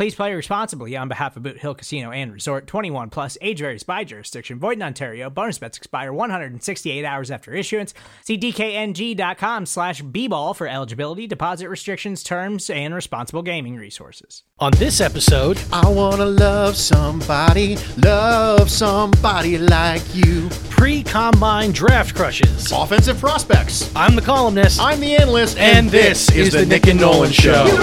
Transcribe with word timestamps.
Please 0.00 0.14
play 0.14 0.32
responsibly 0.32 0.96
on 0.96 1.08
behalf 1.08 1.36
of 1.36 1.42
Boot 1.42 1.58
Hill 1.58 1.74
Casino 1.74 2.10
and 2.10 2.32
Resort 2.32 2.66
21 2.66 3.10
plus 3.10 3.36
age 3.42 3.58
varies 3.58 3.82
by 3.82 4.02
jurisdiction. 4.02 4.58
Void 4.58 4.78
in 4.78 4.82
Ontario. 4.82 5.28
Bonus 5.28 5.58
bets 5.58 5.76
expire 5.76 6.10
168 6.10 7.04
hours 7.04 7.30
after 7.30 7.52
issuance. 7.52 7.92
See 8.24 8.38
DKNG.com 8.38 9.66
slash 9.66 10.00
B-ball 10.00 10.54
for 10.54 10.66
eligibility, 10.66 11.26
deposit 11.26 11.68
restrictions, 11.68 12.22
terms, 12.22 12.70
and 12.70 12.94
responsible 12.94 13.42
gaming 13.42 13.76
resources. 13.76 14.42
On 14.58 14.72
this 14.72 15.02
episode, 15.02 15.60
I 15.70 15.86
wanna 15.90 16.24
love 16.24 16.76
somebody, 16.76 17.76
love 17.98 18.70
somebody 18.70 19.58
like 19.58 20.14
you. 20.14 20.48
pre 20.70 21.02
combine 21.02 21.72
draft 21.72 22.16
crushes. 22.16 22.72
Offensive 22.72 23.20
prospects. 23.20 23.94
I'm 23.94 24.16
the 24.16 24.22
columnist. 24.22 24.80
I'm 24.80 24.98
the 25.00 25.14
analyst, 25.14 25.58
And 25.58 25.90
this 25.90 26.34
is 26.34 26.54
the 26.54 26.64
Nick 26.64 26.86
and 26.86 26.98
Nolan 26.98 27.32
Show. 27.32 27.66
You 27.66 27.72
You're 27.72 27.82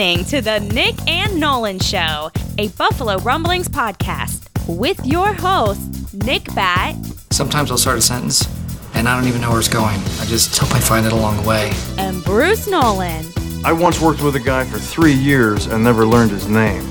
listening 0.00 0.24
to 0.24 0.40
the 0.40 0.60
Nick 0.72 0.94
and 1.06 1.38
Nolan 1.38 1.78
Show, 1.78 2.30
a 2.56 2.68
Buffalo 2.68 3.18
Rumblings 3.18 3.68
podcast 3.68 4.48
with 4.66 4.98
your 5.04 5.34
hosts, 5.34 6.14
Nick 6.14 6.42
Bat 6.54 6.96
Sometimes 7.30 7.70
I'll 7.70 7.76
start 7.76 7.98
a 7.98 8.00
sentence 8.00 8.48
and 8.94 9.06
I 9.06 9.14
don't 9.14 9.28
even 9.28 9.42
know 9.42 9.50
where 9.50 9.58
it's 9.58 9.68
going. 9.68 10.00
I 10.18 10.24
just 10.24 10.56
hope 10.56 10.72
I 10.72 10.80
find 10.80 11.04
it 11.04 11.12
along 11.12 11.42
the 11.42 11.46
way. 11.46 11.70
and 11.98 12.24
Bruce 12.24 12.66
Nolan. 12.66 13.26
I 13.62 13.74
once 13.74 14.00
worked 14.00 14.22
with 14.22 14.36
a 14.36 14.40
guy 14.40 14.64
for 14.64 14.78
three 14.78 15.12
years 15.12 15.66
and 15.66 15.84
never 15.84 16.06
learned 16.06 16.30
his 16.30 16.48
name. 16.48 16.82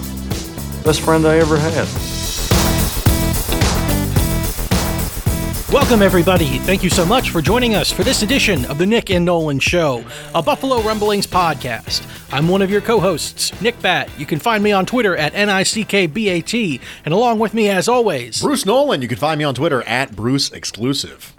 Best 0.84 1.02
friend 1.02 1.26
I 1.26 1.40
ever 1.40 1.58
had. 1.58 1.88
Welcome, 5.72 6.02
everybody. 6.02 6.58
Thank 6.60 6.84
you 6.84 6.90
so 6.90 7.06
much 7.06 7.30
for 7.30 7.44
joining 7.44 7.76
us 7.76 7.92
for 7.92 8.04
this 8.04 8.24
edition 8.24 8.66
of 8.66 8.80
the 8.80 8.88
Nick 8.88 9.12
and 9.12 9.24
Nolan 9.24 9.60
Show, 9.60 10.04
a 10.34 10.42
Buffalo 10.42 10.82
Rumblings 10.82 11.28
podcast. 11.28 12.04
I'm 12.34 12.48
one 12.48 12.64
of 12.64 12.72
your 12.72 12.82
co 12.82 13.00
hosts, 13.00 13.60
Nick 13.62 13.80
Bat. 13.80 14.10
You 14.18 14.26
can 14.26 14.40
find 14.40 14.64
me 14.64 14.72
on 14.72 14.88
Twitter 14.88 15.16
at 15.16 15.34
NICKBAT, 15.34 16.82
and 17.06 17.14
along 17.14 17.38
with 17.38 17.54
me, 17.54 17.70
as 17.70 17.88
always, 17.88 18.42
Bruce 18.42 18.66
Nolan. 18.66 19.04
You 19.04 19.08
can 19.08 19.20
find 19.20 19.38
me 19.38 19.44
on 19.46 19.54
Twitter 19.54 19.84
at 19.84 20.16
Bruce 20.16 20.52
Exclusive. 20.52 21.36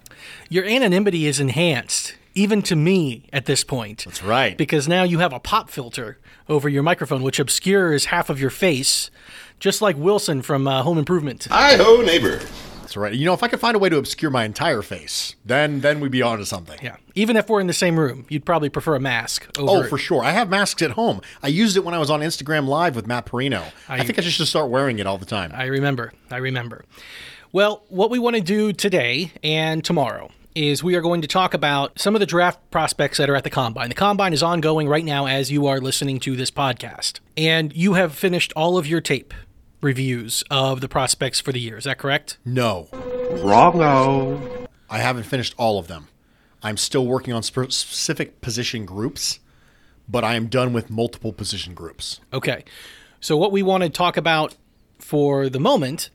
your 0.48 0.64
anonymity 0.64 1.26
is 1.26 1.40
enhanced, 1.40 2.14
even 2.36 2.62
to 2.62 2.76
me 2.76 3.24
at 3.32 3.46
this 3.46 3.64
point. 3.64 4.04
That's 4.04 4.22
right. 4.22 4.56
Because 4.56 4.86
now 4.86 5.02
you 5.02 5.18
have 5.18 5.32
a 5.32 5.40
pop 5.40 5.70
filter 5.70 6.18
over 6.48 6.68
your 6.68 6.84
microphone, 6.84 7.24
which 7.24 7.40
obscures 7.40 8.06
half 8.06 8.30
of 8.30 8.40
your 8.40 8.50
face, 8.50 9.10
just 9.58 9.82
like 9.82 9.96
Wilson 9.96 10.40
from 10.40 10.68
uh, 10.68 10.84
Home 10.84 10.98
Improvement. 10.98 11.48
Hi 11.50 11.74
ho, 11.74 12.00
neighbor. 12.00 12.40
That's 12.90 12.96
right. 12.96 13.14
You 13.14 13.24
know, 13.24 13.34
if 13.34 13.44
I 13.44 13.46
could 13.46 13.60
find 13.60 13.76
a 13.76 13.78
way 13.78 13.88
to 13.88 13.98
obscure 13.98 14.32
my 14.32 14.42
entire 14.44 14.82
face, 14.82 15.36
then 15.44 15.80
then 15.80 16.00
we'd 16.00 16.10
be 16.10 16.22
on 16.22 16.38
to 16.38 16.44
something. 16.44 16.76
Yeah. 16.82 16.96
Even 17.14 17.36
if 17.36 17.48
we're 17.48 17.60
in 17.60 17.68
the 17.68 17.72
same 17.72 17.96
room, 17.96 18.26
you'd 18.28 18.44
probably 18.44 18.68
prefer 18.68 18.96
a 18.96 19.00
mask 19.00 19.46
over 19.60 19.84
Oh, 19.86 19.88
for 19.88 19.96
sure. 19.96 20.24
I 20.24 20.32
have 20.32 20.50
masks 20.50 20.82
at 20.82 20.90
home. 20.90 21.20
I 21.40 21.46
used 21.46 21.76
it 21.76 21.84
when 21.84 21.94
I 21.94 21.98
was 21.98 22.10
on 22.10 22.18
Instagram 22.18 22.66
Live 22.66 22.96
with 22.96 23.06
Matt 23.06 23.26
Perino. 23.26 23.62
I, 23.88 23.98
I- 23.98 24.02
think 24.04 24.18
I 24.18 24.22
should 24.22 24.32
just 24.32 24.50
start 24.50 24.70
wearing 24.70 24.98
it 24.98 25.06
all 25.06 25.18
the 25.18 25.24
time. 25.24 25.52
I 25.54 25.66
remember. 25.66 26.12
I 26.32 26.38
remember. 26.38 26.84
Well, 27.52 27.84
what 27.90 28.10
we 28.10 28.18
want 28.18 28.34
to 28.34 28.42
do 28.42 28.72
today 28.72 29.30
and 29.44 29.84
tomorrow 29.84 30.30
is 30.56 30.82
we 30.82 30.96
are 30.96 31.00
going 31.00 31.22
to 31.22 31.28
talk 31.28 31.54
about 31.54 31.96
some 32.00 32.16
of 32.16 32.20
the 32.20 32.26
draft 32.26 32.58
prospects 32.72 33.18
that 33.18 33.30
are 33.30 33.36
at 33.36 33.44
the 33.44 33.50
combine. 33.50 33.88
The 33.88 33.94
combine 33.94 34.32
is 34.32 34.42
ongoing 34.42 34.88
right 34.88 35.04
now 35.04 35.26
as 35.26 35.52
you 35.52 35.68
are 35.68 35.78
listening 35.78 36.18
to 36.20 36.34
this 36.34 36.50
podcast. 36.50 37.20
And 37.36 37.72
you 37.72 37.92
have 37.92 38.16
finished 38.16 38.52
all 38.56 38.76
of 38.78 38.88
your 38.88 39.00
tape 39.00 39.32
reviews 39.80 40.44
of 40.50 40.80
the 40.80 40.88
prospects 40.88 41.40
for 41.40 41.52
the 41.52 41.60
year. 41.60 41.76
Is 41.76 41.84
that 41.84 41.98
correct? 41.98 42.38
no, 42.44 42.88
Wrongo. 42.92 44.66
I 44.88 44.98
haven't 44.98 45.22
finished 45.22 45.54
all 45.56 45.78
of 45.78 45.86
them. 45.86 46.08
I'm 46.62 46.76
still 46.76 47.06
working 47.06 47.32
on 47.32 47.42
sp- 47.46 47.70
specific 47.70 48.40
position 48.40 48.84
groups, 48.84 49.38
but 50.08 50.24
I 50.24 50.34
am 50.34 50.46
done 50.48 50.72
with 50.72 50.90
multiple 50.90 51.32
position 51.32 51.74
groups. 51.74 52.20
Okay. 52.32 52.64
So, 53.20 53.36
what 53.36 53.52
we 53.52 53.62
want 53.62 53.82
to 53.84 53.88
talk 53.88 54.16
about 54.16 54.56
for 54.98 55.48
the 55.48 55.60
moment 55.60 56.10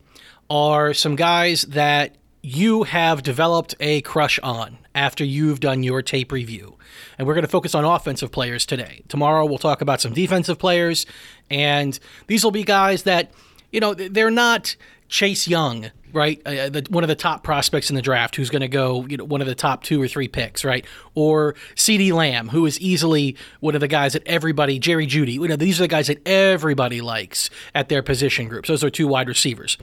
are 0.49 0.93
some 0.93 1.15
guys 1.15 1.63
that 1.63 2.15
you 2.41 2.83
have 2.83 3.23
developed 3.23 3.73
a 3.79 4.01
crush 4.01 4.39
on 4.43 4.77
after 4.93 5.23
you've 5.25 5.59
done 5.59 5.81
your 5.81 6.01
tape 6.03 6.31
review. 6.31 6.77
And 7.17 7.27
we're 7.27 7.33
going 7.33 7.43
to 7.43 7.49
focus 7.49 7.73
on 7.73 7.85
offensive 7.85 8.31
players 8.31 8.65
today. 8.65 9.01
Tomorrow, 9.07 9.45
we'll 9.45 9.57
talk 9.57 9.81
about 9.81 9.99
some 9.99 10.13
defensive 10.13 10.59
players. 10.59 11.07
And 11.49 11.97
these 12.27 12.43
will 12.43 12.51
be 12.51 12.63
guys 12.63 13.03
that, 13.03 13.31
you 13.75 13.81
know, 13.81 13.93
they're 13.93 14.31
not 14.31 14.77
Chase 15.09 15.49
Young, 15.49 15.91
right? 16.13 16.41
Uh, 16.45 16.69
the, 16.69 16.87
one 16.89 17.03
of 17.03 17.09
the 17.09 17.15
top 17.15 17.43
prospects 17.43 17.89
in 17.89 17.97
the 17.97 18.01
draft 18.01 18.37
who's 18.37 18.49
going 18.49 18.61
to 18.61 18.69
go, 18.69 19.05
you 19.05 19.17
know, 19.17 19.25
one 19.25 19.41
of 19.41 19.47
the 19.47 19.53
top 19.53 19.83
two 19.83 20.01
or 20.01 20.07
three 20.07 20.29
picks, 20.29 20.63
right? 20.63 20.85
Or 21.13 21.55
CeeDee 21.75 22.13
Lamb, 22.13 22.47
who 22.47 22.65
is 22.65 22.79
easily 22.79 23.35
one 23.59 23.75
of 23.75 23.81
the 23.81 23.89
guys 23.89 24.13
that 24.13 24.25
everybody, 24.25 24.79
Jerry 24.79 25.05
Jeudy, 25.05 25.33
you 25.33 25.47
know, 25.49 25.57
these 25.57 25.81
are 25.81 25.83
the 25.83 25.89
guys 25.89 26.07
that 26.07 26.25
everybody 26.25 27.01
likes 27.01 27.49
at 27.75 27.89
their 27.89 28.01
position 28.01 28.47
groups. 28.47 28.69
Those 28.69 28.81
are 28.81 28.89
two 28.89 29.09
wide 29.09 29.27
receivers. 29.27 29.77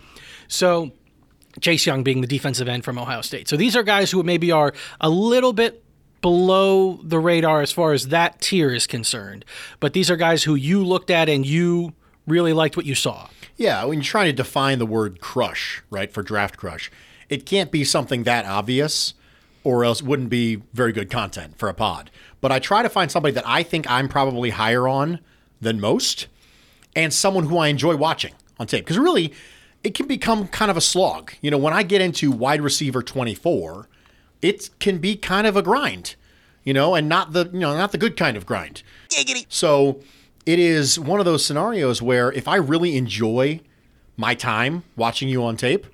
So, 0.49 0.93
Chase 1.61 1.85
Young 1.85 2.03
being 2.03 2.23
the 2.23 2.27
defensive 2.27 2.69
end 2.69 2.87
from 2.87 2.99
Ohio 2.99 3.21
State. 3.21 3.47
So 3.47 3.59
these 3.59 3.77
are 3.77 3.83
guys 3.83 4.11
who 4.11 4.23
maybe 4.23 4.51
are 4.51 4.73
a 5.03 5.11
little 5.11 5.53
bit 5.53 5.85
below 6.23 6.99
the 7.03 7.19
radar 7.19 7.61
as 7.61 7.73
far 7.73 7.93
as 7.93 8.09
that 8.09 8.41
tier 8.41 8.71
is 8.71 8.87
concerned. 8.87 9.45
But 9.81 9.93
these 9.93 10.11
are 10.11 10.17
guys 10.17 10.45
who 10.45 10.55
you 10.55 10.83
looked 10.83 11.11
at 11.11 11.29
and 11.29 11.45
you 11.45 11.93
really 12.27 12.55
liked 12.55 12.75
what 12.75 12.87
you 12.87 12.95
saw. 12.95 13.29
Yeah, 13.57 13.85
when 13.85 13.99
you're 13.99 14.05
trying 14.05 14.27
to 14.27 14.33
define 14.33 14.79
the 14.79 14.87
word 14.87 15.21
crush, 15.21 15.83
right, 15.91 16.13
for 16.13 16.23
draft 16.23 16.57
crush, 16.57 16.91
it 17.29 17.47
can't 17.47 17.71
be 17.71 17.85
something 17.85 18.25
that 18.25 18.45
obvious 18.45 19.15
or 19.65 19.85
else 19.85 20.01
it 20.01 20.07
wouldn't 20.07 20.31
be 20.31 20.57
very 20.73 20.93
good 20.93 21.11
content 21.11 21.57
for 21.59 21.69
a 21.69 21.75
pod. 21.75 22.11
But 22.41 22.51
I 22.51 22.59
try 22.59 22.83
to 22.83 22.89
find 22.89 23.11
somebody 23.11 23.35
that 23.35 23.47
I 23.47 23.63
think 23.63 23.89
I'm 23.91 24.09
probably 24.09 24.51
higher 24.51 24.89
on 24.89 25.21
than 25.61 25.81
most 25.81 26.27
and 26.97 27.13
someone 27.13 27.45
who 27.45 27.59
I 27.59 27.69
enjoy 27.69 27.97
watching 27.97 28.35
on 28.59 28.67
tape. 28.67 28.85
Because 28.85 28.99
really, 28.99 29.33
it 29.85 29.95
can 29.95 30.07
become 30.07 30.49
kind 30.49 30.71
of 30.71 30.77
a 30.77 30.81
slog. 30.81 31.33
You 31.41 31.51
know, 31.51 31.59
when 31.59 31.73
I 31.73 31.83
get 31.83 32.01
into 32.01 32.31
wide 32.31 32.61
receiver 32.61 33.03
24, 33.03 33.89
it 34.41 34.71
can 34.81 34.99
be 34.99 35.17
kind 35.17 35.47
of 35.47 35.57
a 35.57 35.63
grind, 35.63 36.17
you 36.65 36.75
know, 36.75 36.95
and 36.95 37.09
not 37.09 37.33
the, 37.33 37.49
you 37.53 37.61
know, 37.61 37.77
not 37.77 37.93
the 37.93 37.99
good 37.99 38.17
kind 38.17 38.37
of 38.37 38.45
grind. 38.45 38.83
So 39.49 40.01
it 40.47 40.59
is 40.59 40.99
one 40.99 41.21
of 41.21 41.27
those 41.27 41.45
scenarios 41.45 42.03
where 42.03 42.33
if 42.33 42.49
I 42.49 42.57
really 42.57 42.97
enjoy 42.97 43.61
my 44.17 44.35
time 44.35 44.85
watching 44.97 45.29
you 45.29 45.43
on 45.45 45.57
tape, 45.57 45.87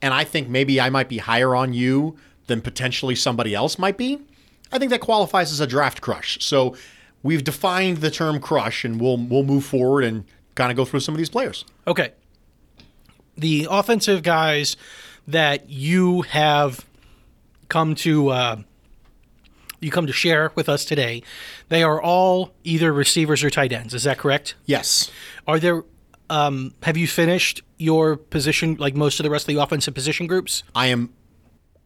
and 0.00 0.14
I 0.14 0.24
think 0.24 0.48
maybe 0.48 0.80
I 0.80 0.90
might 0.90 1.08
be 1.08 1.18
higher 1.18 1.54
on 1.54 1.72
you 1.72 2.16
than 2.46 2.60
potentially 2.60 3.14
somebody 3.14 3.54
else 3.54 3.78
might 3.78 3.96
be, 3.96 4.20
I 4.70 4.78
think 4.78 4.90
that 4.90 5.00
qualifies 5.00 5.52
as 5.52 5.60
a 5.60 5.66
draft 5.66 6.00
crush. 6.00 6.38
So 6.40 6.76
we've 7.22 7.44
defined 7.44 7.98
the 7.98 8.10
term 8.10 8.40
crush, 8.40 8.84
and 8.84 9.00
we'll 9.00 9.16
we'll 9.16 9.44
move 9.44 9.64
forward 9.64 10.04
and 10.04 10.24
kind 10.54 10.70
of 10.70 10.76
go 10.76 10.84
through 10.84 11.00
some 11.00 11.14
of 11.14 11.18
these 11.18 11.30
players. 11.30 11.64
Okay. 11.86 12.12
The 13.36 13.66
offensive 13.70 14.22
guys 14.22 14.76
that 15.26 15.68
you 15.68 16.22
have 16.22 16.84
come 17.68 17.94
to 17.96 18.28
uh, 18.28 18.56
you 19.80 19.90
come 19.90 20.06
to 20.06 20.12
share 20.12 20.52
with 20.54 20.68
us 20.68 20.84
today, 20.84 21.22
they 21.68 21.82
are 21.82 22.00
all 22.00 22.54
either 22.64 22.92
receivers 22.92 23.42
or 23.42 23.50
tight 23.50 23.72
ends. 23.72 23.94
Is 23.94 24.04
that 24.04 24.18
correct? 24.18 24.54
Yes. 24.64 25.10
Are 25.46 25.58
there 25.58 25.84
um, 26.28 26.74
have 26.82 26.96
you 26.96 27.06
finished 27.06 27.62
your 27.78 28.16
position, 28.16 28.76
like 28.76 28.94
most 28.94 29.20
of 29.20 29.24
the 29.24 29.30
rest 29.30 29.48
of 29.48 29.54
the 29.54 29.62
offensive 29.62 29.94
position 29.94 30.26
groups? 30.26 30.62
I 30.74 30.86
am 30.86 31.12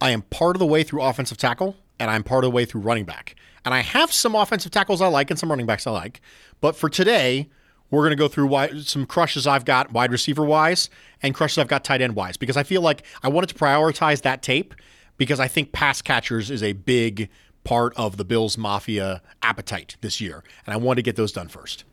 I 0.00 0.10
am 0.10 0.22
part 0.22 0.56
of 0.56 0.60
the 0.60 0.66
way 0.66 0.82
through 0.82 1.02
offensive 1.02 1.36
tackle 1.36 1.76
and 1.98 2.10
I'm 2.10 2.22
part 2.22 2.44
of 2.44 2.50
the 2.50 2.54
way 2.54 2.64
through 2.64 2.80
running 2.80 3.04
back. 3.04 3.36
And 3.64 3.74
I 3.74 3.80
have 3.80 4.10
some 4.10 4.34
offensive 4.34 4.72
tackles 4.72 5.02
I 5.02 5.08
like 5.08 5.30
and 5.30 5.38
some 5.38 5.50
running 5.50 5.66
backs 5.66 5.86
I 5.86 5.90
like. 5.90 6.22
But 6.62 6.74
for 6.74 6.88
today, 6.88 7.50
we're 7.90 8.00
going 8.00 8.10
to 8.10 8.16
go 8.16 8.28
through 8.28 8.46
wide, 8.46 8.86
some 8.86 9.04
crushes 9.04 9.46
I've 9.46 9.66
got 9.66 9.92
wide 9.92 10.10
receiver 10.10 10.44
wise 10.44 10.88
and 11.22 11.34
crushes 11.34 11.58
I've 11.58 11.68
got 11.68 11.84
tight 11.84 12.00
end 12.00 12.16
wise 12.16 12.38
because 12.38 12.56
I 12.56 12.62
feel 12.62 12.80
like 12.80 13.02
I 13.22 13.28
wanted 13.28 13.48
to 13.48 13.54
prioritize 13.56 14.22
that 14.22 14.42
tape 14.42 14.74
because 15.18 15.38
I 15.38 15.48
think 15.48 15.72
pass 15.72 16.00
catchers 16.00 16.50
is 16.50 16.62
a 16.62 16.72
big 16.72 17.28
part 17.64 17.92
of 17.96 18.16
the 18.16 18.24
Bills 18.24 18.56
Mafia 18.56 19.22
appetite 19.42 19.96
this 20.00 20.20
year. 20.20 20.42
And 20.66 20.74
I 20.74 20.76
want 20.76 20.96
to 20.98 21.02
get 21.02 21.16
those 21.16 21.32
done 21.32 21.48
first. 21.48 21.84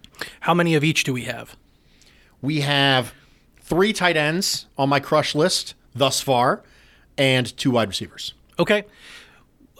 How 0.41 0.53
many 0.53 0.75
of 0.75 0.83
each 0.83 1.03
do 1.03 1.13
we 1.13 1.23
have? 1.23 1.55
We 2.41 2.61
have 2.61 3.13
three 3.61 3.93
tight 3.93 4.17
ends 4.17 4.67
on 4.77 4.89
my 4.89 4.99
crush 4.99 5.35
list 5.35 5.75
thus 5.93 6.21
far 6.21 6.63
and 7.17 7.55
two 7.57 7.71
wide 7.71 7.87
receivers. 7.89 8.33
Okay. 8.59 8.85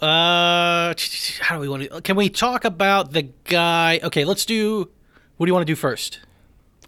Uh, 0.00 0.94
how 1.40 1.56
do 1.56 1.60
we 1.60 1.68
want 1.68 1.82
to? 1.90 2.00
Can 2.02 2.14
we 2.16 2.28
talk 2.28 2.64
about 2.64 3.12
the 3.12 3.22
guy? 3.44 3.98
Okay, 4.02 4.24
let's 4.24 4.44
do. 4.44 4.90
What 5.36 5.46
do 5.46 5.50
you 5.50 5.54
want 5.54 5.66
to 5.66 5.72
do 5.72 5.76
first? 5.76 6.20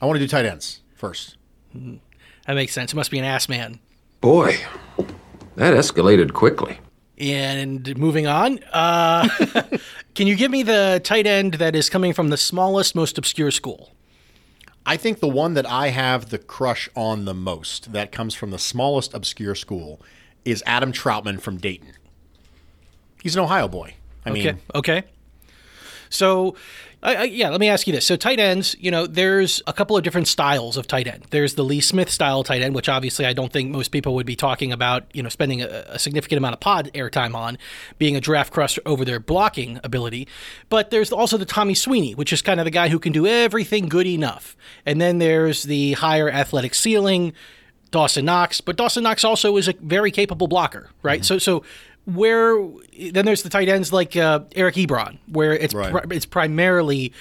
I 0.00 0.06
want 0.06 0.18
to 0.18 0.24
do 0.24 0.28
tight 0.28 0.44
ends 0.44 0.80
first. 0.94 1.36
That 1.74 2.54
makes 2.54 2.72
sense. 2.72 2.92
It 2.92 2.96
must 2.96 3.10
be 3.10 3.18
an 3.18 3.24
ass 3.24 3.48
man. 3.48 3.80
Boy, 4.20 4.58
that 5.56 5.74
escalated 5.74 6.32
quickly. 6.32 6.78
And 7.20 7.96
moving 7.98 8.26
on, 8.26 8.60
uh, 8.72 9.28
can 10.14 10.26
you 10.26 10.34
give 10.36 10.50
me 10.50 10.62
the 10.62 11.00
tight 11.04 11.26
end 11.26 11.54
that 11.54 11.76
is 11.76 11.90
coming 11.90 12.14
from 12.14 12.30
the 12.30 12.38
smallest, 12.38 12.94
most 12.94 13.18
obscure 13.18 13.50
school? 13.50 13.90
I 14.86 14.96
think 14.96 15.20
the 15.20 15.28
one 15.28 15.52
that 15.54 15.66
I 15.66 15.88
have 15.88 16.30
the 16.30 16.38
crush 16.38 16.88
on 16.96 17.26
the 17.26 17.34
most 17.34 17.92
that 17.92 18.10
comes 18.10 18.34
from 18.34 18.50
the 18.50 18.58
smallest 18.58 19.12
obscure 19.12 19.54
school 19.54 20.00
is 20.46 20.62
Adam 20.64 20.92
Trautman 20.92 21.38
from 21.42 21.58
Dayton. 21.58 21.92
He's 23.22 23.36
an 23.36 23.42
Ohio 23.42 23.68
boy. 23.68 23.94
I 24.24 24.30
Okay. 24.30 24.52
mean, 24.52 24.60
okay. 24.74 25.02
So, 26.08 26.56
I, 27.02 27.14
I, 27.14 27.22
yeah, 27.24 27.48
let 27.48 27.60
me 27.60 27.68
ask 27.68 27.86
you 27.86 27.92
this. 27.92 28.06
So, 28.06 28.16
tight 28.16 28.38
ends, 28.38 28.76
you 28.78 28.90
know, 28.90 29.06
there's 29.06 29.62
a 29.66 29.72
couple 29.72 29.96
of 29.96 30.02
different 30.02 30.28
styles 30.28 30.76
of 30.76 30.86
tight 30.86 31.06
end. 31.06 31.24
There's 31.30 31.54
the 31.54 31.62
Lee 31.62 31.80
Smith 31.80 32.10
style 32.10 32.44
tight 32.44 32.60
end, 32.60 32.74
which 32.74 32.88
obviously 32.88 33.24
I 33.24 33.32
don't 33.32 33.52
think 33.52 33.70
most 33.70 33.88
people 33.88 34.14
would 34.14 34.26
be 34.26 34.36
talking 34.36 34.70
about, 34.70 35.04
you 35.14 35.22
know, 35.22 35.30
spending 35.30 35.62
a, 35.62 35.84
a 35.88 35.98
significant 35.98 36.38
amount 36.38 36.54
of 36.54 36.60
pod 36.60 36.90
airtime 36.94 37.34
on, 37.34 37.56
being 37.98 38.16
a 38.16 38.20
draft 38.20 38.52
crush 38.52 38.78
over 38.84 39.04
their 39.04 39.18
blocking 39.20 39.80
ability. 39.82 40.28
But 40.68 40.90
there's 40.90 41.10
also 41.10 41.38
the 41.38 41.46
Tommy 41.46 41.74
Sweeney, 41.74 42.14
which 42.14 42.32
is 42.32 42.42
kind 42.42 42.60
of 42.60 42.64
the 42.64 42.70
guy 42.70 42.88
who 42.88 42.98
can 42.98 43.12
do 43.12 43.26
everything 43.26 43.88
good 43.88 44.06
enough. 44.06 44.56
And 44.84 45.00
then 45.00 45.18
there's 45.18 45.62
the 45.62 45.92
higher 45.94 46.30
athletic 46.30 46.74
ceiling, 46.74 47.32
Dawson 47.90 48.24
Knox, 48.24 48.60
but 48.60 48.76
Dawson 48.76 49.02
Knox 49.02 49.24
also 49.24 49.56
is 49.56 49.68
a 49.68 49.74
very 49.80 50.10
capable 50.10 50.46
blocker, 50.46 50.90
right? 51.02 51.20
Mm-hmm. 51.20 51.24
So, 51.24 51.38
so 51.38 51.64
where 52.14 52.56
then 53.12 53.24
there's 53.24 53.42
the 53.42 53.50
tight 53.50 53.68
ends 53.68 53.92
like 53.92 54.16
uh, 54.16 54.40
Eric 54.54 54.74
Ebron, 54.76 55.18
where 55.26 55.52
it's 55.52 55.74
Right. 55.74 55.90
pri- 55.90 56.04
it's 56.10 56.26
primarily 56.26 57.12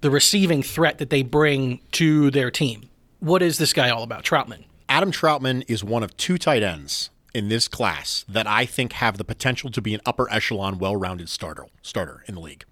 the 0.00 0.10
receiving 0.10 0.62
threat 0.62 0.98
that 0.98 1.10
they 1.10 1.22
bring 1.22 1.80
to 1.92 2.30
their 2.30 2.50
team. 2.50 2.88
What 3.20 3.42
is 3.42 3.58
this 3.58 3.72
guy 3.72 3.88
all 3.90 4.02
about, 4.02 4.24
Trautman? 4.24 4.64
Adam 4.88 5.10
Trautman 5.10 5.64
is 5.68 5.82
one 5.82 6.02
of 6.02 6.16
two 6.16 6.38
tight 6.38 6.62
ends 6.62 7.10
in 7.34 7.48
this 7.48 7.66
class 7.68 8.24
that 8.28 8.46
I 8.46 8.64
think 8.66 8.92
have 8.94 9.16
the 9.18 9.24
potential 9.24 9.70
to 9.70 9.82
be 9.82 9.94
an 9.94 10.00
upper 10.06 10.30
echelon, 10.30 10.78
well-rounded 10.78 11.28
starter 11.28 11.66
starter 11.82 12.22
in 12.28 12.34
the 12.34 12.40
league. 12.40 12.64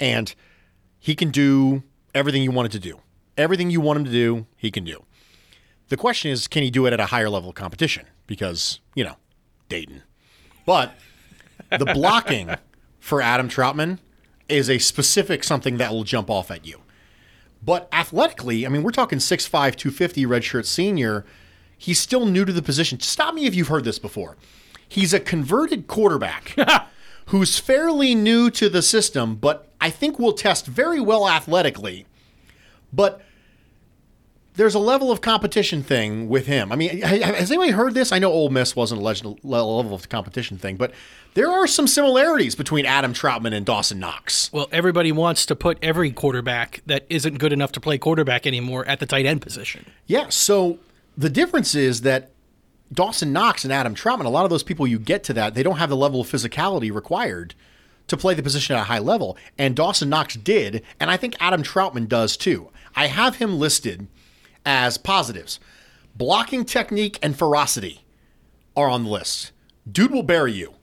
And 0.00 0.34
he 0.98 1.14
can 1.14 1.30
do 1.30 1.82
everything 2.14 2.42
you 2.42 2.50
want 2.52 2.66
him 2.66 2.80
to 2.80 2.88
do. 2.88 3.00
Everything 3.36 3.70
you 3.70 3.80
want 3.80 3.98
him 3.98 4.04
to 4.04 4.10
do, 4.10 4.46
he 4.56 4.70
can 4.70 4.84
do. 4.84 5.04
The 5.88 5.96
question 5.96 6.30
is, 6.30 6.46
can 6.48 6.62
he 6.62 6.70
do 6.70 6.86
it 6.86 6.92
at 6.92 7.00
a 7.00 7.06
higher 7.06 7.30
level 7.30 7.48
of 7.48 7.54
competition? 7.54 8.06
Because, 8.26 8.80
you 8.94 9.04
know, 9.04 9.16
Dayton. 9.68 10.02
But 10.68 10.92
the 11.78 11.86
blocking 11.86 12.54
for 13.00 13.22
Adam 13.22 13.48
Trautman 13.48 14.00
is 14.50 14.68
a 14.68 14.76
specific 14.76 15.42
something 15.42 15.78
that 15.78 15.90
will 15.92 16.04
jump 16.04 16.28
off 16.28 16.50
at 16.50 16.66
you. 16.66 16.82
But 17.64 17.88
athletically, 17.90 18.66
I 18.66 18.68
mean, 18.68 18.82
we're 18.82 18.90
talking 18.90 19.18
6'5, 19.18 19.48
250 19.50 20.26
redshirt 20.26 20.66
senior. 20.66 21.24
He's 21.78 21.98
still 21.98 22.26
new 22.26 22.44
to 22.44 22.52
the 22.52 22.60
position. 22.60 23.00
Stop 23.00 23.32
me 23.32 23.46
if 23.46 23.54
you've 23.54 23.68
heard 23.68 23.84
this 23.84 23.98
before. 23.98 24.36
He's 24.86 25.14
a 25.14 25.20
converted 25.20 25.86
quarterback 25.86 26.54
who's 27.28 27.58
fairly 27.58 28.14
new 28.14 28.50
to 28.50 28.68
the 28.68 28.82
system, 28.82 29.36
but 29.36 29.72
I 29.80 29.88
think 29.88 30.18
will 30.18 30.34
test 30.34 30.66
very 30.66 31.00
well 31.00 31.26
athletically. 31.26 32.04
But 32.92 33.22
there's 34.58 34.74
a 34.74 34.80
level 34.80 35.12
of 35.12 35.20
competition 35.20 35.84
thing 35.84 36.28
with 36.28 36.46
him. 36.46 36.72
I 36.72 36.76
mean, 36.76 37.00
has 37.00 37.52
anybody 37.52 37.70
heard 37.70 37.94
this? 37.94 38.10
I 38.10 38.18
know 38.18 38.32
Ole 38.32 38.50
Miss 38.50 38.74
wasn't 38.74 39.00
a 39.00 39.04
legend, 39.04 39.38
level 39.44 39.94
of 39.94 40.08
competition 40.08 40.58
thing, 40.58 40.76
but 40.76 40.92
there 41.34 41.48
are 41.48 41.68
some 41.68 41.86
similarities 41.86 42.56
between 42.56 42.84
Adam 42.84 43.14
Trautman 43.14 43.54
and 43.54 43.64
Dawson 43.64 44.00
Knox. 44.00 44.52
Well, 44.52 44.66
everybody 44.72 45.12
wants 45.12 45.46
to 45.46 45.54
put 45.54 45.78
every 45.80 46.10
quarterback 46.10 46.82
that 46.86 47.06
isn't 47.08 47.38
good 47.38 47.52
enough 47.52 47.70
to 47.72 47.80
play 47.80 47.98
quarterback 47.98 48.48
anymore 48.48 48.84
at 48.86 48.98
the 48.98 49.06
tight 49.06 49.26
end 49.26 49.42
position. 49.42 49.86
Yeah. 50.08 50.28
So 50.28 50.80
the 51.16 51.30
difference 51.30 51.76
is 51.76 52.00
that 52.00 52.32
Dawson 52.92 53.32
Knox 53.32 53.62
and 53.62 53.72
Adam 53.72 53.94
Trautman, 53.94 54.24
a 54.24 54.28
lot 54.28 54.42
of 54.42 54.50
those 54.50 54.64
people 54.64 54.88
you 54.88 54.98
get 54.98 55.22
to 55.24 55.32
that, 55.34 55.54
they 55.54 55.62
don't 55.62 55.76
have 55.76 55.88
the 55.88 55.96
level 55.96 56.20
of 56.22 56.26
physicality 56.26 56.92
required 56.92 57.54
to 58.08 58.16
play 58.16 58.34
the 58.34 58.42
position 58.42 58.74
at 58.74 58.80
a 58.80 58.84
high 58.86 58.98
level. 58.98 59.36
And 59.56 59.76
Dawson 59.76 60.08
Knox 60.08 60.34
did, 60.34 60.82
and 60.98 61.12
I 61.12 61.16
think 61.16 61.36
Adam 61.38 61.62
Trautman 61.62 62.08
does 62.08 62.36
too. 62.36 62.70
I 62.96 63.06
have 63.06 63.36
him 63.36 63.60
listed 63.60 64.08
as 64.68 64.98
positives. 64.98 65.58
Blocking 66.14 66.64
technique 66.66 67.18
and 67.22 67.36
ferocity 67.36 68.04
are 68.76 68.90
on 68.90 69.04
the 69.04 69.10
list. 69.10 69.50
Dude 69.90 70.10
will 70.12 70.22
bury 70.22 70.52
you. 70.52 70.74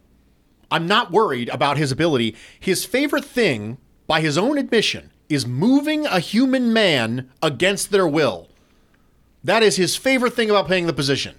I'm 0.71 0.87
not 0.87 1.11
worried 1.11 1.49
about 1.49 1.77
his 1.77 1.91
ability. 1.91 2.35
His 2.59 2.83
favorite 2.83 3.23
thing, 3.23 3.77
by 4.07 4.21
his 4.21 4.39
own 4.39 4.57
admission, 4.57 5.11
is 5.29 5.45
moving 5.45 6.07
a 6.07 6.19
human 6.19 6.73
man 6.73 7.29
against 7.43 7.91
their 7.91 8.07
will. 8.07 8.49
That 9.43 9.61
is 9.61 9.75
his 9.75 9.95
favorite 9.95 10.33
thing 10.33 10.49
about 10.49 10.65
playing 10.65 10.87
the 10.87 10.93
position. 10.93 11.35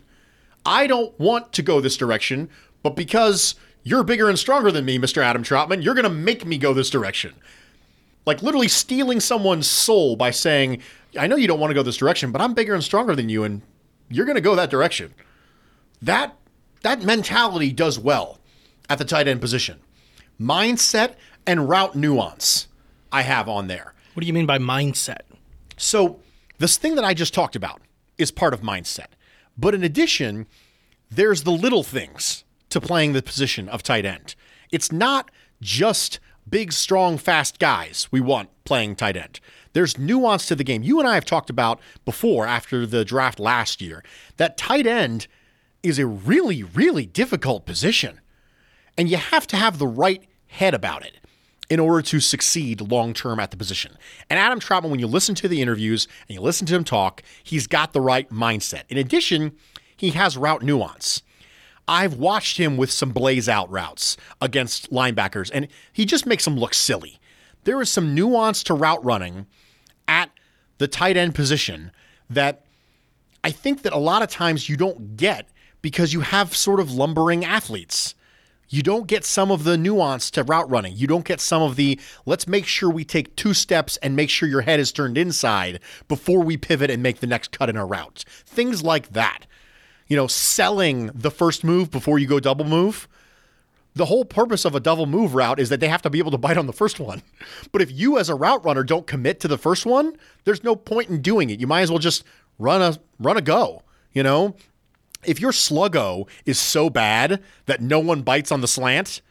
I 0.65 0.87
don't 0.87 1.19
want 1.19 1.53
to 1.55 1.63
go 1.63 1.81
this 1.81 1.97
direction, 1.97 2.49
but 2.85 2.95
because 2.95 3.57
you're 3.83 4.05
bigger 4.05 4.29
and 4.29 4.39
stronger 4.39 4.71
than 4.71 4.85
me, 4.85 5.01
Mr. 5.01 5.21
Adam 5.21 5.43
Trautman, 5.43 5.83
you're 5.83 5.95
going 5.95 6.05
to 6.05 6.11
make 6.11 6.47
me 6.47 6.59
go 6.59 6.73
this 6.73 6.91
direction. 6.91 7.35
Like 8.25 8.43
literally 8.43 8.69
stealing 8.69 9.19
someone's 9.19 9.69
soul 9.69 10.15
by 10.15 10.31
saying, 10.31 10.81
I 11.19 11.27
know 11.27 11.37
you 11.37 11.47
don't 11.47 11.61
want 11.61 11.71
to 11.71 11.75
go 11.75 11.83
this 11.83 11.97
direction, 11.97 12.33
but 12.33 12.41
I'm 12.41 12.55
bigger 12.55 12.75
and 12.75 12.83
stronger 12.83 13.15
than 13.15 13.29
you, 13.29 13.45
and 13.45 13.63
you're 14.09 14.27
going 14.27 14.37
to 14.37 14.41
go 14.43 14.55
that 14.55 14.71
direction. 14.71 15.15
That 16.03 16.37
that 16.83 17.03
mentality 17.03 17.73
does 17.73 17.99
well 17.99 18.39
at 18.89 18.99
the 18.99 19.05
tight 19.05 19.29
end 19.29 19.41
position. 19.41 19.81
Mindset 20.41 21.15
and 21.47 21.69
route 21.69 21.97
nuance 21.97 22.69
I 23.11 23.23
have 23.23 23.49
on 23.49 23.67
there. 23.67 23.95
What 24.15 24.21
do 24.21 24.27
you 24.27 24.33
mean 24.33 24.47
by 24.47 24.59
mindset? 24.59 25.21
So, 25.77 26.21
this 26.59 26.77
thing 26.77 26.95
that 26.95 27.05
I 27.05 27.13
just 27.13 27.35
talked 27.35 27.57
about 27.57 27.81
is 28.19 28.31
part 28.31 28.55
of 28.55 28.61
mindset. 28.61 29.09
But 29.59 29.75
in 29.75 29.85
addition, 29.85 30.47
there's 31.11 31.43
the 31.43 31.53
little 31.53 31.83
things 31.83 32.45
to 32.71 32.81
playing 32.81 33.13
the 33.13 33.23
position 33.23 33.69
of 33.69 33.83
tight 33.83 34.05
end. 34.05 34.35
It's 34.71 34.91
not 34.91 35.31
just 35.61 36.19
big, 36.49 36.73
strong, 36.73 37.19
fast 37.19 37.59
guys 37.59 38.09
we 38.11 38.21
want 38.21 38.51
playing 38.65 38.97
tight 38.97 39.17
end. 39.17 39.41
There's 39.77 39.99
nuance 39.99 40.47
to 40.47 40.55
the 40.55 40.65
game. 40.65 40.83
You 40.83 41.01
and 41.01 41.07
I 41.07 41.17
have 41.17 41.27
talked 41.27 41.51
about 41.51 41.81
before, 42.07 42.47
after 42.47 42.87
the 42.87 43.05
draft 43.05 43.39
last 43.39 43.83
year, 43.83 44.03
that 44.39 44.57
tight 44.57 44.87
end 44.87 45.27
is 45.83 45.99
a 45.99 46.07
really, 46.07 46.63
really 46.63 47.05
difficult 47.05 47.67
position. 47.67 48.23
And 48.97 49.11
you 49.11 49.19
have 49.19 49.47
to 49.49 49.57
have 49.59 49.79
the 49.79 49.87
right 49.87 50.25
head 50.47 50.73
about 50.73 51.05
it 51.05 51.19
in 51.69 51.79
order 51.79 52.01
to 52.01 52.21
succeed 52.21 52.81
long 52.81 53.13
term 53.13 53.39
at 53.39 53.51
the 53.51 53.59
position. 53.59 53.99
And 54.31 54.39
Adam 54.39 54.61
Trautman, 54.61 54.89
when 54.89 54.99
you 54.99 55.07
listen 55.07 55.35
to 55.35 55.47
the 55.47 55.61
interviews 55.61 56.09
and 56.27 56.37
you 56.37 56.41
listen 56.41 56.67
to 56.69 56.75
him 56.75 56.83
talk, 56.83 57.23
he's 57.45 57.67
got 57.67 57.93
the 57.93 58.01
right 58.01 58.31
mindset. 58.31 58.85
In 58.89 58.97
addition, 58.97 59.53
he 59.95 60.13
has 60.13 60.39
route 60.39 60.63
nuance. 60.63 61.21
I've 61.87 62.15
watched 62.15 62.57
him 62.57 62.79
with 62.79 62.91
some 62.91 63.11
blaze 63.11 63.47
out 63.47 63.71
routes 63.71 64.17
against 64.41 64.91
linebackers, 64.91 65.51
and 65.53 65.69
he 65.93 66.07
just 66.07 66.25
makes 66.25 66.47
them 66.47 66.57
look 66.57 66.73
silly. 66.73 67.19
There 67.65 67.83
is 67.83 67.91
some 67.91 68.15
nuance 68.15 68.63
to 68.63 68.73
route 68.73 69.05
running 69.05 69.45
the 70.79 70.89
tight 70.89 71.17
end 71.17 71.35
position 71.35 71.91
that 72.29 72.65
I 73.45 73.51
think 73.51 73.83
that 73.83 73.93
a 73.93 73.99
lot 73.99 74.23
of 74.23 74.29
times 74.29 74.69
you 74.69 74.77
don't 74.77 75.17
get 75.17 75.49
because 75.83 76.13
you 76.13 76.21
have 76.21 76.57
sort 76.57 76.81
of 76.81 76.93
lumbering 76.93 77.45
athletes. 77.45 78.15
You 78.69 78.83
don't 78.83 79.07
get 79.07 79.25
some 79.25 79.53
of 79.53 79.63
the 79.63 79.79
nuance 79.79 80.31
to 80.33 80.43
route 80.43 80.69
running. 80.69 80.97
You 80.97 81.07
don't 81.07 81.25
get 81.25 81.41
some 81.41 81.63
of 81.63 81.77
the 81.77 82.01
let's 82.25 82.49
make 82.49 82.67
sure 82.67 82.91
we 82.91 83.05
take 83.05 83.37
two 83.37 83.55
steps 83.55 83.97
and 83.99 84.17
make 84.17 84.29
sure 84.29 84.49
your 84.49 84.63
head 84.63 84.81
is 84.81 84.91
turned 84.91 85.17
inside 85.17 85.79
before 86.09 86.43
we 86.43 86.57
pivot 86.57 86.91
and 86.91 87.03
make 87.03 87.21
the 87.21 87.29
next 87.29 87.57
cut 87.57 87.71
in 87.71 87.77
our 87.77 87.87
route. 87.87 88.25
Things 88.45 88.83
like 88.83 89.13
that. 89.13 89.47
You 90.09 90.17
know, 90.17 90.27
selling 90.27 91.11
the 91.15 91.31
first 91.31 91.63
move 91.63 91.91
before 91.91 92.19
you 92.19 92.27
go 92.27 92.41
double 92.41 92.65
move. 92.65 93.07
The 93.97 94.05
whole 94.05 94.27
purpose 94.27 94.67
of 94.67 94.75
a 94.75 94.81
double 94.81 95.07
move 95.07 95.35
route 95.35 95.59
is 95.59 95.71
that 95.71 95.81
they 95.81 95.89
have 95.89 96.03
to 96.03 96.11
be 96.11 96.19
able 96.19 96.31
to 96.31 96.37
bite 96.39 96.59
on 96.59 96.67
the 96.67 96.73
first 96.73 97.01
one. 97.01 97.23
But 97.73 97.81
if 97.81 97.91
you 97.91 98.19
as 98.19 98.29
a 98.29 98.35
route 98.35 98.65
runner 98.65 98.85
don't 98.85 99.07
commit 99.07 99.41
to 99.41 99.49
the 99.49 99.59
first 99.59 99.87
one, 99.87 100.17
there's 100.45 100.63
no 100.63 100.77
point 100.77 101.09
in 101.09 101.23
doing 101.23 101.51
it. 101.51 101.59
You 101.61 101.67
might 101.67 101.81
as 101.81 101.91
well 101.91 101.99
just 101.99 102.23
run 102.59 102.83
a 102.83 102.99
run 103.19 103.37
a 103.37 103.41
go, 103.41 103.83
you 104.13 104.23
know? 104.23 104.55
If 105.25 105.41
your 105.41 105.51
sluggo 105.51 106.29
is 106.45 106.59
so 106.59 106.91
bad 106.91 107.43
that 107.65 107.81
no 107.81 107.99
one 107.99 108.23
bites 108.23 108.53
on 108.53 108.61
the 108.61 108.69
slant, 108.69 109.23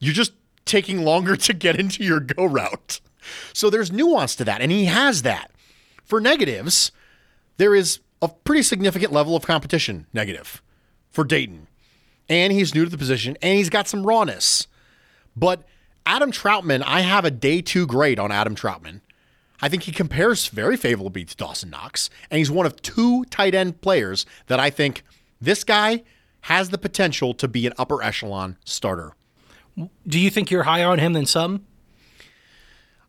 you're 0.00 0.14
just 0.14 0.32
taking 0.64 1.02
longer 1.02 1.36
to 1.48 1.52
get 1.52 1.78
into 1.78 2.04
your 2.04 2.20
go 2.20 2.44
route. 2.44 3.00
So 3.52 3.68
there's 3.68 3.92
nuance 3.92 4.36
to 4.36 4.44
that, 4.44 4.60
and 4.60 4.70
he 4.70 4.86
has 4.86 5.22
that. 5.22 5.50
For 6.04 6.20
negatives, 6.20 6.92
there 7.56 7.74
is 7.74 7.98
a 8.20 8.28
pretty 8.28 8.62
significant 8.62 9.12
level 9.12 9.34
of 9.34 9.44
competition 9.44 10.06
negative 10.12 10.62
for 11.10 11.24
Dayton. 11.24 11.66
And 12.32 12.50
he's 12.50 12.74
new 12.74 12.84
to 12.84 12.90
the 12.90 12.96
position, 12.96 13.36
and 13.42 13.58
he's 13.58 13.68
got 13.68 13.88
some 13.88 14.06
rawness. 14.06 14.66
But 15.36 15.64
Adam 16.06 16.32
Trautman, 16.32 16.82
I 16.82 17.02
have 17.02 17.26
a 17.26 17.30
day 17.30 17.60
two 17.60 17.86
grade 17.86 18.18
on 18.18 18.32
Adam 18.32 18.54
Trautman. 18.54 19.02
I 19.60 19.68
think 19.68 19.82
he 19.82 19.92
compares 19.92 20.48
very 20.48 20.78
favorably 20.78 21.26
to 21.26 21.36
Dawson 21.36 21.68
Knox, 21.68 22.08
and 22.30 22.38
he's 22.38 22.50
one 22.50 22.64
of 22.64 22.80
two 22.80 23.26
tight 23.26 23.54
end 23.54 23.82
players 23.82 24.24
that 24.46 24.58
I 24.58 24.70
think 24.70 25.04
this 25.42 25.62
guy 25.62 26.04
has 26.42 26.70
the 26.70 26.78
potential 26.78 27.34
to 27.34 27.46
be 27.46 27.66
an 27.66 27.74
upper 27.76 28.02
echelon 28.02 28.56
starter. 28.64 29.12
Do 30.06 30.18
you 30.18 30.30
think 30.30 30.50
you're 30.50 30.62
higher 30.62 30.88
on 30.88 31.00
him 31.00 31.12
than 31.12 31.26
some? 31.26 31.66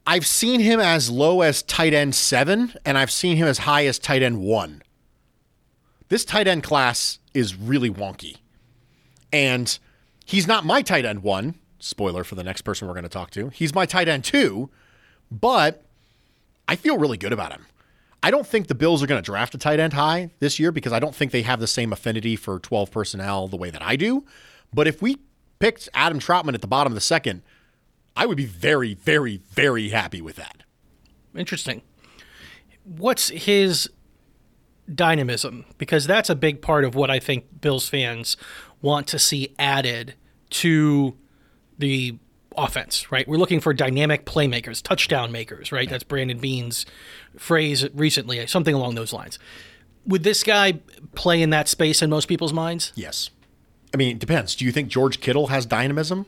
I've 0.06 0.28
seen 0.28 0.60
him 0.60 0.82
as 0.82 1.10
low 1.10 1.44
as 1.44 1.64
tight 1.64 1.94
end 1.94 2.14
seven, 2.14 2.74
and 2.84 2.98
I've 2.98 3.10
seen 3.10 3.38
him 3.38 3.48
as 3.48 3.60
high 3.60 3.86
as 3.86 4.00
tight 4.00 4.22
end 4.22 4.42
one. 4.42 4.84
This 6.10 6.26
tight 6.26 6.46
end 6.46 6.64
class 6.64 7.20
is 7.34 7.56
really 7.56 7.90
wonky. 7.90 8.36
And 9.34 9.78
he's 10.24 10.48
not 10.48 10.64
my 10.64 10.82
tight 10.82 11.04
end 11.04 11.24
one. 11.24 11.56
Spoiler 11.80 12.24
for 12.24 12.36
the 12.36 12.44
next 12.44 12.62
person 12.62 12.88
we're 12.88 12.94
going 12.94 13.04
to 13.04 13.10
talk 13.10 13.32
to. 13.32 13.50
He's 13.50 13.76
my 13.76 13.86
tight 13.86 14.08
end 14.08 14.24
two, 14.24 14.70
but 15.30 15.84
I 16.68 16.78
feel 16.78 16.98
really 16.98 17.18
good 17.18 17.34
about 17.34 17.52
him. 17.52 17.66
I 18.22 18.32
don't 18.32 18.48
think 18.48 18.68
the 18.68 18.76
Bills 18.76 19.04
are 19.04 19.08
going 19.08 19.22
to 19.22 19.26
draft 19.26 19.54
a 19.54 19.58
tight 19.58 19.82
end 19.82 19.92
high 19.92 20.30
this 20.40 20.58
year 20.60 20.72
because 20.72 20.94
I 20.94 21.00
don't 21.00 21.14
think 21.14 21.34
they 21.34 21.42
have 21.42 21.60
the 21.60 21.68
same 21.68 21.92
affinity 21.92 22.38
for 22.38 22.58
12 22.58 22.90
personnel 22.90 23.50
the 23.50 23.58
way 23.58 23.70
that 23.70 23.82
I 23.82 23.98
do. 23.98 24.24
But 24.74 24.88
if 24.88 25.02
we 25.02 25.18
picked 25.60 25.90
Adam 25.94 26.20
Trautman 26.20 26.54
at 26.54 26.62
the 26.62 26.68
bottom 26.68 26.94
of 26.94 26.96
the 26.96 27.02
second, 27.02 27.42
I 28.16 28.26
would 28.26 28.38
be 28.38 28.46
very, 28.46 28.94
very, 28.94 29.42
very 29.52 29.90
happy 29.90 30.22
with 30.22 30.38
that. 30.38 30.64
Interesting. 31.36 31.82
What's 32.86 33.28
his 33.30 33.90
dynamism? 34.94 35.66
Because 35.78 36.08
that's 36.08 36.30
a 36.30 36.36
big 36.36 36.62
part 36.62 36.86
of 36.86 36.96
what 36.96 37.10
I 37.10 37.20
think 37.20 37.62
Bills 37.62 37.90
fans 37.90 38.38
want 38.84 39.08
to 39.08 39.18
see 39.18 39.56
added 39.58 40.14
to 40.52 41.16
the 41.80 42.18
offense, 42.56 43.12
right? 43.12 43.28
We're 43.28 43.38
looking 43.38 43.60
for 43.60 43.74
dynamic 43.74 44.26
playmakers, 44.28 44.84
touchdown 44.84 45.32
makers, 45.32 45.72
right? 45.72 45.90
That's 45.90 46.04
Brandon 46.04 46.38
Beane's 46.38 46.86
phrase 47.36 47.88
recently, 47.96 48.46
something 48.46 48.76
along 48.76 48.94
those 48.94 49.12
lines. 49.12 49.40
Would 50.06 50.24
this 50.24 50.44
guy 50.44 50.74
play 51.16 51.42
in 51.42 51.50
that 51.50 51.68
space 51.68 52.04
in 52.04 52.12
most 52.12 52.28
people's 52.28 52.54
minds? 52.54 52.92
Yes. 52.94 53.32
I 53.94 53.98
mean, 53.98 54.16
it 54.16 54.20
depends. 54.20 54.56
Do 54.56 54.66
you 54.66 54.72
think 54.72 54.90
George 54.90 55.20
Kittle 55.20 55.48
has 55.48 55.66
dynamism? 55.66 56.26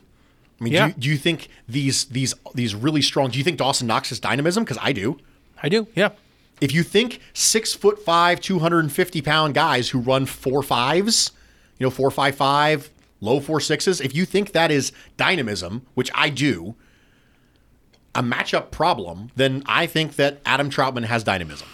I 0.60 0.64
mean, 0.64 0.74
Yeah. 0.74 0.88
do, 0.88 0.88
you, 0.88 1.02
do 1.02 1.10
you 1.10 1.18
think 1.18 1.50
these 1.68 2.06
these 2.06 2.34
these 2.54 2.74
really 2.74 3.02
strong? 3.02 3.30
Do 3.30 3.38
you 3.38 3.44
think 3.44 3.58
Dawson 3.58 3.88
Knox 3.88 4.10
has 4.10 4.20
dynamism? 4.20 4.64
Because 4.64 4.78
I 4.82 4.94
do. 4.94 5.20
I 5.62 5.68
do, 5.70 5.88
yeah. 5.96 6.10
If 6.62 6.74
you 6.74 6.84
think 6.84 7.20
six 7.34 7.74
foot 7.74 8.04
five, 8.06 8.40
two 8.40 8.60
hundred 8.60 8.80
and 8.80 8.92
fifty 8.94 9.22
pound 9.22 9.54
guys 9.54 9.90
who 9.90 10.00
run 10.00 10.26
four 10.26 10.64
fives, 10.64 11.32
you 11.78 11.86
know, 11.86 11.92
four 11.92 12.12
five 12.12 12.36
five, 12.36 12.90
low 13.22 13.40
four 13.40 13.60
sixes, 13.60 14.02
if 14.02 14.16
you 14.16 14.26
think 14.26 14.52
that 14.54 14.72
is 14.72 14.92
dynamism, 15.18 15.86
which 15.94 16.10
I 16.14 16.30
do, 16.30 16.76
a 18.14 18.24
matchup 18.24 18.72
problem, 18.72 19.30
then 19.36 19.64
I 19.66 19.88
think 19.88 20.16
that 20.16 20.40
Adam 20.46 20.70
Trautman 20.70 21.06
has 21.06 21.24
dynamism. 21.24 21.68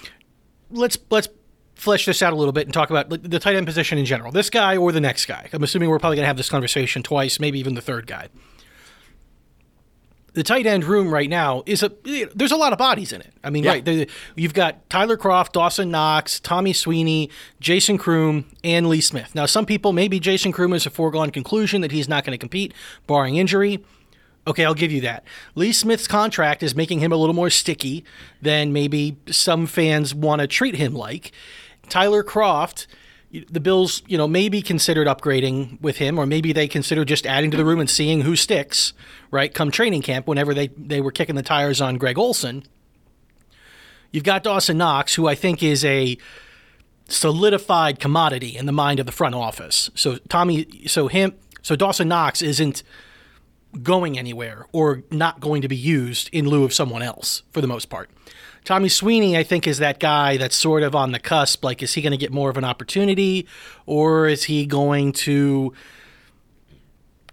let's 0.72 0.98
let's 1.10 1.30
flesh 1.76 2.06
this 2.06 2.22
out 2.22 2.32
a 2.32 2.36
little 2.36 2.52
bit 2.52 2.68
and 2.68 2.74
talk 2.74 2.92
about 2.92 3.10
the 3.10 3.40
tight 3.40 3.56
end 3.56 3.66
position 3.66 3.98
in 3.98 4.06
general. 4.06 4.32
This 4.32 4.52
guy 4.52 4.78
or 4.78 4.92
the 4.92 5.02
next 5.02 5.26
guy. 5.26 5.50
I'm 5.52 5.64
assuming 5.64 5.90
we're 5.90 5.98
probably 5.98 6.18
going 6.18 6.24
to 6.24 6.28
have 6.28 6.38
this 6.38 6.50
conversation 6.50 7.02
twice, 7.02 7.40
maybe 7.40 7.60
even 7.60 7.74
the 7.74 7.82
third 7.82 8.06
guy. 8.06 8.28
The 10.34 10.44
tight 10.44 10.66
end 10.66 10.86
room 10.86 11.14
right 11.14 11.30
now 11.30 11.62
is 11.66 11.84
a 11.84 11.92
there's 12.34 12.54
a 12.54 12.58
lot 12.58 12.72
of 12.72 12.80
bodies 12.80 13.12
in 13.12 13.20
it. 13.20 13.34
I 13.44 13.50
mean, 13.50 13.64
Yeah. 13.66 13.72
right? 13.72 14.10
You've 14.36 14.54
got 14.54 14.90
Tyler 14.90 15.18
Kroft, 15.18 15.52
Dawson 15.52 15.92
Knox, 15.92 16.40
Tommy 16.40 16.72
Sweeney, 16.72 17.30
Jason 17.60 17.98
Croom, 17.98 18.46
and 18.64 18.88
Lee 18.88 19.02
Smith. 19.02 19.36
Now, 19.36 19.46
some 19.46 19.66
people 19.66 19.92
maybe 19.92 20.20
Jason 20.22 20.52
Croom 20.54 20.72
is 20.74 20.86
a 20.86 20.90
foregone 20.90 21.32
conclusion 21.32 21.82
that 21.82 21.92
he's 21.92 22.08
not 22.08 22.24
going 22.24 22.32
to 22.34 22.38
compete, 22.38 22.74
barring 23.08 23.36
injury. 23.36 23.84
Okay, 24.48 24.64
I'll 24.66 24.74
give 24.74 24.92
you 24.92 25.02
that. 25.02 25.24
Lee 25.54 25.72
Smith's 25.74 26.08
contract 26.08 26.64
is 26.64 26.74
making 26.76 27.00
him 27.00 27.12
a 27.12 27.16
little 27.18 27.36
more 27.36 27.50
sticky 27.50 28.04
than 28.42 28.72
maybe 28.74 29.18
some 29.28 29.68
fans 29.68 30.16
want 30.16 30.40
to 30.42 30.48
treat 30.48 30.76
him 30.76 30.94
like. 30.96 31.32
Tyler 31.90 32.24
Kroft, 32.24 32.88
the 33.50 33.60
Bills, 33.60 34.04
you 34.08 34.18
know, 34.18 34.28
maybe 34.28 34.62
considered 34.62 35.08
upgrading 35.08 35.80
with 35.82 35.98
him, 35.98 36.20
or 36.20 36.26
maybe 36.26 36.52
they 36.52 36.68
consider 36.68 37.06
just 37.06 37.26
adding 37.26 37.52
to 37.52 37.58
the 37.58 37.66
room 37.66 37.80
and 37.80 37.90
seeing 37.90 38.22
who 38.22 38.36
sticks, 38.36 38.94
right? 39.32 39.54
Come 39.54 39.72
training 39.72 40.02
camp, 40.02 40.28
whenever 40.28 40.54
they, 40.54 40.68
they 40.78 41.00
were 41.00 41.12
kicking 41.12 41.36
the 41.36 41.44
tires 41.44 41.80
on 41.80 41.98
Greg 41.98 42.18
Olsen. 42.18 42.64
You've 44.12 44.26
got 44.26 44.44
Dawson 44.44 44.78
Knox, 44.78 45.16
who 45.16 45.28
I 45.28 45.36
think 45.36 45.64
is 45.64 45.86
a 45.86 46.18
solidified 47.08 48.00
commodity 48.00 48.58
in 48.58 48.66
the 48.66 48.72
mind 48.72 49.00
of 49.00 49.06
the 49.06 49.12
front 49.12 49.36
office. 49.36 49.90
So 49.96 50.18
Tommy, 50.30 50.88
so 50.88 51.08
him, 51.08 51.34
so 51.62 51.76
Dawson 51.76 52.10
Knox 52.10 52.42
isn't 52.42 52.84
going 53.82 54.20
anywhere 54.20 54.66
or 54.74 55.04
not 55.12 55.40
going 55.40 55.62
to 55.62 55.70
be 55.70 55.78
used 55.78 56.30
in 56.34 56.48
lieu 56.48 56.66
of 56.66 56.74
someone 56.74 57.02
else 57.02 57.44
for 57.52 57.62
the 57.62 57.68
most 57.68 57.90
part. 57.90 58.10
Tommy 58.64 58.90
Sweeney, 58.90 59.36
I 59.36 59.44
think, 59.44 59.68
is 59.68 59.80
that 59.80 60.00
guy 60.00 60.38
that's 60.38 60.56
sort 60.56 60.84
of 60.84 60.96
on 60.96 61.12
the 61.12 61.20
cusp. 61.20 61.64
Like, 61.64 61.82
is 61.82 61.94
he 61.94 62.02
going 62.02 62.12
to 62.12 62.18
get 62.18 62.32
more 62.32 62.50
of 62.50 62.58
an 62.58 62.64
opportunity 62.64 63.48
or 63.86 64.28
is 64.28 64.44
he 64.44 64.66
going 64.66 65.14
to 65.14 65.74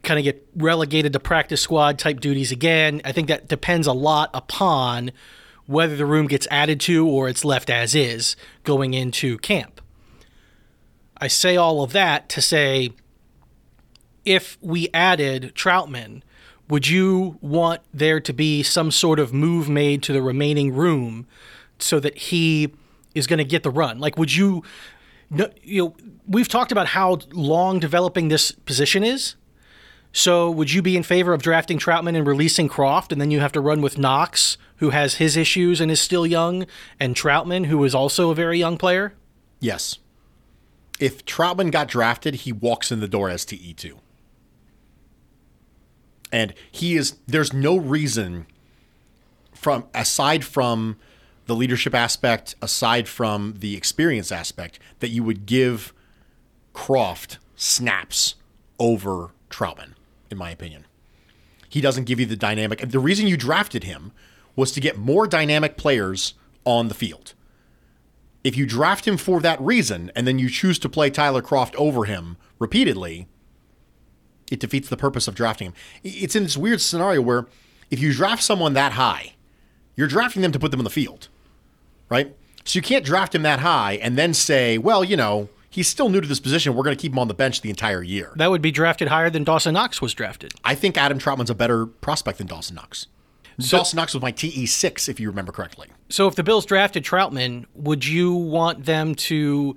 kind 0.03 0.19
of 0.19 0.25
get 0.25 0.49
relegated 0.57 1.13
to 1.13 1.21
practice 1.21 1.61
squad 1.61 1.99
type 1.99 2.21
duties 2.21 2.51
again? 2.51 3.03
I 3.05 3.13
think 3.13 3.29
that 3.29 3.49
depends 3.49 3.87
a 3.87 3.93
lot 3.93 4.31
upon 4.33 5.11
whether 5.67 5.97
the 5.97 6.07
room 6.07 6.27
gets 6.29 6.49
added 6.51 6.81
to 6.81 7.07
or 7.07 7.29
it's 7.29 7.45
left 7.45 7.69
as 7.69 7.95
is 7.95 8.35
going 8.65 8.95
into 8.95 9.37
camp. 9.39 9.83
I 11.21 11.29
say 11.29 11.57
all 11.57 11.83
of 11.83 11.93
that 11.93 12.31
to 12.31 12.41
say 12.41 12.93
if 14.25 14.57
we 14.63 14.89
added 14.95 15.53
Trautman, 15.55 16.23
would 16.69 16.89
you 16.89 17.39
want 17.41 17.81
there 17.93 18.21
to 18.21 18.33
be 18.33 18.63
some 18.63 18.91
sort 18.91 19.19
of 19.19 19.33
move 19.33 19.69
made 19.69 20.03
to 20.05 20.13
the 20.13 20.23
remaining 20.23 20.75
room 20.75 21.27
so 21.79 21.99
that 22.01 22.17
he 22.17 22.73
is 23.15 23.27
going 23.27 23.39
to 23.39 23.45
get 23.45 23.63
the 23.63 23.71
run? 23.71 23.99
Like, 23.99 24.19
would 24.19 24.35
you, 24.35 24.63
you 25.63 25.83
know, 25.83 25.97
we've 26.27 26.49
talked 26.49 26.73
about 26.73 26.89
how 26.89 27.19
long 27.33 27.79
developing 27.79 28.29
this 28.29 28.53
position 28.53 29.03
is. 29.03 29.35
So, 30.13 30.51
would 30.51 30.73
you 30.73 30.81
be 30.81 30.97
in 30.97 31.03
favor 31.03 31.35
of 31.35 31.43
drafting 31.43 31.79
Trautman 31.79 32.17
and 32.17 32.27
releasing 32.27 32.69
Kroft, 32.69 33.13
and 33.13 33.21
then 33.21 33.31
you 33.31 33.41
have 33.41 33.53
to 33.53 33.61
run 33.61 33.83
with 33.83 33.99
Knox, 33.99 34.57
who 34.77 34.91
has 34.91 35.17
his 35.17 35.37
issues 35.37 35.81
and 35.81 35.91
is 35.91 36.01
still 36.01 36.27
young, 36.27 36.67
and 36.99 37.15
Trautman, 37.15 37.67
who 37.67 37.85
is 37.85 37.95
also 37.95 38.31
a 38.31 38.35
very 38.35 38.59
young 38.59 38.79
player? 38.79 39.13
Yes. 39.61 39.99
If 40.99 41.25
Trautman 41.27 41.71
got 41.71 41.89
drafted, 41.89 42.37
he 42.37 42.53
walks 42.53 42.91
in 42.91 43.01
the 43.01 43.09
door 43.09 43.29
as 43.29 43.45
TE2. 43.45 43.99
And 46.33 46.55
he 46.71 46.97
is 46.97 47.17
there's 47.27 47.53
no 47.53 47.77
reason 47.77 48.47
from 49.53 49.85
aside 49.95 50.45
from 50.45 50.97
the 51.47 51.57
leadership 51.57 51.95
aspect, 51.95 52.55
aside 52.61 53.09
from 53.09 53.55
the 53.59 53.77
experience 53.77 54.31
aspect, 54.31 54.79
that 55.01 55.09
you 55.09 55.25
would 55.25 55.47
give 55.47 55.93
Kroft 56.75 57.39
snaps 57.57 58.35
over 58.79 59.31
Trautman, 59.51 59.95
in 60.31 60.39
my 60.39 60.51
opinion. 60.51 60.85
He 61.69 61.81
doesn't 61.81 62.05
give 62.05 62.21
you 62.21 62.27
the 62.27 62.37
dynamic. 62.37 62.81
The 62.89 62.99
reason 62.99 63.27
you 63.27 63.37
drafted 63.37 63.85
him 63.85 64.13
was 64.57 64.73
to 64.73 64.81
get 64.81 64.99
more 64.99 65.27
dynamic 65.27 65.77
players 65.77 66.35
on 66.65 66.89
the 66.89 66.95
field. 66.95 67.35
If 68.45 68.57
you 68.57 68.67
draft 68.67 69.07
him 69.07 69.17
for 69.17 69.41
that 69.41 69.61
reason 69.61 70.13
and 70.15 70.27
then 70.27 70.39
you 70.39 70.49
choose 70.49 70.79
to 70.81 70.89
play 70.89 71.11
Tyler 71.11 71.43
Kroft 71.43 71.75
over 71.77 72.05
him 72.05 72.37
repeatedly, 72.59 73.27
it 74.51 74.61
defeats 74.61 74.89
the 74.89 74.97
purpose 74.97 75.29
of 75.29 75.35
drafting 75.35 75.69
him. 75.69 75.75
It's 76.03 76.37
in 76.37 76.43
this 76.43 76.57
weird 76.57 76.81
scenario 76.81 77.21
where 77.23 77.47
if 77.91 78.01
you 78.01 78.13
draft 78.13 78.43
someone 78.43 78.75
that 78.75 78.93
high, 78.93 79.35
you're 79.97 80.09
drafting 80.09 80.43
them 80.43 80.53
to 80.53 80.59
put 80.59 80.71
them 80.71 80.81
on 80.81 80.85
the 80.85 80.91
field, 80.91 81.29
right? 82.09 82.35
So 82.65 82.77
you 82.79 82.83
can't 82.83 83.05
draft 83.05 83.35
him 83.35 83.43
that 83.43 83.61
high 83.61 83.95
and 83.95 84.17
then 84.17 84.35
say, 84.35 84.79
well, 84.79 85.03
you 85.03 85.17
know, 85.17 85.49
he's 85.71 85.89
still 85.89 86.09
new 86.09 86.21
to 86.21 86.29
this 86.29 86.41
position. 86.41 86.75
We're 86.75 86.85
going 86.85 86.97
to 86.97 87.01
keep 87.01 87.13
him 87.13 87.19
on 87.19 87.29
the 87.29 87.35
bench 87.35 87.63
the 87.63 87.71
entire 87.71 88.03
year. 88.03 88.33
That 88.37 88.51
would 88.51 88.63
be 88.63 88.71
drafted 88.71 89.09
higher 89.09 89.31
than 89.31 89.45
Dawson 89.45 89.75
Knox 89.75 90.03
was 90.03 90.15
drafted. 90.15 90.53
I 90.65 90.75
think 90.75 90.97
Adam 90.97 91.19
Trautman's 91.19 91.51
a 91.51 91.55
better 91.55 91.87
prospect 91.87 92.39
than 92.39 92.47
Dawson 92.47 92.77
Knox. 92.77 93.07
Dawson 93.59 93.97
Knox 93.97 94.15
was 94.15 94.23
my 94.23 94.31
TE6, 94.31 95.09
if 95.09 95.19
you 95.19 95.29
remember 95.29 95.51
correctly. 95.51 95.89
So 96.11 96.29
if 96.29 96.37
the 96.37 96.45
Bills 96.45 96.65
drafted 96.65 97.05
Trautman, 97.05 97.67
would 97.75 98.07
you 98.07 98.33
want 98.33 98.85
them 98.85 99.17
to 99.17 99.77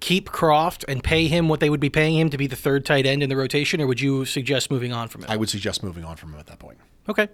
keep 0.00 0.28
Kroft 0.28 0.84
and 0.88 1.02
pay 1.02 1.26
him 1.28 1.48
what 1.48 1.60
they 1.60 1.70
would 1.70 1.80
be 1.80 1.90
paying 1.90 2.16
him 2.18 2.30
to 2.30 2.38
be 2.38 2.46
the 2.46 2.56
third 2.56 2.84
tight 2.86 3.06
end 3.06 3.22
in 3.22 3.28
the 3.28 3.36
rotation, 3.36 3.80
or 3.80 3.86
would 3.86 4.00
you 4.00 4.24
suggest 4.24 4.70
moving 4.70 4.92
on 4.92 5.08
from 5.08 5.22
him? 5.24 5.30
I 5.30 5.36
would 5.36 5.48
suggest 5.48 5.82
moving 5.82 6.04
on 6.04 6.16
from 6.16 6.32
him 6.34 6.40
at 6.40 6.46
that 6.46 6.58
point. 6.58 6.78
okay. 7.08 7.28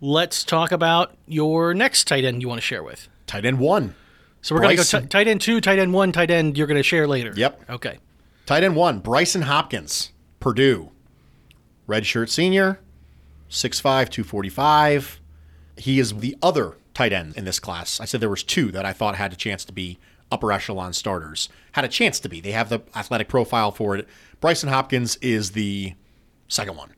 Let's 0.00 0.44
talk 0.44 0.72
about 0.72 1.16
your 1.26 1.72
next 1.72 2.06
tight 2.08 2.24
end 2.24 2.42
you 2.42 2.48
want 2.48 2.60
to 2.60 2.66
share 2.66 2.82
with. 2.82 3.08
Tight 3.26 3.44
end 3.46 3.58
one. 3.58 3.94
So 4.42 4.54
we're 4.54 4.60
going 4.60 4.76
to 4.76 4.92
go 4.92 5.00
t- 5.00 5.06
tight 5.06 5.28
end 5.28 5.40
two, 5.40 5.60
tight 5.60 5.78
end 5.78 5.94
one, 5.94 6.12
tight 6.12 6.30
end 6.30 6.58
you're 6.58 6.66
going 6.66 6.76
to 6.76 6.82
share 6.82 7.06
later. 7.06 7.32
Yep. 7.34 7.70
Okay. 7.70 7.98
Tight 8.44 8.64
end 8.64 8.76
one, 8.76 9.00
Brycen 9.00 9.42
Hopkins, 9.44 10.10
Purdue. 10.40 10.90
Redshirt 11.88 12.28
senior, 12.28 12.80
6'5, 13.50 13.82
245. 14.10 15.20
He 15.76 15.98
is 15.98 16.14
the 16.14 16.36
other 16.42 16.76
tight 16.92 17.12
end 17.12 17.36
in 17.36 17.44
this 17.44 17.58
class. 17.60 18.00
I 18.00 18.04
said 18.04 18.20
there 18.20 18.28
was 18.28 18.42
two 18.42 18.70
that 18.72 18.84
I 18.84 18.92
thought 18.92 19.16
had 19.16 19.32
a 19.32 19.36
chance 19.36 19.64
to 19.66 19.72
be 19.72 19.98
upper 20.30 20.52
echelon 20.52 20.92
starters. 20.92 21.48
Had 21.72 21.84
a 21.84 21.88
chance 21.88 22.20
to 22.20 22.28
be. 22.28 22.40
They 22.40 22.52
have 22.52 22.68
the 22.68 22.82
athletic 22.94 23.28
profile 23.28 23.70
for 23.70 23.96
it. 23.96 24.08
Brycen 24.40 24.68
Hopkins 24.68 25.16
is 25.16 25.52
the 25.52 25.94
second 26.48 26.76
one. 26.76 26.90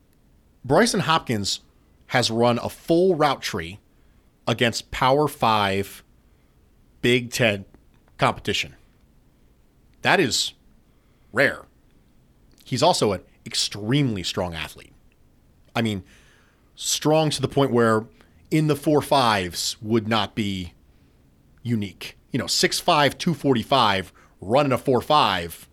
Brycen 0.66 1.00
Hopkins 1.00 1.60
has 2.08 2.30
run 2.30 2.58
a 2.62 2.68
full 2.68 3.14
route 3.14 3.42
tree 3.42 3.78
against 4.46 4.90
Power 4.90 5.28
5 5.28 6.02
Big 7.02 7.30
10 7.30 7.64
competition. 8.18 8.74
That 10.02 10.18
is 10.18 10.54
rare. 11.32 11.66
He's 12.64 12.82
also 12.82 13.12
an 13.12 13.20
extremely 13.44 14.24
strong 14.24 14.54
athlete. 14.54 14.92
I 15.74 15.82
mean, 15.82 16.02
strong 16.74 17.30
to 17.30 17.40
the 17.40 17.46
point 17.46 17.70
where 17.70 18.06
in 18.50 18.66
the 18.66 18.74
four 18.74 19.02
fives 19.02 19.76
would 19.80 20.08
not 20.08 20.34
be 20.34 20.72
unique. 21.62 22.16
You 22.36 22.38
know, 22.38 22.44
6'5, 22.44 22.84
245, 23.16 24.12
running 24.42 24.70
a 24.70 24.76
4 24.76 25.00
5. 25.00 25.68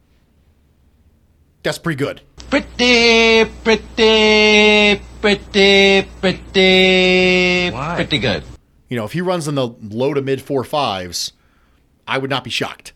That's 1.61 1.77
pretty 1.77 1.97
good. 1.97 2.21
Pretty, 2.49 3.43
pretty, 3.65 5.01
pretty, 5.19 6.07
pretty, 6.21 7.69
pretty 7.69 8.17
good. 8.17 8.43
You 8.87 8.95
know, 8.95 9.03
if 9.03 9.11
he 9.11 9.19
runs 9.19 9.49
in 9.49 9.55
the 9.55 9.67
low 9.67 10.13
to 10.13 10.21
mid 10.21 10.41
four 10.41 10.63
fives, 10.63 11.33
I 12.07 12.17
would 12.17 12.29
not 12.29 12.45
be 12.45 12.49
shocked. 12.49 12.93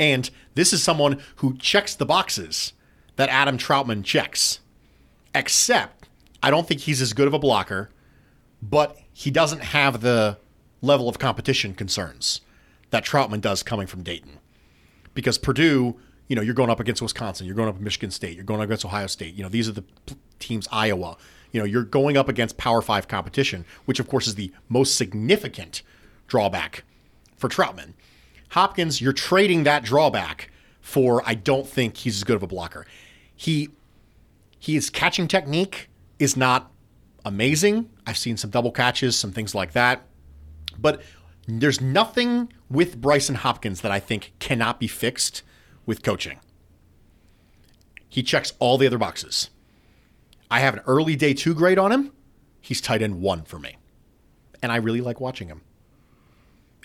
And 0.00 0.28
this 0.56 0.72
is 0.72 0.82
someone 0.82 1.22
who 1.36 1.56
checks 1.56 1.94
the 1.94 2.04
boxes 2.04 2.72
that 3.14 3.28
Adam 3.28 3.58
Trautman 3.58 4.02
checks. 4.02 4.58
Except, 5.36 6.08
I 6.42 6.50
don't 6.50 6.66
think 6.66 6.80
he's 6.80 7.00
as 7.00 7.12
good 7.12 7.28
of 7.28 7.34
a 7.34 7.38
blocker, 7.38 7.90
but 8.60 8.98
he 9.12 9.30
doesn't 9.30 9.62
have 9.62 10.00
the 10.00 10.36
level 10.82 11.08
of 11.08 11.18
competition 11.18 11.74
concerns 11.74 12.40
that 12.90 13.04
Trautman 13.04 13.40
does 13.40 13.62
coming 13.62 13.86
from 13.86 14.02
Dayton. 14.02 14.38
Because 15.14 15.38
Purdue, 15.38 15.96
you 16.28 16.36
know, 16.36 16.42
you're 16.42 16.54
going 16.54 16.70
up 16.70 16.80
against 16.80 17.02
Wisconsin, 17.02 17.46
you're 17.46 17.56
going 17.56 17.68
up 17.68 17.80
Michigan 17.80 18.10
State, 18.10 18.36
you're 18.36 18.44
going 18.44 18.60
up 18.60 18.64
against 18.64 18.84
Ohio 18.84 19.06
State. 19.06 19.34
You 19.34 19.42
know, 19.42 19.48
these 19.48 19.68
are 19.68 19.72
the 19.72 19.84
teams, 20.38 20.68
Iowa. 20.70 21.16
You 21.52 21.60
know, 21.60 21.66
you're 21.66 21.82
going 21.82 22.16
up 22.16 22.28
against 22.28 22.56
Power 22.56 22.80
Five 22.80 23.08
competition, 23.08 23.64
which 23.84 23.98
of 23.98 24.08
course 24.08 24.26
is 24.26 24.36
the 24.36 24.52
most 24.68 24.96
significant 24.96 25.82
drawback 26.28 26.84
for 27.36 27.48
Trautman. 27.48 27.94
Hopkins, 28.50 29.00
you're 29.00 29.12
trading 29.12 29.64
that 29.64 29.82
drawback 29.82 30.50
for 30.80 31.22
I 31.26 31.34
don't 31.34 31.68
think 31.68 31.96
he's 31.98 32.16
as 32.16 32.24
good 32.24 32.36
of 32.36 32.42
a 32.42 32.46
blocker. 32.46 32.86
He 33.34 33.70
his 34.58 34.90
catching 34.90 35.26
technique 35.26 35.88
is 36.18 36.36
not 36.36 36.70
amazing. 37.24 37.90
I've 38.06 38.18
seen 38.18 38.36
some 38.36 38.50
double 38.50 38.70
catches, 38.70 39.18
some 39.18 39.32
things 39.32 39.54
like 39.54 39.72
that. 39.72 40.02
But 40.80 41.02
there's 41.46 41.80
nothing 41.80 42.52
with 42.68 43.00
Brycen 43.00 43.36
Hopkins 43.36 43.80
that 43.80 43.92
I 43.92 44.00
think 44.00 44.32
cannot 44.38 44.78
be 44.78 44.86
fixed 44.86 45.42
with 45.86 46.02
coaching. 46.02 46.38
He 48.08 48.22
checks 48.22 48.52
all 48.58 48.78
the 48.78 48.86
other 48.86 48.98
boxes. 48.98 49.50
I 50.50 50.60
have 50.60 50.74
an 50.74 50.80
early 50.86 51.16
day 51.16 51.34
two 51.34 51.54
grade 51.54 51.78
on 51.78 51.92
him. 51.92 52.12
He's 52.60 52.80
tight 52.80 53.02
end 53.02 53.20
one 53.20 53.44
for 53.44 53.58
me. 53.58 53.76
And 54.62 54.70
I 54.70 54.76
really 54.76 55.00
like 55.00 55.20
watching 55.20 55.48
him. 55.48 55.62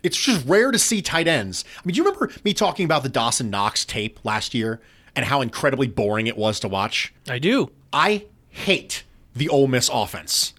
It's 0.04 0.18
just 0.18 0.46
rare 0.46 0.72
to 0.72 0.78
see 0.78 1.02
tight 1.02 1.28
ends. 1.28 1.66
I 1.78 1.82
mean, 1.84 1.96
do 1.96 1.98
you 1.98 2.06
remember 2.06 2.32
me 2.44 2.54
talking 2.54 2.86
about 2.86 3.02
the 3.02 3.10
Dawson 3.10 3.50
Knox 3.50 3.84
tape 3.86 4.24
last 4.24 4.54
year 4.54 4.80
and 5.16 5.26
how 5.26 5.42
incredibly 5.42 5.88
boring 5.88 6.28
it 6.28 6.38
was 6.38 6.60
to 6.60 6.68
watch? 6.68 7.14
I 7.28 7.40
do. 7.40 7.72
I 7.92 8.26
hate 8.50 9.04
the 9.36 9.50
Ole 9.50 9.68
Miss 9.68 9.90
offense. 9.92 10.54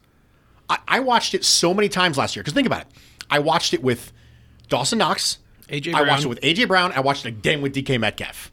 I, 0.69 0.79
I 0.89 1.01
watched 1.01 1.33
it 1.33 1.45
so 1.45 1.73
many 1.73 1.89
times 1.89 2.19
last 2.19 2.35
year. 2.35 2.43
Because 2.43 2.55
think 2.55 2.67
about 2.67 2.83
it. 2.83 2.89
I 3.31 3.39
watched 3.39 3.75
it 3.75 3.83
with 3.83 4.13
Dawson 4.69 4.99
Knox. 4.99 5.39
A.J. 5.69 5.93
I 5.93 6.03
watched 6.03 6.25
it 6.25 6.29
with 6.29 6.41
AJ 6.41 6.69
Brown. 6.69 6.93
I 6.93 7.01
watched 7.01 7.27
it 7.27 7.31
again 7.31 7.61
with 7.61 7.75
DK 7.75 7.99
Metcalf. 7.99 8.53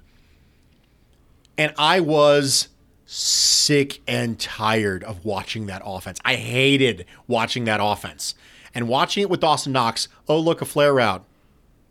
And 1.58 1.74
I 1.78 2.00
was 2.00 2.70
sick 3.06 4.02
and 4.08 4.40
tired 4.40 5.04
of 5.04 5.24
watching 5.24 5.68
that 5.68 5.84
offense. 5.86 6.20
I 6.26 6.36
hated 6.36 7.06
watching 7.28 7.66
that 7.66 7.80
offense. 7.82 8.34
And 8.74 8.88
watching 8.88 9.22
it 9.22 9.30
with 9.30 9.40
Dawson 9.40 9.72
Knox, 9.72 10.08
oh, 10.28 10.40
look, 10.40 10.62
a 10.62 10.66
flare 10.66 10.96
route. 10.96 11.24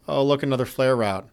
Oh, 0.08 0.24
look, 0.24 0.42
another 0.42 0.66
flare 0.66 0.96
route. 0.96 1.28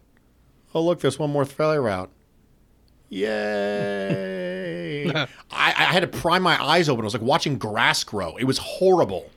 Oh, 0.72 0.82
look, 0.82 1.00
there's 1.00 1.18
one 1.18 1.30
more 1.30 1.44
flare 1.44 1.82
route. 1.82 2.10
Yay. 3.08 5.10
I, 5.10 5.26
I 5.50 5.70
had 5.70 6.00
to 6.00 6.06
pry 6.06 6.38
my 6.38 6.62
eyes 6.62 6.88
open. 6.88 7.02
I 7.02 7.06
was 7.06 7.14
like 7.14 7.22
watching 7.22 7.58
grass 7.58 8.04
grow. 8.04 8.36
It 8.36 8.44
was 8.44 8.58
horrible. 8.58 9.28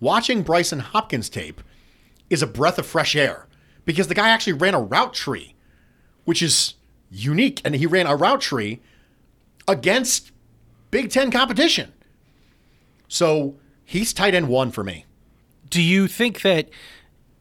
Watching 0.00 0.44
Brycen 0.44 0.80
Hopkins 0.80 1.28
tape 1.28 1.62
is 2.28 2.42
a 2.42 2.46
breath 2.46 2.78
of 2.78 2.86
fresh 2.86 3.16
air 3.16 3.46
because 3.84 4.08
the 4.08 4.14
guy 4.14 4.28
actually 4.28 4.52
ran 4.54 4.74
a 4.74 4.80
route 4.80 5.14
tree, 5.14 5.54
which 6.24 6.42
is 6.42 6.74
unique. 7.10 7.60
And 7.64 7.74
he 7.74 7.86
ran 7.86 8.06
a 8.06 8.16
route 8.16 8.40
tree 8.40 8.80
against 9.66 10.32
Big 10.90 11.10
Ten 11.10 11.30
competition. 11.30 11.92
So 13.08 13.56
he's 13.84 14.12
tight 14.12 14.34
end 14.34 14.48
one 14.48 14.70
for 14.70 14.84
me. 14.84 15.04
Do 15.70 15.80
you 15.82 16.08
think 16.08 16.42
that 16.42 16.68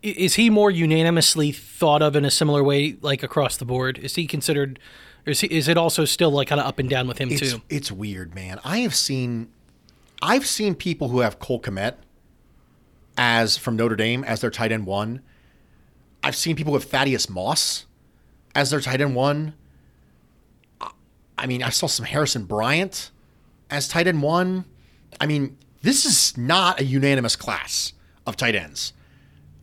is 0.02 0.36
he 0.36 0.50
more 0.52 0.70
unanimously 0.70 1.52
thought 1.52 2.02
of 2.04 2.15
in 2.15 2.26
a 2.26 2.32
similar 2.32 2.63
way, 2.63 2.96
like 3.02 3.24
across 3.24 3.58
the 3.58 3.65
board? 3.65 3.98
Is 3.98 4.15
he 4.15 4.28
considered, 4.28 4.80
or 5.26 5.32
is, 5.32 5.41
he, 5.41 5.48
is 5.48 5.68
it 5.68 5.78
also 5.78 6.06
still 6.06 6.30
like 6.30 6.48
kind 6.48 6.62
of 6.62 6.68
up 6.68 6.78
and 6.78 6.88
down 6.88 7.08
with 7.08 7.18
him 7.18 7.32
It's, 7.32 7.54
too? 7.54 7.62
it's 7.70 7.91
weird, 7.91 8.36
man. 8.36 8.60
I 8.63 8.80
have 8.80 8.94
seen, 8.94 9.50
I've 10.22 10.46
seen 10.46 10.76
people 10.76 11.10
who 11.10 11.22
have 11.22 11.39
Cole 11.39 11.60
Kmet 11.60 11.96
as 13.17 13.58
from 13.58 13.75
Notre 13.75 13.95
Dame 13.95 14.23
as 14.23 14.41
their 14.41 14.51
tight 14.51 14.71
end 14.71 14.86
one. 14.86 15.21
I've 16.23 16.36
seen 16.36 16.56
people 16.56 16.73
with 16.73 16.86
Thaddeus 16.86 17.30
Moss 17.30 17.86
as 18.54 18.71
their 18.71 18.82
tight 18.82 19.01
end 19.01 19.15
one. 19.15 19.54
I- 21.38 21.47
mean, 21.47 21.62
I 21.62 21.69
saw 21.69 21.88
some 21.88 22.06
Harrison 22.06 22.45
Bryant 22.45 23.12
as 23.69 23.88
tight 23.88 24.08
end 24.08 24.21
one. 24.21 24.65
I 25.19 25.25
mean, 25.25 25.58
this 25.82 26.06
is 26.06 26.38
not 26.38 26.80
a 26.80 26.86
unanimous 26.86 27.36
class 27.36 27.93
of 28.25 28.36
tight 28.36 28.56
ends. 28.56 28.93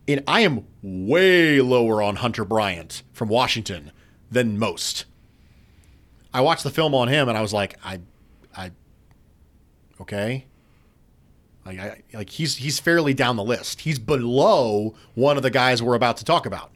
And 0.07 0.23
I 0.27 0.41
am 0.41 0.65
way 0.81 1.61
lower 1.61 2.01
on 2.01 2.17
Hunter 2.17 2.45
Bryant 2.45 3.03
from 3.13 3.29
Washington 3.29 3.91
than 4.31 4.57
most. 4.57 5.05
I 6.33 6.41
watched 6.41 6.63
the 6.63 6.71
film 6.71 6.95
on 6.95 7.07
him 7.07 7.29
and 7.29 7.37
I 7.37 7.41
was 7.41 7.53
like, 7.53 7.77
I, 7.83 7.99
I, 8.55 8.71
okay. 10.01 10.45
Like, 11.65 11.79
I, 11.79 12.01
like 12.13 12.29
he's 12.29 12.57
he's 12.57 12.79
fairly 12.79 13.13
down 13.13 13.35
the 13.35 13.43
list. 13.43 13.81
He's 13.81 13.99
below 13.99 14.95
one 15.15 15.37
of 15.37 15.43
the 15.43 15.49
guys 15.49 15.81
we're 15.81 15.95
about 15.95 16.17
to 16.17 16.25
talk 16.25 16.45
about, 16.45 16.71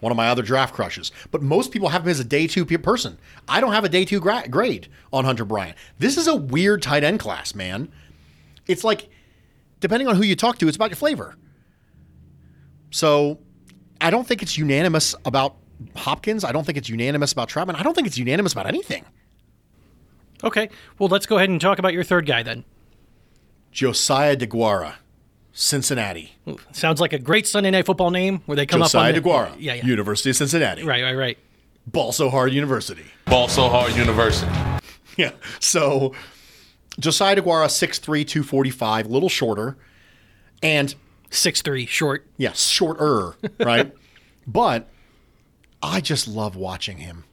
one 0.00 0.12
of 0.12 0.16
my 0.16 0.28
other 0.28 0.42
draft 0.42 0.74
crushes. 0.74 1.10
But 1.30 1.42
most 1.42 1.72
people 1.72 1.88
have 1.88 2.02
him 2.02 2.08
as 2.08 2.20
a 2.20 2.24
day 2.24 2.46
two 2.46 2.64
person. 2.64 3.18
I 3.48 3.60
don't 3.60 3.72
have 3.72 3.84
a 3.84 3.88
day 3.88 4.04
two 4.04 4.20
gra- 4.20 4.48
grade 4.48 4.88
on 5.12 5.24
Hunter 5.24 5.44
Bryant. 5.44 5.76
This 5.98 6.16
is 6.16 6.28
a 6.28 6.36
weird 6.36 6.82
tight 6.82 7.02
end 7.02 7.18
class, 7.18 7.54
man. 7.54 7.90
It's 8.66 8.84
like, 8.84 9.08
depending 9.80 10.06
on 10.08 10.14
who 10.14 10.22
you 10.22 10.36
talk 10.36 10.58
to, 10.58 10.68
it's 10.68 10.76
about 10.76 10.90
your 10.90 10.96
flavor. 10.96 11.34
So, 12.90 13.38
I 14.00 14.10
don't 14.10 14.26
think 14.26 14.42
it's 14.42 14.56
unanimous 14.56 15.14
about 15.24 15.56
Hopkins. 15.96 16.44
I 16.44 16.52
don't 16.52 16.64
think 16.64 16.78
it's 16.78 16.88
unanimous 16.88 17.32
about 17.32 17.48
Trautman. 17.48 17.74
I 17.74 17.82
don't 17.82 17.94
think 17.94 18.06
it's 18.06 18.18
unanimous 18.18 18.52
about 18.52 18.66
anything. 18.66 19.04
Okay, 20.44 20.70
well 20.98 21.08
let's 21.08 21.26
go 21.26 21.36
ahead 21.36 21.48
and 21.48 21.60
talk 21.60 21.78
about 21.78 21.92
your 21.92 22.04
third 22.04 22.24
guy 22.26 22.42
then. 22.42 22.64
Josiah 23.78 24.36
DeGuara, 24.36 24.94
Cincinnati. 25.52 26.32
Ooh, 26.48 26.58
Sounds 26.72 27.00
like 27.00 27.12
a 27.12 27.18
great 27.20 27.46
Sunday 27.46 27.70
night 27.70 27.86
football 27.86 28.10
name 28.10 28.42
where 28.46 28.56
they 28.56 28.66
come 28.66 28.80
Josiah 28.80 29.10
up 29.10 29.16
on 29.16 29.22
the, 29.22 29.28
DeGuara, 29.28 29.54
Yeah, 29.56 29.74
yeah. 29.74 29.86
University 29.86 30.30
of 30.30 30.36
Cincinnati. 30.36 30.82
Right, 30.82 31.04
right, 31.04 31.14
right. 31.14 31.38
Ball 31.86 32.10
so 32.10 32.28
hard 32.28 32.52
University. 32.52 33.04
Ball 33.26 33.46
so 33.46 33.68
hard 33.68 33.94
university. 33.94 34.50
Yeah. 35.16 35.30
So 35.60 36.12
Josiah 36.98 37.36
DeGuara, 37.36 37.66
6'3, 37.66 38.26
245, 38.26 39.06
a 39.06 39.08
little 39.08 39.28
shorter. 39.28 39.76
And 40.60 40.92
Six 41.30 41.62
three, 41.62 41.86
short. 41.86 42.26
yeah, 42.36 42.52
shorter, 42.54 43.34
right? 43.60 43.92
but 44.46 44.88
I 45.82 46.00
just 46.00 46.26
love 46.26 46.56
watching 46.56 46.98
him. 46.98 47.24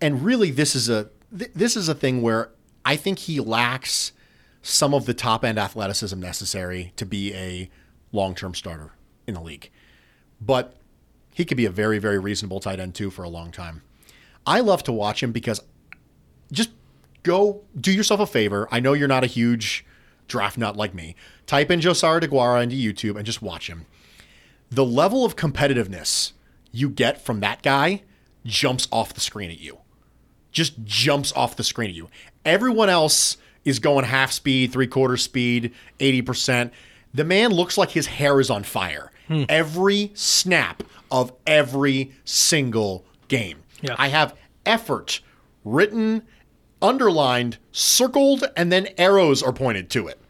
And 0.00 0.24
really 0.24 0.50
this 0.52 0.76
is 0.76 0.88
a 0.88 1.08
th- 1.36 1.50
this 1.54 1.76
is 1.76 1.88
a 1.88 1.94
thing 1.94 2.20
where 2.22 2.50
I 2.84 2.94
think 2.96 3.18
he 3.20 3.40
lacks 3.40 4.12
some 4.62 4.92
of 4.94 5.06
the 5.06 5.14
top 5.14 5.44
end 5.44 5.58
athleticism 5.58 6.18
necessary 6.18 6.92
to 6.96 7.06
be 7.06 7.34
a 7.34 7.70
long-term 8.12 8.54
starter 8.54 8.92
in 9.26 9.34
the 9.34 9.40
league. 9.40 9.70
But 10.40 10.76
He 11.34 11.44
could 11.44 11.56
be 11.56 11.66
a 11.66 11.70
very, 11.70 11.98
very 11.98 12.18
reasonable 12.18 12.60
tight 12.60 12.80
end 12.80 12.94
too 12.94 13.10
for 13.10 13.22
a 13.22 13.28
long 13.28 13.50
time. 13.50 13.82
I 14.46 14.60
love 14.60 14.82
to 14.84 14.92
watch 14.92 15.22
him 15.22 15.32
because 15.32 15.62
just 16.52 16.70
go 17.22 17.62
do 17.78 17.92
yourself 17.92 18.20
a 18.20 18.26
favor. 18.26 18.68
I 18.70 18.80
know 18.80 18.92
you're 18.92 19.08
not 19.08 19.24
a 19.24 19.28
huge 19.28 19.84
draft 20.28 20.58
nut 20.58 20.76
like 20.76 20.94
me. 20.94 21.14
Type 21.46 21.70
in 21.70 21.80
Josiah 21.80 22.20
DeGuara 22.20 22.62
into 22.62 22.76
YouTube 22.76 23.16
and 23.16 23.26
just 23.26 23.42
watch 23.42 23.68
him. 23.68 23.86
The 24.70 24.84
level 24.84 25.24
of 25.24 25.36
competitiveness 25.36 26.32
you 26.72 26.88
get 26.88 27.20
from 27.20 27.40
that 27.40 27.62
guy 27.62 28.02
jumps 28.44 28.88
off 28.92 29.14
the 29.14 29.20
screen 29.20 29.50
at 29.50 29.60
you. 29.60 29.78
Just 30.52 30.84
jumps 30.84 31.32
off 31.32 31.56
the 31.56 31.64
screen 31.64 31.90
at 31.90 31.96
you. 31.96 32.08
Everyone 32.44 32.88
else 32.88 33.36
is 33.64 33.78
going 33.78 34.04
half 34.04 34.32
speed, 34.32 34.72
three 34.72 34.86
quarter 34.86 35.16
speed, 35.16 35.72
80%. 35.98 36.70
The 37.12 37.24
man 37.24 37.50
looks 37.50 37.76
like 37.76 37.90
his 37.90 38.06
hair 38.06 38.40
is 38.40 38.50
on 38.50 38.62
fire 38.62 39.10
hmm. 39.26 39.44
every 39.48 40.12
snap 40.14 40.82
of 41.10 41.32
every 41.46 42.12
single 42.24 43.04
game. 43.28 43.58
Yeah. 43.82 43.96
I 43.98 44.08
have 44.08 44.36
effort 44.64 45.20
written, 45.64 46.22
underlined, 46.80 47.58
circled, 47.72 48.44
and 48.56 48.70
then 48.70 48.88
arrows 48.96 49.42
are 49.42 49.52
pointed 49.52 49.90
to 49.90 50.08
it. 50.08 50.20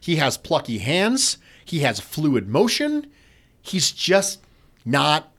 He 0.00 0.16
has 0.16 0.36
plucky 0.36 0.78
hands. 0.78 1.38
He 1.64 1.80
has 1.80 1.98
fluid 2.00 2.48
motion. 2.48 3.06
He's 3.62 3.90
just 3.90 4.40
not 4.84 5.32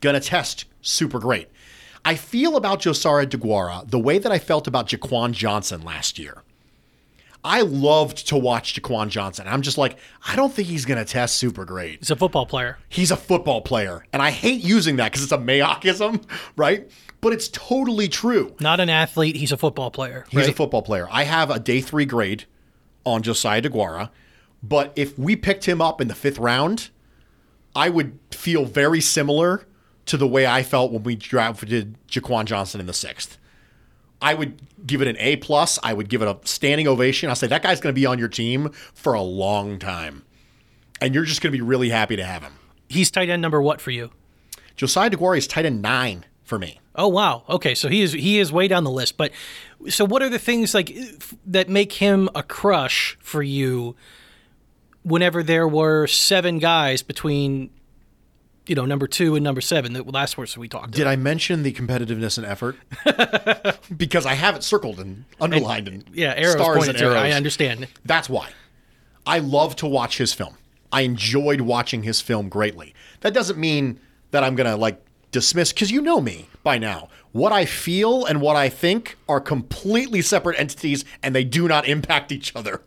going 0.00 0.14
to 0.14 0.20
test 0.20 0.66
super 0.82 1.18
great. 1.18 1.48
I 2.08 2.14
feel 2.14 2.56
about 2.56 2.80
Josiah 2.80 3.26
DeGuara 3.26 3.90
the 3.90 3.98
way 3.98 4.16
that 4.18 4.32
I 4.32 4.38
felt 4.38 4.66
about 4.66 4.88
Jaquan 4.88 5.32
Johnson 5.32 5.82
last 5.82 6.18
year. 6.18 6.42
I 7.44 7.60
loved 7.60 8.28
to 8.28 8.36
watch 8.38 8.72
Jaquan 8.72 9.10
Johnson. 9.10 9.46
I'm 9.46 9.60
just 9.60 9.76
like, 9.76 9.98
I 10.26 10.34
don't 10.34 10.50
think 10.50 10.68
he's 10.68 10.86
going 10.86 10.96
to 10.96 11.04
test 11.04 11.36
super 11.36 11.66
great. 11.66 11.98
He's 11.98 12.10
a 12.10 12.16
football 12.16 12.46
player. 12.46 12.78
He's 12.88 13.10
a 13.10 13.16
football 13.16 13.60
player. 13.60 14.06
And 14.10 14.22
I 14.22 14.30
hate 14.30 14.64
using 14.64 14.96
that 14.96 15.12
because 15.12 15.22
it's 15.22 15.32
a 15.32 15.36
Mayockism, 15.36 16.24
right? 16.56 16.90
But 17.20 17.34
it's 17.34 17.48
totally 17.48 18.08
true. 18.08 18.56
Not 18.58 18.80
an 18.80 18.88
athlete. 18.88 19.36
He's 19.36 19.52
a 19.52 19.58
football 19.58 19.90
player. 19.90 20.24
He's 20.30 20.48
a 20.48 20.54
football 20.54 20.80
player. 20.80 21.08
I 21.10 21.24
have 21.24 21.50
a 21.50 21.60
day 21.60 21.82
three 21.82 22.06
grade 22.06 22.46
on 23.04 23.20
Josiah 23.20 23.60
DeGuara, 23.60 24.08
but 24.62 24.94
if 24.96 25.18
we 25.18 25.36
picked 25.36 25.66
him 25.66 25.82
up 25.82 26.00
in 26.00 26.08
the 26.08 26.14
fifth 26.14 26.38
round, 26.38 26.88
I 27.76 27.90
would 27.90 28.18
feel 28.30 28.64
very 28.64 29.02
similar 29.02 29.66
to 30.08 30.16
the 30.16 30.26
way 30.26 30.46
I 30.46 30.62
felt 30.62 30.92
when 30.92 31.02
we 31.02 31.16
drafted 31.16 31.96
Jaquan 32.08 32.44
Johnson 32.44 32.80
in 32.80 32.86
the 32.86 32.92
sixth. 32.92 33.38
I 34.20 34.34
would 34.34 34.60
give 34.84 35.00
it 35.00 35.08
an 35.08 35.16
A 35.18 35.36
plus. 35.36 35.78
I 35.82 35.92
would 35.92 36.08
give 36.08 36.22
it 36.22 36.28
a 36.28 36.38
standing 36.44 36.88
ovation. 36.88 37.28
I'll 37.28 37.36
say 37.36 37.46
that 37.46 37.62
guy's 37.62 37.80
going 37.80 37.94
to 37.94 37.98
be 37.98 38.06
on 38.06 38.18
your 38.18 38.28
team 38.28 38.70
for 38.92 39.12
a 39.14 39.22
long 39.22 39.78
time, 39.78 40.24
and 41.00 41.14
you're 41.14 41.24
just 41.24 41.40
going 41.40 41.52
to 41.52 41.56
be 41.56 41.62
really 41.62 41.90
happy 41.90 42.16
to 42.16 42.24
have 42.24 42.42
him. 42.42 42.54
He's 42.88 43.10
tight 43.10 43.28
end 43.28 43.42
number 43.42 43.62
what 43.62 43.80
for 43.80 43.90
you? 43.90 44.10
Josiah 44.76 45.10
DeGuara 45.10 45.38
is 45.38 45.46
tight 45.46 45.66
end 45.66 45.82
nine 45.82 46.24
for 46.42 46.58
me. 46.58 46.80
Oh 46.96 47.08
wow. 47.08 47.44
Okay, 47.48 47.74
so 47.76 47.88
he 47.88 48.02
is 48.02 48.12
he 48.12 48.38
is 48.38 48.50
way 48.50 48.66
down 48.66 48.82
the 48.82 48.90
list. 48.90 49.16
But 49.16 49.30
so 49.88 50.04
what 50.04 50.22
are 50.22 50.28
the 50.28 50.38
things 50.38 50.74
like 50.74 50.90
f- 50.90 51.34
that 51.46 51.68
make 51.68 51.92
him 51.92 52.28
a 52.34 52.42
crush 52.42 53.16
for 53.20 53.42
you? 53.42 53.94
Whenever 55.04 55.42
there 55.42 55.68
were 55.68 56.06
seven 56.06 56.58
guys 56.58 57.02
between, 57.02 57.70
you 58.68 58.74
know, 58.74 58.84
number 58.84 59.06
two 59.06 59.34
and 59.34 59.42
number 59.42 59.60
seven, 59.60 59.94
the 59.94 60.02
last 60.02 60.36
person 60.36 60.60
we 60.60 60.68
talked. 60.68 60.86
About. 60.86 60.96
Did 60.96 61.06
I 61.06 61.16
mention 61.16 61.62
the 61.62 61.72
competitiveness 61.72 62.36
and 62.36 62.46
effort? 62.46 62.76
because 63.96 64.26
I 64.26 64.34
have 64.34 64.56
it 64.56 64.62
circled 64.62 65.00
and 65.00 65.24
underlined 65.40 65.88
and, 65.88 66.04
yeah, 66.12 66.34
arrows 66.36 66.52
stars 66.52 66.88
and 66.88 67.00
arrows. 67.00 67.16
I 67.16 67.30
understand. 67.30 67.88
That's 68.04 68.28
why. 68.28 68.50
I 69.26 69.38
love 69.38 69.76
to 69.76 69.86
watch 69.86 70.18
his 70.18 70.34
film. 70.34 70.56
I 70.92 71.02
enjoyed 71.02 71.62
watching 71.62 72.02
his 72.02 72.20
film 72.20 72.48
greatly. 72.48 72.94
That 73.20 73.34
doesn't 73.34 73.58
mean 73.58 74.00
that 74.30 74.44
I'm 74.44 74.54
going 74.54 74.68
to 74.70 74.76
like 74.76 75.02
dismiss 75.30 75.72
cuz 75.72 75.90
you 75.90 76.00
know 76.00 76.20
me 76.20 76.48
by 76.62 76.78
now. 76.78 77.08
What 77.32 77.52
I 77.52 77.64
feel 77.66 78.24
and 78.24 78.40
what 78.40 78.56
I 78.56 78.68
think 78.68 79.16
are 79.28 79.40
completely 79.40 80.22
separate 80.22 80.58
entities 80.58 81.04
and 81.22 81.34
they 81.34 81.44
do 81.44 81.68
not 81.68 81.86
impact 81.86 82.32
each 82.32 82.54
other. 82.54 82.82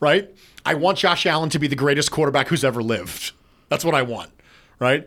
Right? 0.00 0.30
I 0.64 0.74
want 0.74 0.98
Josh 0.98 1.26
Allen 1.26 1.50
to 1.50 1.58
be 1.58 1.66
the 1.66 1.76
greatest 1.76 2.10
quarterback 2.10 2.48
who's 2.48 2.64
ever 2.64 2.82
lived. 2.82 3.32
That's 3.68 3.84
what 3.84 3.94
I 3.94 4.02
want. 4.02 4.30
Right? 4.80 5.06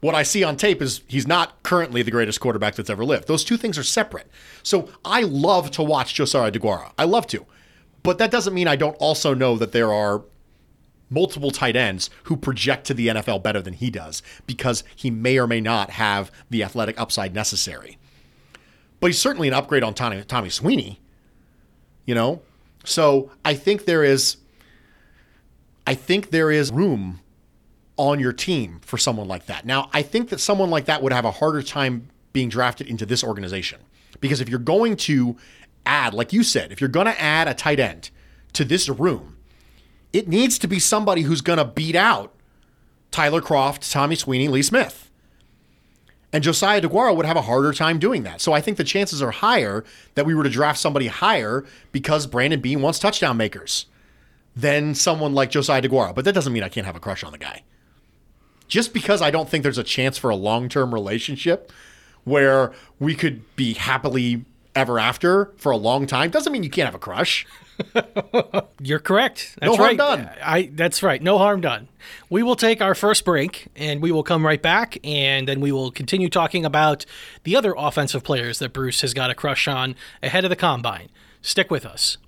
what 0.00 0.14
I 0.14 0.22
see 0.22 0.44
on 0.44 0.56
tape 0.56 0.82
is 0.82 1.02
he's 1.08 1.26
not 1.26 1.62
currently 1.62 2.02
the 2.02 2.10
greatest 2.10 2.40
quarterback 2.40 2.74
that's 2.74 2.90
ever 2.90 3.04
lived. 3.04 3.26
Those 3.26 3.44
two 3.44 3.56
things 3.56 3.78
are 3.78 3.82
separate. 3.82 4.28
So 4.62 4.88
I 5.04 5.22
love 5.22 5.70
to 5.72 5.82
watch 5.82 6.14
Josiah 6.14 6.52
DeGuara. 6.52 6.92
I 6.98 7.04
love 7.04 7.26
to. 7.28 7.44
But 8.02 8.18
that 8.18 8.30
doesn't 8.30 8.54
mean 8.54 8.68
I 8.68 8.76
don't 8.76 8.94
also 8.96 9.34
know 9.34 9.56
that 9.56 9.72
there 9.72 9.92
are 9.92 10.22
multiple 11.08 11.50
tight 11.50 11.76
ends 11.76 12.10
who 12.24 12.36
project 12.36 12.86
to 12.86 12.94
the 12.94 13.08
NFL 13.08 13.42
better 13.42 13.60
than 13.60 13.74
he 13.74 13.90
does 13.90 14.22
because 14.46 14.84
he 14.94 15.10
may 15.10 15.38
or 15.38 15.46
may 15.46 15.60
not 15.60 15.90
have 15.90 16.30
the 16.50 16.62
athletic 16.62 17.00
upside 17.00 17.34
necessary. 17.34 17.98
But 19.00 19.08
he's 19.08 19.20
certainly 19.20 19.48
an 19.48 19.54
upgrade 19.54 19.82
on 19.82 19.94
Tommy, 19.94 20.22
Tommy 20.22 20.50
Sweeney, 20.50 21.00
you 22.04 22.14
know? 22.14 22.42
So 22.84 23.30
I 23.44 23.54
think 23.54 23.86
there 23.86 24.04
is 24.04 24.36
I 25.84 25.94
think 25.94 26.30
there 26.30 26.50
is 26.50 26.70
room 26.70 27.20
on 27.96 28.20
your 28.20 28.32
team 28.32 28.80
for 28.82 28.98
someone 28.98 29.28
like 29.28 29.46
that. 29.46 29.64
Now, 29.64 29.88
I 29.92 30.02
think 30.02 30.28
that 30.28 30.40
someone 30.40 30.70
like 30.70 30.84
that 30.86 31.02
would 31.02 31.12
have 31.12 31.24
a 31.24 31.30
harder 31.30 31.62
time 31.62 32.08
being 32.32 32.48
drafted 32.48 32.86
into 32.86 33.06
this 33.06 33.24
organization 33.24 33.80
because 34.20 34.40
if 34.40 34.48
you're 34.48 34.58
going 34.58 34.96
to 34.96 35.36
add, 35.84 36.14
like 36.14 36.32
you 36.32 36.42
said, 36.42 36.72
if 36.72 36.80
you're 36.80 36.88
going 36.88 37.06
to 37.06 37.20
add 37.20 37.48
a 37.48 37.54
tight 37.54 37.80
end 37.80 38.10
to 38.52 38.64
this 38.64 38.88
room, 38.88 39.36
it 40.12 40.28
needs 40.28 40.58
to 40.58 40.68
be 40.68 40.78
somebody 40.78 41.22
who's 41.22 41.40
going 41.40 41.58
to 41.58 41.64
beat 41.64 41.96
out 41.96 42.34
Tyler 43.10 43.40
Kroft, 43.40 43.90
Tommy 43.90 44.16
Sweeney, 44.16 44.48
Lee 44.48 44.62
Smith. 44.62 45.10
And 46.32 46.44
Josiah 46.44 46.82
DeGuara 46.82 47.16
would 47.16 47.24
have 47.24 47.36
a 47.36 47.42
harder 47.42 47.72
time 47.72 47.98
doing 47.98 48.24
that. 48.24 48.40
So 48.42 48.52
I 48.52 48.60
think 48.60 48.76
the 48.76 48.84
chances 48.84 49.22
are 49.22 49.30
higher 49.30 49.84
that 50.16 50.26
we 50.26 50.34
were 50.34 50.42
to 50.42 50.50
draft 50.50 50.78
somebody 50.78 51.06
higher 51.06 51.64
because 51.92 52.26
Brandon 52.26 52.60
Beane 52.60 52.82
wants 52.82 52.98
touchdown 52.98 53.38
makers 53.38 53.86
than 54.54 54.94
someone 54.94 55.34
like 55.34 55.50
Josiah 55.50 55.80
DeGuara. 55.80 56.14
But 56.14 56.26
that 56.26 56.34
doesn't 56.34 56.52
mean 56.52 56.62
I 56.62 56.68
can't 56.68 56.84
have 56.84 56.96
a 56.96 57.00
crush 57.00 57.24
on 57.24 57.32
the 57.32 57.38
guy 57.38 57.62
just 58.68 58.92
because 58.94 59.22
I 59.22 59.30
don't 59.30 59.48
think 59.48 59.62
there's 59.62 59.78
a 59.78 59.84
chance 59.84 60.18
for 60.18 60.30
a 60.30 60.36
long 60.36 60.68
term 60.68 60.92
relationship 60.94 61.72
where 62.24 62.72
we 62.98 63.14
could 63.14 63.42
be 63.56 63.74
happily 63.74 64.44
ever 64.74 64.98
after 64.98 65.52
for 65.56 65.72
a 65.72 65.76
long 65.76 66.06
time 66.06 66.28
doesn't 66.30 66.52
mean 66.52 66.62
you 66.62 66.68
can't 66.70 66.86
have 66.86 66.94
a 66.94 66.98
crush. 66.98 67.46
You're 68.80 68.98
correct. 68.98 69.56
That's 69.60 69.70
No 69.70 69.76
harm 69.76 69.88
right. 69.88 69.96
done. 69.96 70.30
I 70.42 70.70
that's 70.72 71.02
right. 71.02 71.22
No 71.22 71.38
harm 71.38 71.60
done. 71.60 71.88
We 72.30 72.42
will 72.42 72.56
take 72.56 72.80
our 72.80 72.94
first 72.94 73.24
break 73.24 73.66
and 73.76 74.00
we 74.02 74.12
will 74.12 74.22
come 74.22 74.44
right 74.44 74.60
back 74.60 74.98
and 75.04 75.46
then 75.46 75.60
we 75.60 75.72
will 75.72 75.90
continue 75.90 76.28
talking 76.28 76.64
about 76.64 77.04
the 77.44 77.56
other 77.56 77.74
offensive 77.76 78.22
players 78.24 78.58
that 78.58 78.72
Bruce 78.72 79.00
has 79.02 79.14
got 79.14 79.30
a 79.30 79.34
crush 79.34 79.68
on 79.68 79.94
ahead 80.22 80.44
of 80.44 80.50
the 80.50 80.56
combine. 80.56 81.08
Stick 81.42 81.70
with 81.70 81.86
us. 81.86 82.18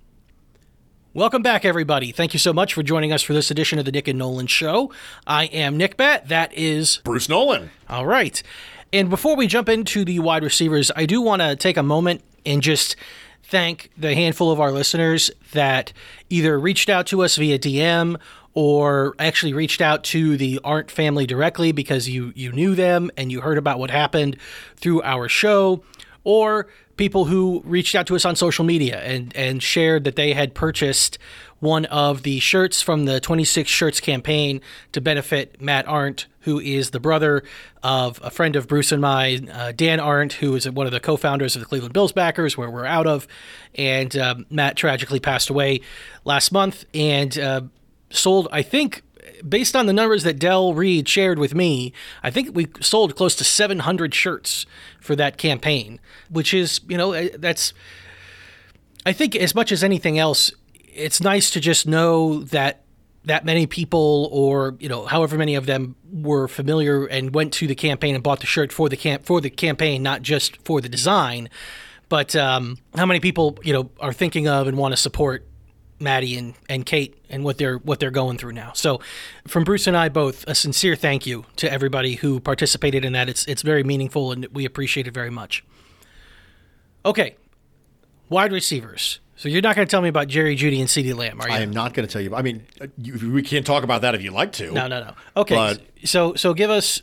Welcome 1.19 1.43
back, 1.43 1.65
everybody. 1.65 2.13
Thank 2.13 2.33
you 2.33 2.39
so 2.39 2.53
much 2.53 2.75
for 2.75 2.85
joining 2.85 3.13
us 3.13 3.23
for 3.23 3.33
this 3.33 3.51
edition 3.51 3.81
of 3.81 3.85
the 3.85 3.91
Nick 3.91 4.07
and 4.07 4.21
Nolan 4.21 4.47
Show. 4.47 4.93
I 5.27 5.47
am 5.47 5.77
Nick 5.77 5.97
Bat. 5.97 6.29
That 6.29 6.53
is 6.55 6.99
Bruce 6.99 7.29
Nolan. 7.29 7.73
all 7.89 8.07
right. 8.07 8.41
And 8.93 9.11
before 9.11 9.35
we 9.35 9.49
jump 9.49 9.69
into 9.69 10.05
the 10.05 10.21
wide 10.21 10.45
receivers, 10.45 10.93
I 10.95 11.07
do 11.07 11.21
want 11.21 11.43
to 11.43 11.57
take 11.57 11.77
a 11.77 11.83
moment 11.83 12.23
and 12.47 12.63
just 12.63 12.95
thank 13.43 13.91
the 13.99 14.15
handful 14.15 14.53
of 14.53 14.61
our 14.61 14.71
listeners 14.71 15.29
that 15.55 15.93
either 16.31 16.57
reached 16.57 16.89
out 16.89 17.09
to 17.09 17.25
us 17.25 17.35
via 17.35 17.59
DM 17.59 18.17
or 18.55 19.17
actually 19.19 19.55
reached 19.55 19.81
out 19.81 20.05
to 20.05 20.37
the 20.37 20.61
Arndt 20.63 20.89
family 20.89 21.27
directly 21.27 21.73
because 21.73 22.09
you 22.09 22.33
you 22.37 22.53
knew 22.53 22.77
them 22.77 23.11
and 23.17 23.33
you 23.33 23.41
heard 23.41 23.59
about 23.59 23.81
what 23.81 23.91
happened 23.91 24.37
through 24.77 25.03
our 25.03 25.29
show 25.29 25.83
or 26.23 26.69
people 26.99 27.25
who 27.25 27.63
reached 27.65 27.95
out 27.95 28.07
to 28.09 28.17
us 28.17 28.27
on 28.27 28.37
social 28.37 28.65
media 28.65 29.01
and, 29.01 29.35
and 29.35 29.63
shared 29.63 30.05
that 30.05 30.17
they 30.17 30.35
had 30.35 30.55
purchased 30.55 31.17
one 31.61 31.87
of 31.87 32.23
the 32.23 32.39
shirts 32.41 32.83
from 32.83 33.05
the 33.05 33.21
26 33.21 33.69
Shirts 33.69 34.01
campaign 34.01 34.61
to 34.93 35.01
benefit 35.01 35.61
Matt 35.61 35.89
Arndt, 35.89 36.27
who 36.41 36.61
is 36.61 36.91
the 36.91 37.01
brother 37.01 37.43
of 37.83 38.21
a 38.23 38.31
friend 38.31 38.55
of 38.55 38.69
Bruce 38.69 38.93
and 38.93 39.01
mine, 39.01 39.49
uh, 39.49 39.73
Dan 39.75 39.99
Arndt, 39.99 40.35
who 40.35 40.55
is 40.55 40.71
one 40.71 40.87
of 40.87 40.93
the 40.93 41.01
co 41.01 41.17
founders 41.17 41.57
of 41.57 41.61
the 41.61 41.67
Cleveland 41.67 41.95
Bills 41.95 42.13
backers, 42.13 42.57
where 42.57 42.71
we're 42.71 42.87
out 42.87 43.07
of. 43.07 43.27
And 43.75 44.17
um, 44.17 44.47
Matt 44.51 44.77
tragically 44.77 45.21
passed 45.21 45.51
away 45.51 45.81
last 46.25 46.53
month 46.53 46.85
and 46.95 47.37
uh, 47.39 47.63
sold, 48.11 48.49
I 48.53 48.63
think, 48.63 49.03
based 49.47 49.77
on 49.77 49.87
the 49.87 49.93
numbers 49.93 50.23
that 50.25 50.39
Del 50.39 50.75
Reid 50.75 51.09
shared 51.09 51.39
with 51.39 51.55
me, 51.55 51.93
I 52.23 52.31
think 52.31 52.55
we 52.55 52.69
sold 52.81 53.17
close 53.17 53.35
to 53.37 53.45
700 53.45 54.15
shirts 54.15 54.67
for 55.01 55.17
that 55.17 55.37
campaign, 55.37 56.01
which 56.31 56.55
is, 56.55 56.81
you 56.89 56.97
know, 56.97 57.13
eh, 57.13 57.31
that's, 57.39 57.73
I 59.05 59.13
think 59.13 59.37
as 59.37 59.55
much 59.55 59.73
as 59.73 59.85
anything 59.85 60.19
else, 60.19 60.53
it's 60.75 61.21
nice 61.21 61.51
to 61.51 61.61
just 61.61 61.87
know 61.87 62.43
that 62.45 62.83
that 63.25 63.45
many 63.45 63.67
people 63.67 64.29
or 64.33 64.75
you 64.81 64.89
know 64.89 65.05
however 65.05 65.37
many 65.37 65.55
of 65.55 65.67
them 65.67 65.95
were 66.11 66.49
familiar 66.49 67.05
and 67.07 67.35
went 67.35 67.53
to 67.53 67.67
the 67.67 67.75
campaign 67.75 68.15
and 68.15 68.25
bought 68.25 68.41
the 68.41 68.47
shirt 68.47 68.73
for 68.73 68.89
the 68.89 68.97
camp 68.97 69.25
for 69.25 69.41
the 69.41 69.51
campaign 69.51 70.03
not 70.03 70.23
just 70.23 70.57
for 70.65 70.81
the 70.81 70.89
design. 70.89 71.49
But 72.09 72.35
um, 72.35 72.79
how 72.95 73.05
many 73.05 73.21
people 73.21 73.59
you 73.63 73.73
know 73.73 73.91
are 74.01 74.13
thinking 74.13 74.49
of 74.49 74.67
and 74.67 74.77
want 74.79 74.93
to 74.93 74.97
support 74.97 75.47
Maddie 76.01 76.37
and, 76.37 76.55
and 76.69 76.87
Kate 76.87 77.17
and 77.29 77.45
what 77.45 77.59
they're 77.59 77.79
what 77.79 78.01
they're 78.01 78.11
going 78.11 78.39
through 78.39 78.53
now. 78.53 78.73
So, 78.75 79.01
from 79.47 79.65
Bruce 79.65 79.87
and 79.87 79.97
I 79.97 80.09
both, 80.09 80.45
a 80.47 80.55
sincere 80.55 80.97
thank 80.97 81.27
you 81.27 81.45
to 81.57 81.71
everybody 81.71 82.15
who 82.15 82.41
participated 82.41 83.05
in 83.05 83.13
that. 83.13 83.29
It's 83.29 83.45
it's 83.47 83.63
very 83.63 83.83
meaningful 83.85 84.33
and 84.33 84.47
we 84.53 84.65
appreciate 84.65 85.07
it 85.07 85.15
very 85.15 85.31
much. 85.31 85.65
Okay, 87.05 87.37
wide 88.29 88.53
receivers. 88.53 89.21
So 89.37 89.49
you're 89.49 89.63
not 89.63 89.77
going 89.77 89.87
to 89.87 89.91
tell 89.91 90.03
me 90.03 90.09
about 90.09 90.27
Jerry 90.27 90.57
Jeudy 90.57 90.81
and 90.81 90.89
CeeDee 90.89 91.15
Lamb, 91.15 91.41
are 91.41 91.49
you? 91.49 91.55
I 91.55 91.61
am 91.61 91.71
not 91.71 91.95
going 91.95 92.07
to 92.07 92.13
tell 92.13 92.21
you. 92.21 92.35
I 92.35 92.43
mean, 92.43 92.67
you, 93.01 93.31
we 93.33 93.43
can't 93.43 93.65
talk 93.65 93.85
about 93.85 94.03
that 94.03 94.17
if 94.17 94.23
you'd 94.23 94.33
like 94.33 94.51
to. 94.55 94.73
No, 94.73 94.89
no, 94.89 95.01
no. 95.01 95.15
Okay, 95.37 95.55
But- 95.55 95.81
so 96.05 96.35
so 96.35 96.55
give 96.55 96.71
us 96.71 97.03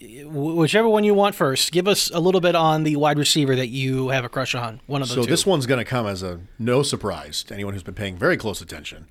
whichever 0.00 0.88
one 0.88 1.04
you 1.04 1.14
want 1.14 1.34
first. 1.34 1.72
Give 1.72 1.88
us 1.88 2.10
a 2.10 2.20
little 2.20 2.40
bit 2.40 2.54
on 2.54 2.82
the 2.82 2.96
wide 2.96 3.18
receiver 3.18 3.56
that 3.56 3.68
you 3.68 4.08
have 4.08 4.24
a 4.24 4.28
crush 4.28 4.54
on. 4.54 4.80
One 4.86 5.02
of 5.02 5.08
the 5.08 5.14
So 5.14 5.22
two. 5.24 5.30
this 5.30 5.46
one's 5.46 5.66
going 5.66 5.78
to 5.78 5.84
come 5.84 6.06
as 6.06 6.22
a 6.22 6.40
no 6.58 6.82
surprise 6.82 7.42
to 7.44 7.54
anyone 7.54 7.72
who's 7.74 7.82
been 7.82 7.94
paying 7.94 8.16
very 8.16 8.36
close 8.36 8.60
attention 8.60 9.06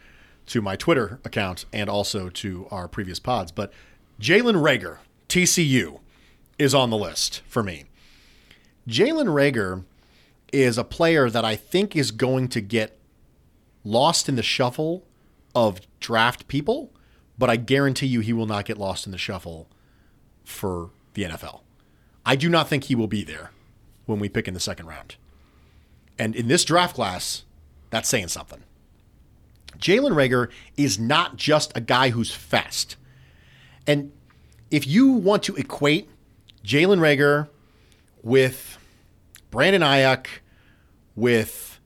to 0.48 0.62
my 0.62 0.76
Twitter 0.76 1.20
account 1.26 1.66
and 1.74 1.90
also 1.90 2.30
to 2.30 2.68
our 2.72 2.88
previous 2.88 3.20
pods. 3.20 3.52
But 3.52 3.74
Jalen 4.20 4.62
Reagor, 4.62 5.00
TCU, 5.28 6.00
is 6.60 6.74
on 6.74 6.90
the 6.90 6.98
list 6.98 7.42
for 7.48 7.64
me. 7.64 7.86
Jalen 8.88 9.28
Reagor 9.28 9.84
is 10.54 10.78
a 10.78 10.84
player 10.84 11.30
that 11.30 11.44
I 11.44 11.56
think 11.56 11.96
is 11.96 12.12
going 12.12 12.48
to 12.50 12.62
get 12.62 12.98
lost 13.84 14.30
in 14.30 14.36
the 14.36 14.44
shuffle 14.44 15.04
of 15.54 15.80
draft 16.00 16.48
people, 16.48 16.92
but 17.38 17.50
I 17.50 17.56
guarantee 17.56 18.06
you 18.08 18.20
he 18.20 18.34
will 18.34 18.46
not 18.46 18.66
get 18.66 18.78
lost 18.78 19.06
in 19.06 19.12
the 19.12 19.18
shuffle 19.18 19.68
for 20.46 20.92
the 21.14 21.24
NFL. 21.24 21.62
I 22.26 22.36
do 22.36 22.50
not 22.50 22.70
think 22.70 22.86
he 22.86 22.96
will 22.96 23.08
be 23.08 23.24
there 23.24 23.52
when 24.06 24.20
we 24.20 24.30
pick 24.30 24.48
in 24.48 24.54
the 24.54 24.60
second 24.60 24.88
round. 24.88 25.16
And 26.18 26.36
in 26.36 26.48
this 26.48 26.64
draft 26.64 26.96
class, 26.96 27.44
that's 27.90 28.08
saying 28.08 28.30
something. 28.30 28.64
Jalen 29.78 30.14
Reagor 30.14 30.50
is 30.78 30.98
not 30.98 31.36
just 31.36 31.76
a 31.76 31.82
guy 31.82 32.10
who's 32.10 32.32
fast. 32.34 32.96
And 33.86 34.12
if 34.72 34.88
you 34.88 35.12
want 35.12 35.44
to 35.44 35.56
equate 35.56 36.10
Jalen 36.64 37.00
Reagor 37.00 37.50
with 38.24 38.78
Brandon 39.52 39.82
Aiyuk, 39.82 40.28
with 41.16 41.80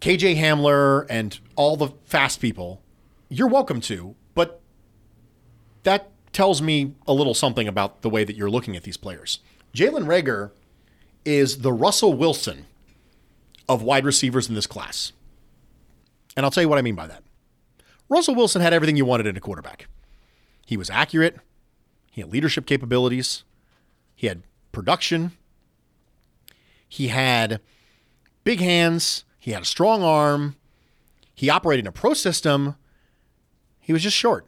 KJ 0.00 0.36
Hamler, 0.36 1.06
and 1.10 1.38
all 1.56 1.76
the 1.76 1.88
fast 2.04 2.40
people, 2.40 2.80
you're 3.28 3.48
welcome 3.48 3.80
to. 3.82 4.14
But 4.34 4.60
that 5.82 6.09
tells 6.32 6.62
me 6.62 6.94
a 7.06 7.12
little 7.12 7.34
something 7.34 7.66
about 7.66 8.02
the 8.02 8.10
way 8.10 8.24
that 8.24 8.36
you're 8.36 8.50
looking 8.50 8.76
at 8.76 8.82
these 8.82 8.96
players. 8.96 9.40
Jalen 9.74 10.06
Reagor 10.06 10.50
is 11.24 11.58
the 11.58 11.72
Russell 11.72 12.14
Wilson 12.14 12.66
of 13.68 13.82
wide 13.82 14.04
receivers 14.04 14.48
in 14.48 14.54
this 14.54 14.66
class. 14.66 15.12
And 16.36 16.44
I'll 16.44 16.50
tell 16.50 16.62
you 16.62 16.68
what 16.68 16.78
I 16.78 16.82
mean 16.82 16.94
by 16.94 17.06
that. 17.06 17.22
Russell 18.08 18.34
Wilson 18.34 18.62
had 18.62 18.72
everything 18.72 18.96
you 18.96 19.04
wanted 19.04 19.26
in 19.26 19.36
a 19.36 19.40
quarterback. 19.40 19.86
He 20.66 20.76
was 20.76 20.90
accurate, 20.90 21.36
he 22.10 22.20
had 22.20 22.32
leadership 22.32 22.66
capabilities, 22.66 23.44
he 24.14 24.26
had 24.26 24.42
production, 24.72 25.32
he 26.88 27.08
had 27.08 27.60
big 28.44 28.60
hands, 28.60 29.24
he 29.38 29.52
had 29.52 29.62
a 29.62 29.66
strong 29.66 30.02
arm, 30.02 30.56
he 31.34 31.48
operated 31.48 31.84
in 31.84 31.88
a 31.88 31.92
pro 31.92 32.12
system. 32.12 32.76
He 33.78 33.92
was 33.92 34.02
just 34.02 34.16
short. 34.16 34.46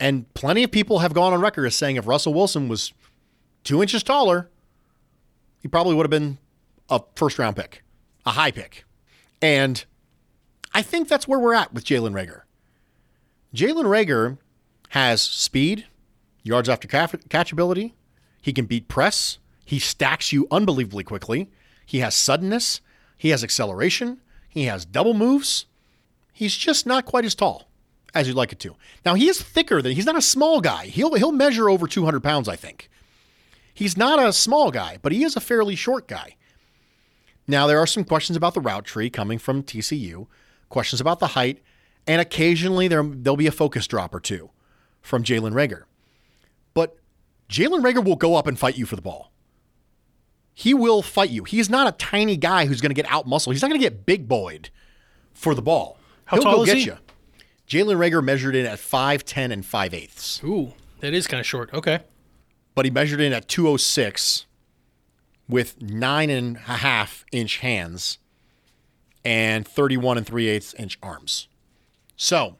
And 0.00 0.32
plenty 0.34 0.64
of 0.64 0.70
people 0.70 0.98
have 1.00 1.14
gone 1.14 1.32
on 1.32 1.40
record 1.40 1.66
as 1.66 1.74
saying 1.74 1.96
if 1.96 2.06
Russell 2.06 2.34
Wilson 2.34 2.68
was 2.68 2.92
two 3.62 3.80
inches 3.80 4.02
taller, 4.02 4.50
he 5.60 5.68
probably 5.68 5.94
would 5.94 6.04
have 6.04 6.10
been 6.10 6.38
a 6.90 7.00
first 7.16 7.38
round 7.38 7.56
pick, 7.56 7.82
a 8.26 8.32
high 8.32 8.50
pick. 8.50 8.84
And 9.40 9.84
I 10.72 10.82
think 10.82 11.08
that's 11.08 11.28
where 11.28 11.38
we're 11.38 11.54
at 11.54 11.72
with 11.72 11.84
Jalen 11.84 12.12
Reagor. 12.12 12.42
Jalen 13.54 13.84
Reagor 13.84 14.38
has 14.90 15.22
speed, 15.22 15.86
yards 16.42 16.68
after 16.68 16.88
catch 16.88 17.12
catchability. 17.28 17.92
He 18.40 18.52
can 18.52 18.66
beat 18.66 18.88
press. 18.88 19.38
He 19.64 19.78
stacks 19.78 20.32
you 20.32 20.46
unbelievably 20.50 21.04
quickly. 21.04 21.50
He 21.86 22.00
has 22.00 22.14
suddenness. 22.14 22.80
He 23.16 23.30
has 23.30 23.44
acceleration. 23.44 24.20
He 24.48 24.64
has 24.64 24.84
double 24.84 25.14
moves. 25.14 25.66
He's 26.32 26.56
just 26.56 26.84
not 26.84 27.06
quite 27.06 27.24
as 27.24 27.34
tall 27.34 27.68
as 28.14 28.26
you'd 28.28 28.36
like 28.36 28.52
it 28.52 28.60
to. 28.60 28.76
Now 29.04 29.14
he 29.14 29.28
is 29.28 29.42
thicker 29.42 29.82
than 29.82 29.92
he's 29.92 30.06
not 30.06 30.16
a 30.16 30.22
small 30.22 30.60
guy. 30.60 30.86
He'll 30.86 31.14
he'll 31.14 31.32
measure 31.32 31.68
over 31.68 31.86
200 31.86 32.22
pounds, 32.22 32.48
I 32.48 32.56
think. 32.56 32.88
He's 33.72 33.96
not 33.96 34.24
a 34.24 34.32
small 34.32 34.70
guy, 34.70 34.98
but 35.02 35.12
he 35.12 35.24
is 35.24 35.36
a 35.36 35.40
fairly 35.40 35.74
short 35.74 36.06
guy. 36.06 36.36
Now 37.46 37.66
there 37.66 37.78
are 37.78 37.86
some 37.86 38.04
questions 38.04 38.36
about 38.36 38.54
the 38.54 38.60
route 38.60 38.84
tree 38.84 39.10
coming 39.10 39.38
from 39.38 39.62
TCU, 39.62 40.26
questions 40.68 41.00
about 41.00 41.18
the 41.18 41.28
height, 41.28 41.60
and 42.06 42.20
occasionally 42.20 42.88
there 42.88 43.02
there'll 43.02 43.36
be 43.36 43.46
a 43.46 43.52
focus 43.52 43.86
drop 43.86 44.14
or 44.14 44.20
two 44.20 44.50
from 45.02 45.24
Jalen 45.24 45.52
Reagor. 45.52 45.82
But 46.72 46.96
Jalen 47.48 47.82
Reagor 47.82 48.04
will 48.04 48.16
go 48.16 48.36
up 48.36 48.46
and 48.46 48.58
fight 48.58 48.78
you 48.78 48.86
for 48.86 48.96
the 48.96 49.02
ball. 49.02 49.30
He 50.56 50.72
will 50.72 51.02
fight 51.02 51.30
you. 51.30 51.42
He's 51.42 51.68
not 51.68 51.88
a 51.88 51.92
tiny 51.92 52.36
guy 52.36 52.66
who's 52.66 52.80
going 52.80 52.90
to 52.90 52.94
get 52.94 53.10
out 53.10 53.26
muscle. 53.26 53.50
He's 53.50 53.60
not 53.60 53.68
going 53.68 53.80
to 53.80 53.84
get 53.84 54.06
big 54.06 54.28
boyed 54.28 54.70
for 55.32 55.52
the 55.52 55.62
ball. 55.62 55.98
How 56.26 56.36
He'll 56.36 56.44
tall 56.44 56.56
go 56.58 56.62
is 56.62 56.66
get 56.68 56.76
he? 56.78 56.84
you. 56.84 56.96
Jalen 57.68 57.96
Reagor 57.96 58.22
measured 58.22 58.54
in 58.54 58.66
at 58.66 58.78
5'10 58.78 59.52
and 59.52 59.64
5 59.66 59.94
eighths, 59.94 60.42
Ooh, 60.44 60.72
that 61.00 61.14
is 61.14 61.26
kind 61.26 61.40
of 61.40 61.46
short. 61.46 61.72
Okay. 61.72 62.00
but 62.74 62.84
he 62.84 62.90
measured 62.90 63.20
in 63.20 63.32
at 63.32 63.48
206 63.48 64.46
with 65.48 65.80
nine 65.80 66.30
and 66.30 66.56
a 66.56 66.60
half 66.78 67.24
inch 67.32 67.58
hands 67.58 68.18
and 69.24 69.66
31 69.66 70.18
and 70.18 70.26
3 70.26 70.48
eighths 70.48 70.74
inch 70.74 70.98
arms. 71.02 71.48
So 72.16 72.56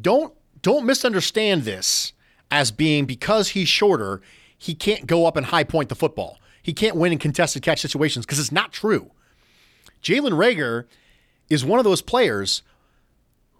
don't 0.00 0.34
don't 0.62 0.84
misunderstand 0.84 1.62
this 1.62 2.12
as 2.50 2.70
being 2.70 3.04
because 3.06 3.50
he's 3.50 3.68
shorter, 3.68 4.20
he 4.56 4.74
can't 4.74 5.06
go 5.06 5.26
up 5.26 5.36
and 5.36 5.46
high 5.46 5.64
point 5.64 5.88
the 5.88 5.94
football. 5.94 6.38
He 6.62 6.72
can't 6.72 6.96
win 6.96 7.12
in 7.12 7.18
contested 7.18 7.62
catch 7.62 7.80
situations 7.80 8.26
because 8.26 8.38
it's 8.40 8.50
not 8.52 8.72
true. 8.72 9.10
Jalen 10.02 10.32
Reagor 10.32 10.84
is 11.48 11.64
one 11.64 11.78
of 11.78 11.84
those 11.84 12.02
players 12.02 12.62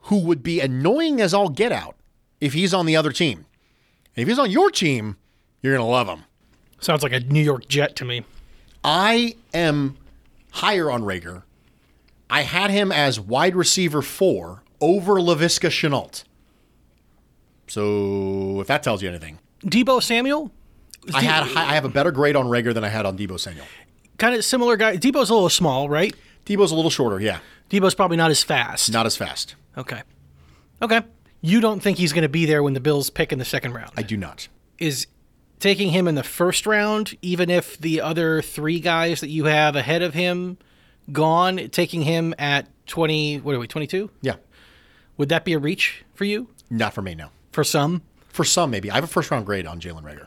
who 0.06 0.18
would 0.20 0.42
be 0.42 0.60
annoying 0.60 1.20
as 1.20 1.32
all 1.32 1.48
get 1.48 1.72
out 1.72 1.96
if 2.40 2.52
he's 2.52 2.74
on 2.74 2.86
the 2.86 2.96
other 2.96 3.12
team. 3.12 3.46
And 4.14 4.22
if 4.22 4.28
he's 4.28 4.38
on 4.38 4.50
your 4.50 4.70
team, 4.70 5.16
you're 5.62 5.74
going 5.74 5.84
to 5.86 5.90
love 5.90 6.08
him. 6.08 6.24
Sounds 6.80 7.02
like 7.02 7.12
a 7.12 7.20
New 7.20 7.42
York 7.42 7.68
Jet 7.68 7.96
to 7.96 8.04
me. 8.04 8.24
I 8.84 9.34
am 9.54 9.96
higher 10.52 10.90
on 10.90 11.02
Reagor. 11.02 11.42
I 12.28 12.42
had 12.42 12.70
him 12.70 12.92
as 12.92 13.18
wide 13.20 13.56
receiver 13.56 14.02
four 14.02 14.62
over 14.80 15.14
Laviska 15.14 15.70
Shenault. 15.70 16.24
So 17.68 18.60
if 18.60 18.66
that 18.68 18.82
tells 18.82 19.02
you 19.02 19.08
anything, 19.08 19.38
Deebo 19.64 20.02
Samuel, 20.02 20.52
I 21.14 21.22
had 21.22 21.42
I 21.56 21.74
have 21.74 21.84
a 21.84 21.88
better 21.88 22.10
grade 22.12 22.36
on 22.36 22.46
Reagor 22.46 22.74
than 22.74 22.84
I 22.84 22.88
had 22.88 23.06
on 23.06 23.16
Deebo 23.18 23.40
Samuel. 23.40 23.66
kind 24.18 24.34
of 24.34 24.44
similar 24.44 24.76
guy. 24.76 24.96
Deebo's 24.96 25.30
a 25.30 25.34
little 25.34 25.48
small, 25.48 25.88
right? 25.88 26.14
Deebo's 26.44 26.70
a 26.70 26.76
little 26.76 26.90
shorter, 26.90 27.20
yeah, 27.20 27.40
Deebo's 27.70 27.94
probably 27.96 28.16
not 28.16 28.30
as 28.30 28.42
fast. 28.44 28.92
not 28.92 29.04
as 29.06 29.16
fast. 29.16 29.56
Okay. 29.76 30.02
Okay. 30.82 31.00
You 31.40 31.60
don't 31.60 31.80
think 31.80 31.98
he's 31.98 32.12
going 32.12 32.22
to 32.22 32.28
be 32.28 32.46
there 32.46 32.62
when 32.62 32.72
the 32.74 32.80
Bills 32.80 33.10
pick 33.10 33.32
in 33.32 33.38
the 33.38 33.44
second 33.44 33.72
round? 33.74 33.90
I 33.96 34.02
do 34.02 34.16
not. 34.16 34.48
Is 34.78 35.06
taking 35.60 35.90
him 35.90 36.08
in 36.08 36.14
the 36.14 36.22
first 36.22 36.66
round, 36.66 37.16
even 37.22 37.50
if 37.50 37.78
the 37.78 38.00
other 38.00 38.42
three 38.42 38.80
guys 38.80 39.20
that 39.20 39.28
you 39.28 39.44
have 39.44 39.76
ahead 39.76 40.02
of 40.02 40.14
him 40.14 40.58
gone, 41.12 41.56
taking 41.70 42.02
him 42.02 42.34
at 42.38 42.68
20, 42.86 43.38
what 43.38 43.54
are 43.54 43.58
we, 43.58 43.66
22? 43.66 44.10
Yeah, 44.22 44.36
Would 45.16 45.28
that 45.30 45.44
be 45.44 45.52
a 45.52 45.58
reach 45.58 46.04
for 46.14 46.24
you? 46.24 46.48
not 46.68 46.92
for 46.92 47.00
me. 47.02 47.14
No, 47.14 47.28
For 47.52 47.62
some? 47.64 48.02
for 48.28 48.44
some 48.44 48.70
maybe. 48.70 48.90
I 48.90 48.96
have 48.96 49.04
a 49.04 49.06
first 49.08 49.30
round 49.30 49.46
grade 49.46 49.66
on 49.66 49.80
Jalen 49.80 50.02
Reagor. 50.02 50.26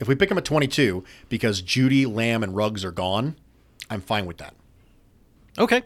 If 0.00 0.06
we 0.08 0.14
pick 0.14 0.30
him 0.30 0.38
at 0.38 0.44
22 0.44 1.02
because 1.28 1.62
Jeudy, 1.62 2.06
Lamb, 2.06 2.42
and 2.44 2.54
Ruggs 2.54 2.84
are 2.84 2.92
gone, 2.92 3.34
I'm 3.90 4.00
fine 4.00 4.26
with 4.26 4.38
that. 4.38 4.54
Okay. 5.58 5.82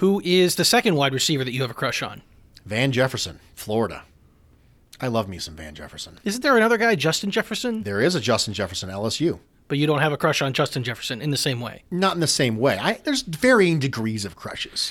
Who 0.00 0.22
is 0.24 0.56
the 0.56 0.64
second 0.64 0.94
wide 0.96 1.12
receiver 1.12 1.44
that 1.44 1.52
you 1.52 1.60
have 1.60 1.70
a 1.70 1.74
crush 1.74 2.02
on? 2.02 2.22
Van 2.64 2.90
Jefferson, 2.90 3.38
Florida. 3.54 4.04
I 4.98 5.08
love 5.08 5.28
me 5.28 5.38
some 5.38 5.56
Van 5.56 5.74
Jefferson. 5.74 6.18
Isn't 6.24 6.40
there 6.40 6.56
another 6.56 6.78
guy, 6.78 6.94
Justin 6.94 7.30
Jefferson? 7.30 7.82
There 7.82 8.00
is 8.00 8.14
a 8.14 8.20
Justin 8.20 8.54
Jefferson 8.54 8.88
LSU. 8.88 9.40
But 9.68 9.76
you 9.76 9.86
don't 9.86 9.98
have 9.98 10.12
a 10.12 10.16
crush 10.16 10.40
on 10.40 10.54
Justin 10.54 10.84
Jefferson 10.84 11.20
in 11.20 11.30
the 11.30 11.36
same 11.36 11.60
way. 11.60 11.82
Not 11.90 12.14
in 12.14 12.20
the 12.20 12.26
same 12.26 12.56
way. 12.56 12.78
I, 12.80 12.94
there's 13.04 13.20
varying 13.20 13.78
degrees 13.78 14.24
of 14.24 14.36
crushes. 14.36 14.90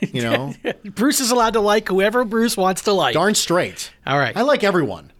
You 0.00 0.22
know, 0.22 0.54
Bruce 0.84 1.18
is 1.18 1.32
allowed 1.32 1.54
to 1.54 1.60
like 1.60 1.88
whoever 1.88 2.24
Bruce 2.24 2.56
wants 2.56 2.82
to 2.82 2.92
like. 2.92 3.14
darn 3.14 3.34
straight. 3.34 3.90
All 4.06 4.16
right. 4.16 4.36
I 4.36 4.42
like 4.42 4.62
everyone. 4.62 5.10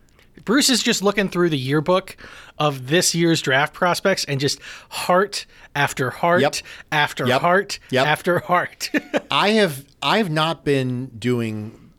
Bruce 0.44 0.70
is 0.70 0.84
just 0.84 1.02
looking 1.02 1.28
through 1.28 1.50
the 1.50 1.58
yearbook 1.58 2.16
of 2.58 2.86
this 2.88 3.14
year's 3.14 3.42
draft 3.42 3.74
prospects 3.74 4.24
and 4.24 4.40
just 4.40 4.60
heart 4.88 5.46
after 5.74 6.10
heart 6.10 6.40
Yep. 6.42 6.56
after 6.92 7.26
Yep. 7.26 7.40
heart 7.40 7.78
Yep. 7.90 8.06
after 8.06 8.38
heart. 8.40 8.90
I 9.30 9.50
have 9.50 9.84
I 10.02 10.18
have 10.18 10.30
not 10.30 10.64
been 10.64 11.06
doing 11.18 11.90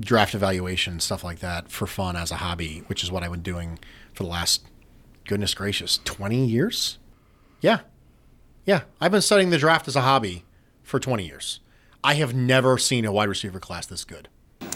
draft 0.00 0.34
evaluation 0.34 0.98
stuff 1.00 1.22
like 1.24 1.38
that 1.40 1.70
for 1.70 1.86
fun 1.86 2.16
as 2.16 2.30
a 2.30 2.36
hobby, 2.36 2.82
which 2.88 3.02
is 3.02 3.10
what 3.10 3.22
I've 3.22 3.30
been 3.30 3.42
doing 3.42 3.78
for 4.12 4.22
the 4.24 4.28
last 4.28 4.64
goodness 5.26 5.54
gracious, 5.54 5.98
20 6.04 6.44
years? 6.44 6.98
Yeah. 7.60 7.80
Yeah, 8.66 8.82
I've 9.00 9.12
been 9.12 9.20
studying 9.22 9.50
the 9.50 9.58
draft 9.58 9.88
as 9.88 9.96
a 9.96 10.00
hobby 10.02 10.44
for 10.82 10.98
20 10.98 11.24
years. 11.26 11.60
I 12.02 12.14
have 12.14 12.34
never 12.34 12.76
seen 12.78 13.04
a 13.04 13.12
wide 13.12 13.28
receiver 13.28 13.58
class 13.60 13.86
this 13.86 14.04
good. 14.04 14.28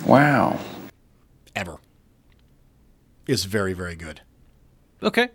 Wow. 0.07 0.59
Ever. 1.57 1.79
Is 3.27 3.45
very, 3.45 3.73
very 3.75 3.95
good. 3.97 4.21
Okay. 5.03 5.29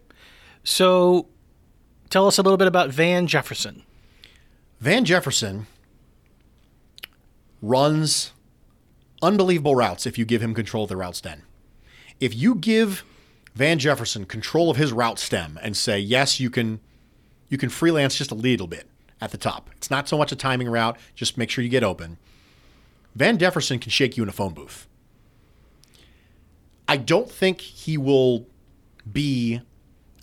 So 0.64 1.28
tell 2.10 2.28
us 2.28 2.38
a 2.38 2.42
little 2.42 2.58
bit 2.58 2.68
about 2.68 2.90
Van 2.90 3.28
Jefferson. 3.28 3.84
Van 4.80 5.06
Jefferson 5.06 5.68
runs 7.62 8.34
unbelievable 9.22 9.76
routes 9.76 10.06
if 10.06 10.18
you 10.18 10.26
give 10.26 10.42
him 10.42 10.54
control 10.54 10.84
of 10.84 10.90
the 10.90 10.98
route 10.98 11.16
stem. 11.16 11.44
If 12.20 12.36
you 12.36 12.56
give 12.56 13.04
Van 13.56 13.80
Jefferson 13.80 14.26
control 14.26 14.70
of 14.70 14.78
his 14.78 14.92
route 14.92 15.20
stem 15.20 15.58
and 15.62 15.78
say, 15.78 16.00
yes, 16.00 16.40
you 16.40 16.50
can 16.50 16.80
you 17.50 17.58
can 17.58 17.70
freelance 17.70 18.16
just 18.18 18.32
a 18.32 18.36
little 18.36 18.68
bit 18.68 18.88
at 19.22 19.32
the 19.32 19.38
top. 19.38 19.70
It's 19.78 19.92
not 19.92 20.10
so 20.10 20.18
much 20.18 20.32
a 20.32 20.36
timing 20.36 20.68
route, 20.68 20.98
just 21.16 21.38
make 21.38 21.50
sure 21.50 21.64
you 21.64 21.70
get 21.70 21.84
open. 21.84 22.18
Van 23.16 23.38
Jefferson 23.38 23.80
can 23.80 23.92
shake 23.92 24.18
you 24.18 24.24
in 24.24 24.30
a 24.30 24.34
phone 24.34 24.54
booth. 24.54 24.88
I 26.88 26.98
don't 26.98 27.30
think 27.30 27.62
he 27.62 27.98
will 27.98 28.48
be 29.12 29.62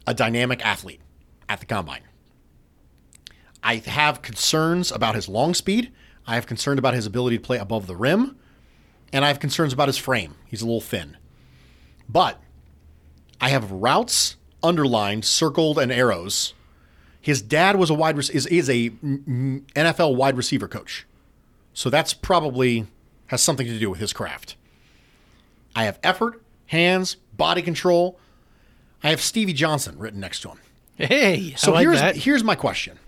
a 0.07 0.15
dynamic 0.15 0.65
athlete 0.65 1.01
at 1.49 1.61
the 1.61 1.67
combine. 1.67 2.03
I 3.63 3.77
have 3.77 4.23
concerns 4.23 4.91
about 4.91 5.15
his 5.15 5.29
long 5.29 5.55
speed. 5.55 5.93
I 6.27 6.35
have 6.35 6.47
concerns 6.47 6.79
about 6.79 6.95
his 6.95 7.07
ability 7.07 7.39
to 7.39 7.43
play 7.43 7.59
above 7.59 7.87
the 7.87 7.97
rim. 7.97 8.37
And 9.13 9.25
I 9.25 9.29
have 9.29 9.41
concerns 9.41 9.73
about 9.73 9.89
his 9.89 9.99
frame. 9.99 10.37
He's 10.47 10.63
a 10.63 10.67
little 10.67 10.81
thin. 10.81 11.17
But 12.09 12.41
I 13.41 13.51
have 13.51 13.71
routes 13.71 14.37
underlined, 14.63 15.25
circled, 15.25 15.79
and 15.79 15.91
arrows. 15.91 16.55
His 17.21 17.43
dad 17.43 17.77
was 17.77 17.91
a 17.91 17.95
wide 17.95 18.17
rec- 18.17 18.31
is 18.31 18.47
is 18.47 18.69
a 18.71 18.91
NFL 18.91 20.17
wide 20.17 20.37
receiver 20.37 20.69
coach, 20.69 21.07
so 21.75 21.91
that's 21.91 22.15
probably 22.15 22.87
has 23.27 23.43
something 23.43 23.67
to 23.67 23.79
do 23.79 23.91
with 23.91 24.01
his 24.01 24.13
craft. 24.13 24.57
I 25.75 25.85
have 25.85 25.99
effort, 26.03 26.43
hands, 26.67 27.17
body 27.37 27.63
control. 27.63 28.19
I 29.03 29.11
have 29.11 29.21
Stevie 29.21 29.53
Johnson 29.53 29.99
written 29.99 30.21
next 30.21 30.41
to 30.41 30.51
him. 30.51 30.59
Hey, 30.97 31.55
So 31.57 31.73
I 31.73 31.77
like 31.77 31.83
here's 31.87 32.01
that. 32.01 32.17
here's 32.17 32.45
my 32.45 32.55
question: 32.55 32.99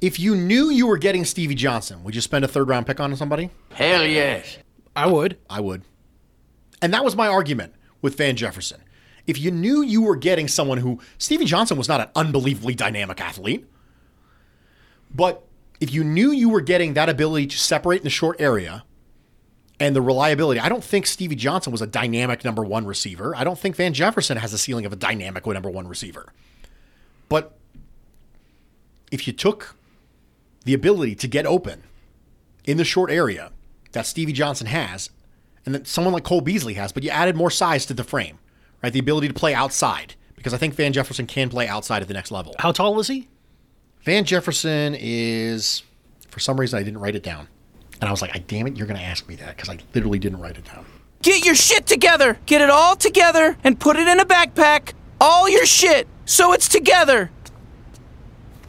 If 0.00 0.18
you 0.18 0.34
knew 0.34 0.70
you 0.70 0.86
were 0.86 0.98
getting 0.98 1.24
Stevie 1.24 1.54
Johnson, 1.54 2.02
would 2.02 2.14
you 2.14 2.20
spend 2.20 2.44
a 2.44 2.48
third 2.48 2.68
round 2.68 2.86
pick 2.86 2.98
on 3.00 3.14
somebody? 3.16 3.50
Hell 3.72 4.04
yes. 4.04 4.58
I 4.96 5.06
would. 5.06 5.38
I 5.48 5.60
would. 5.60 5.82
And 6.82 6.92
that 6.92 7.04
was 7.04 7.14
my 7.14 7.28
argument 7.28 7.74
with 8.02 8.16
Van 8.16 8.34
Jefferson. 8.34 8.82
If 9.26 9.38
you 9.38 9.50
knew 9.52 9.82
you 9.82 10.02
were 10.02 10.16
getting 10.16 10.48
someone 10.48 10.78
who 10.78 10.98
Stevie 11.18 11.44
Johnson 11.44 11.76
was 11.78 11.88
not 11.88 12.00
an 12.00 12.08
unbelievably 12.16 12.74
dynamic 12.74 13.20
athlete, 13.20 13.66
but 15.14 15.44
if 15.80 15.92
you 15.92 16.02
knew 16.02 16.32
you 16.32 16.48
were 16.48 16.60
getting 16.60 16.94
that 16.94 17.08
ability 17.08 17.46
to 17.48 17.58
separate 17.58 17.98
in 17.98 18.04
the 18.04 18.10
short 18.10 18.40
area 18.40 18.82
and 19.80 19.96
the 19.96 20.02
reliability, 20.02 20.60
I 20.60 20.68
don't 20.68 20.84
think 20.84 21.06
Stevie 21.06 21.34
Johnson 21.34 21.72
was 21.72 21.80
a 21.80 21.86
dynamic 21.86 22.44
number 22.44 22.62
one 22.62 22.86
receiver. 22.86 23.34
I 23.34 23.42
don't 23.42 23.58
think 23.58 23.74
Van 23.76 23.94
Jefferson 23.94 24.36
has 24.36 24.52
a 24.52 24.58
ceiling 24.58 24.84
of 24.84 24.92
a 24.92 24.96
dynamic 24.96 25.46
number 25.46 25.70
one 25.70 25.88
receiver. 25.88 26.32
But 27.30 27.56
if 29.10 29.26
you 29.26 29.32
took 29.32 29.74
the 30.64 30.74
ability 30.74 31.14
to 31.16 31.26
get 31.26 31.46
open 31.46 31.84
in 32.64 32.76
the 32.76 32.84
short 32.84 33.10
area 33.10 33.50
that 33.92 34.06
Stevie 34.06 34.34
Johnson 34.34 34.66
has, 34.66 35.10
and 35.66 35.74
that 35.74 35.86
someone 35.86 36.12
like 36.12 36.24
Cole 36.24 36.40
Beasley 36.42 36.74
has, 36.74 36.92
but 36.92 37.02
you 37.02 37.10
added 37.10 37.36
more 37.36 37.50
size 37.50 37.86
to 37.86 37.94
the 37.94 38.04
frame, 38.04 38.38
right? 38.82 38.92
The 38.92 38.98
ability 38.98 39.28
to 39.28 39.34
play 39.34 39.54
outside, 39.54 40.14
because 40.36 40.54
I 40.54 40.58
think 40.58 40.74
Van 40.74 40.92
Jefferson 40.92 41.26
can 41.26 41.48
play 41.48 41.66
outside 41.66 42.02
at 42.02 42.08
the 42.08 42.14
next 42.14 42.30
level. 42.30 42.54
How 42.58 42.72
tall 42.72 43.00
is 43.00 43.08
he? 43.08 43.28
Van 44.02 44.24
Jefferson 44.24 44.94
is, 44.98 45.82
for 46.28 46.40
some 46.40 46.60
reason, 46.60 46.78
I 46.78 46.82
didn't 46.82 47.00
write 47.00 47.14
it 47.14 47.22
down. 47.22 47.48
And 48.00 48.08
I 48.08 48.10
was 48.10 48.22
like, 48.22 48.34
I 48.34 48.38
damn 48.38 48.66
it, 48.66 48.76
you're 48.76 48.86
going 48.86 48.98
to 48.98 49.04
ask 49.04 49.28
me 49.28 49.36
that 49.36 49.56
because 49.56 49.68
I 49.68 49.78
literally 49.94 50.18
didn't 50.18 50.40
write 50.40 50.56
it 50.56 50.64
down. 50.64 50.84
Get 51.22 51.44
your 51.44 51.54
shit 51.54 51.86
together. 51.86 52.38
Get 52.46 52.62
it 52.62 52.70
all 52.70 52.96
together 52.96 53.56
and 53.62 53.78
put 53.78 53.96
it 53.96 54.08
in 54.08 54.20
a 54.20 54.24
backpack. 54.24 54.94
All 55.20 55.48
your 55.48 55.66
shit. 55.66 56.08
So 56.24 56.52
it's 56.52 56.68
together. 56.68 57.30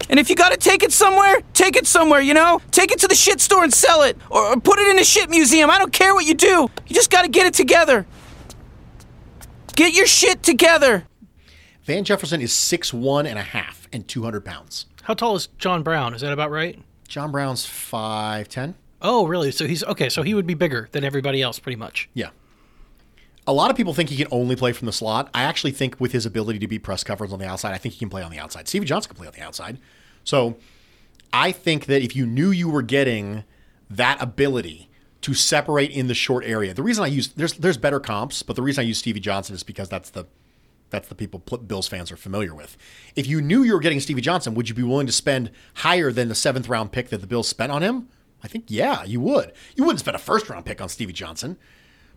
And 0.09 0.19
if 0.19 0.29
you 0.29 0.35
gotta 0.35 0.57
take 0.57 0.83
it 0.83 0.91
somewhere, 0.91 1.41
take 1.53 1.77
it 1.77 1.87
somewhere, 1.87 2.19
you 2.19 2.33
know? 2.33 2.61
Take 2.71 2.91
it 2.91 2.99
to 2.99 3.07
the 3.07 3.15
shit 3.15 3.39
store 3.39 3.63
and 3.63 3.73
sell 3.73 4.01
it. 4.01 4.17
Or, 4.29 4.43
or 4.47 4.59
put 4.59 4.79
it 4.79 4.87
in 4.89 4.99
a 4.99 5.05
shit 5.05 5.29
museum. 5.29 5.69
I 5.69 5.77
don't 5.77 5.93
care 5.93 6.13
what 6.13 6.25
you 6.25 6.33
do. 6.33 6.69
You 6.87 6.93
just 6.93 7.09
gotta 7.09 7.29
get 7.29 7.47
it 7.47 7.53
together. 7.53 8.05
Get 9.75 9.93
your 9.93 10.07
shit 10.07 10.43
together. 10.43 11.05
Van 11.83 12.03
Jefferson 12.03 12.41
is 12.41 12.51
six 12.51 12.93
one 12.93 13.25
and 13.25 13.39
a 13.39 13.43
half 13.43 13.87
and 13.93 14.05
200 14.05 14.43
pounds. 14.43 14.87
How 15.03 15.13
tall 15.13 15.35
is 15.35 15.47
John 15.57 15.81
Brown? 15.81 16.13
Is 16.13 16.21
that 16.21 16.33
about 16.33 16.51
right? 16.51 16.77
John 17.07 17.31
Brown's 17.31 17.65
5'10. 17.65 18.73
Oh, 19.01 19.25
really? 19.25 19.51
So 19.51 19.67
he's 19.67 19.83
okay. 19.83 20.09
So 20.09 20.23
he 20.23 20.33
would 20.33 20.47
be 20.47 20.53
bigger 20.53 20.87
than 20.91 21.03
everybody 21.03 21.41
else, 21.41 21.59
pretty 21.59 21.75
much. 21.75 22.09
Yeah. 22.13 22.29
A 23.47 23.53
lot 23.53 23.71
of 23.71 23.77
people 23.77 23.93
think 23.93 24.09
he 24.09 24.17
can 24.17 24.27
only 24.31 24.55
play 24.55 24.71
from 24.71 24.85
the 24.85 24.91
slot. 24.91 25.29
I 25.33 25.43
actually 25.43 25.71
think 25.71 25.99
with 25.99 26.11
his 26.11 26.25
ability 26.25 26.59
to 26.59 26.67
beat 26.67 26.83
press 26.83 27.03
coverage 27.03 27.31
on 27.31 27.39
the 27.39 27.47
outside, 27.47 27.73
I 27.73 27.77
think 27.77 27.95
he 27.95 27.99
can 27.99 28.09
play 28.09 28.21
on 28.21 28.31
the 28.31 28.37
outside. 28.37 28.67
Stevie 28.67 28.85
Johnson 28.85 29.09
can 29.09 29.17
play 29.17 29.27
on 29.27 29.33
the 29.33 29.41
outside. 29.41 29.79
So 30.23 30.57
I 31.33 31.51
think 31.51 31.87
that 31.87 32.03
if 32.03 32.15
you 32.15 32.25
knew 32.25 32.51
you 32.51 32.69
were 32.69 32.83
getting 32.83 33.43
that 33.89 34.21
ability 34.21 34.89
to 35.21 35.33
separate 35.33 35.91
in 35.91 36.07
the 36.07 36.13
short 36.13 36.45
area, 36.45 36.73
the 36.73 36.83
reason 36.83 37.03
I 37.03 37.07
use 37.07 37.29
there's 37.29 37.53
there's 37.53 37.77
better 37.77 37.99
comps, 37.99 38.43
but 38.43 38.55
the 38.55 38.61
reason 38.61 38.83
I 38.83 38.85
use 38.85 38.99
Stevie 38.99 39.19
Johnson 39.19 39.55
is 39.55 39.63
because 39.63 39.89
that's 39.89 40.11
the 40.11 40.25
that's 40.91 41.07
the 41.07 41.15
people 41.15 41.39
Bills 41.39 41.87
fans 41.87 42.11
are 42.11 42.17
familiar 42.17 42.53
with. 42.53 42.77
If 43.15 43.25
you 43.25 43.41
knew 43.41 43.63
you 43.63 43.73
were 43.73 43.79
getting 43.79 43.99
Stevie 43.99 44.21
Johnson, 44.21 44.53
would 44.53 44.69
you 44.69 44.75
be 44.75 44.83
willing 44.83 45.07
to 45.07 45.13
spend 45.13 45.49
higher 45.75 46.11
than 46.11 46.27
the 46.27 46.35
seventh 46.35 46.69
round 46.69 46.91
pick 46.91 47.09
that 47.09 47.21
the 47.21 47.27
Bills 47.27 47.47
spent 47.47 47.71
on 47.71 47.81
him? 47.81 48.09
I 48.43 48.47
think 48.47 48.65
yeah, 48.67 49.03
you 49.03 49.19
would. 49.21 49.53
You 49.75 49.83
wouldn't 49.83 49.99
spend 49.99 50.15
a 50.15 50.19
first 50.19 50.49
round 50.49 50.65
pick 50.65 50.81
on 50.81 50.89
Stevie 50.89 51.13
Johnson. 51.13 51.57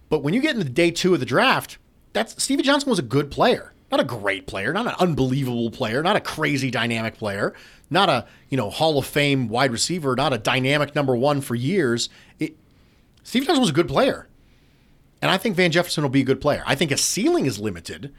But 0.08 0.22
when 0.22 0.34
you 0.34 0.40
get 0.40 0.56
into 0.56 0.68
day 0.68 0.90
two 0.90 1.14
of 1.14 1.20
the 1.20 1.26
draft, 1.26 1.78
that's 2.12 2.42
Stevie 2.42 2.62
Johnson 2.62 2.90
was 2.90 2.98
a 2.98 3.02
good 3.02 3.30
player. 3.30 3.72
Not 3.90 4.00
a 4.00 4.04
great 4.04 4.46
player, 4.46 4.72
not 4.72 4.86
an 4.86 4.94
unbelievable 4.98 5.70
player, 5.70 6.02
not 6.02 6.16
a 6.16 6.20
crazy 6.20 6.70
dynamic 6.70 7.16
player, 7.16 7.54
not 7.90 8.08
a, 8.08 8.26
you 8.48 8.56
know, 8.56 8.70
Hall 8.70 8.98
of 8.98 9.06
Fame 9.06 9.48
wide 9.48 9.70
receiver, 9.70 10.16
not 10.16 10.32
a 10.32 10.38
dynamic 10.38 10.94
number 10.94 11.14
one 11.14 11.40
for 11.40 11.54
years. 11.54 12.08
It, 12.38 12.56
Stevie 13.22 13.46
Johnson 13.46 13.60
was 13.60 13.70
a 13.70 13.74
good 13.74 13.88
player. 13.88 14.28
And 15.22 15.30
I 15.30 15.38
think 15.38 15.56
Van 15.56 15.70
Jefferson 15.70 16.02
will 16.02 16.10
be 16.10 16.22
a 16.22 16.24
good 16.24 16.40
player. 16.40 16.62
I 16.66 16.74
think 16.74 16.90
his 16.90 17.02
ceiling 17.02 17.46
is 17.46 17.58
limited, 17.58 18.12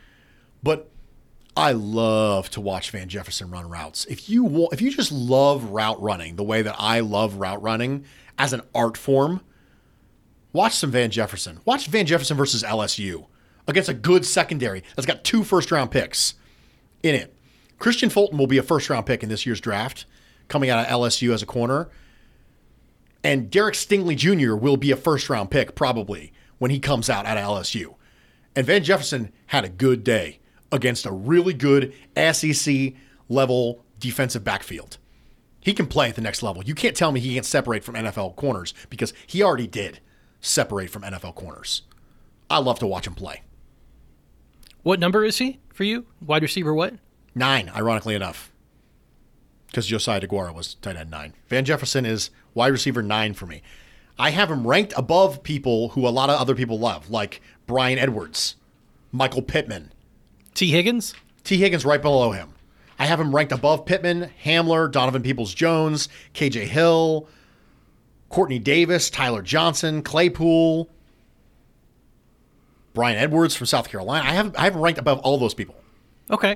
but 0.63 0.89
I 1.57 1.71
love 1.71 2.49
to 2.51 2.61
watch 2.61 2.91
Van 2.91 3.07
Jefferson 3.07 3.49
run 3.49 3.69
routes. 3.69 4.05
If 4.05 4.29
you 4.29 4.67
if 4.71 4.81
you 4.81 4.91
just 4.91 5.11
love 5.11 5.71
route 5.71 6.01
running 6.01 6.35
the 6.35 6.43
way 6.43 6.61
that 6.61 6.75
I 6.77 6.99
love 6.99 7.35
route 7.35 7.61
running 7.61 8.05
as 8.37 8.51
an 8.51 8.61
art 8.73 8.97
form, 8.97 9.41
watch 10.51 10.73
some 10.73 10.91
Van 10.91 11.11
Jefferson. 11.11 11.59
Watch 11.63 11.87
Van 11.87 12.05
Jefferson 12.05 12.35
versus 12.35 12.61
LSU 12.61 13.27
against 13.67 13.89
a 13.89 13.93
good 13.93 14.25
secondary 14.25 14.83
that's 14.95 15.05
got 15.05 15.23
two 15.23 15.43
first 15.43 15.71
round 15.71 15.91
picks 15.91 16.35
in 17.03 17.15
it. 17.15 17.33
Kristian 17.79 18.11
Fulton 18.11 18.37
will 18.37 18.47
be 18.47 18.57
a 18.57 18.63
first 18.63 18.89
round 18.89 19.05
pick 19.05 19.23
in 19.23 19.29
this 19.29 19.45
year's 19.45 19.61
draft 19.61 20.05
coming 20.49 20.69
out 20.69 20.85
of 20.85 20.91
LSU 20.91 21.33
as 21.33 21.41
a 21.41 21.45
corner. 21.45 21.89
And 23.23 23.49
Derek 23.49 23.75
Stingley 23.75 24.15
Jr. 24.15 24.55
will 24.55 24.77
be 24.77 24.91
a 24.91 24.97
first 24.97 25.29
round 25.29 25.49
pick 25.51 25.73
probably 25.73 26.33
when 26.57 26.69
he 26.69 26.79
comes 26.79 27.09
out 27.09 27.25
of 27.25 27.37
LSU. 27.37 27.95
And 28.55 28.65
Van 28.65 28.83
Jefferson 28.83 29.31
had 29.47 29.63
a 29.63 29.69
good 29.69 30.03
day 30.03 30.39
against 30.71 31.05
a 31.05 31.11
really 31.11 31.53
good 31.53 31.93
SEC 32.31 32.93
level 33.29 33.83
defensive 33.99 34.43
backfield. 34.43 34.97
He 35.59 35.73
can 35.73 35.87
play 35.87 36.09
at 36.09 36.15
the 36.15 36.21
next 36.21 36.43
level. 36.43 36.63
You 36.63 36.75
can't 36.75 36.95
tell 36.95 37.11
me 37.11 37.19
he 37.19 37.33
can't 37.33 37.45
separate 37.45 37.83
from 37.83 37.95
NFL 37.95 38.35
corners 38.35 38.73
because 38.89 39.13
he 39.25 39.41
already 39.41 39.67
did 39.67 39.99
separate 40.39 40.89
from 40.89 41.01
NFL 41.01 41.35
corners. 41.35 41.81
I 42.49 42.59
love 42.59 42.77
to 42.79 42.87
watch 42.87 43.07
him 43.07 43.15
play. 43.15 43.41
What 44.83 44.99
number 44.99 45.25
is 45.25 45.39
he 45.39 45.59
for 45.73 45.83
you? 45.83 46.05
Wide 46.23 46.43
receiver 46.43 46.73
what? 46.73 46.93
Nine, 47.33 47.71
ironically 47.75 48.13
enough. 48.13 48.51
Because 49.65 49.87
Josiah 49.87 50.21
DeGuara 50.21 50.53
was 50.53 50.75
tight 50.75 50.95
end 50.95 51.09
nine. 51.09 51.33
Van 51.47 51.65
Jefferson 51.65 52.05
is 52.05 52.29
wide 52.53 52.71
receiver 52.71 53.01
nine 53.01 53.33
for 53.33 53.47
me. 53.47 53.63
I 54.17 54.29
have 54.29 54.51
him 54.51 54.67
ranked 54.67 54.93
above 54.95 55.43
people 55.43 55.89
who 55.89 56.07
a 56.07 56.09
lot 56.09 56.29
of 56.29 56.39
other 56.39 56.55
people 56.55 56.79
love, 56.79 57.09
like 57.09 57.41
Bryan 57.65 57.97
Edwards, 57.97 58.55
Michael 59.11 59.41
Pittman. 59.41 59.91
Tee 60.55 60.71
Higgins? 60.71 61.13
Tee 61.43 61.57
Higgins 61.57 61.85
right 61.85 62.01
below 62.01 62.31
him. 62.31 62.49
I 62.97 63.05
have 63.05 63.19
him 63.19 63.35
ranked 63.35 63.51
above 63.51 63.85
Pittman, 63.85 64.31
Hamler, 64.43 64.91
Donovan 64.91 65.21
Peoples 65.21 65.53
Jones, 65.53 66.09
KJ 66.33 66.63
Hill, 66.63 67.27
Quartney 68.31 68.63
Davis, 68.63 69.09
Tyler 69.09 69.41
Johnson, 69.41 70.01
Claypool, 70.01 70.89
Bryan 72.93 73.17
Edwards 73.17 73.53
from 73.53 73.67
South 73.67 73.89
Carolina. 73.89 74.27
I 74.27 74.31
have 74.31 74.55
I 74.55 74.63
have 74.63 74.75
him 74.75 74.81
ranked 74.81 74.99
above 74.99 75.19
all 75.19 75.37
those 75.37 75.53
people. 75.53 75.75
Okay. 76.31 76.55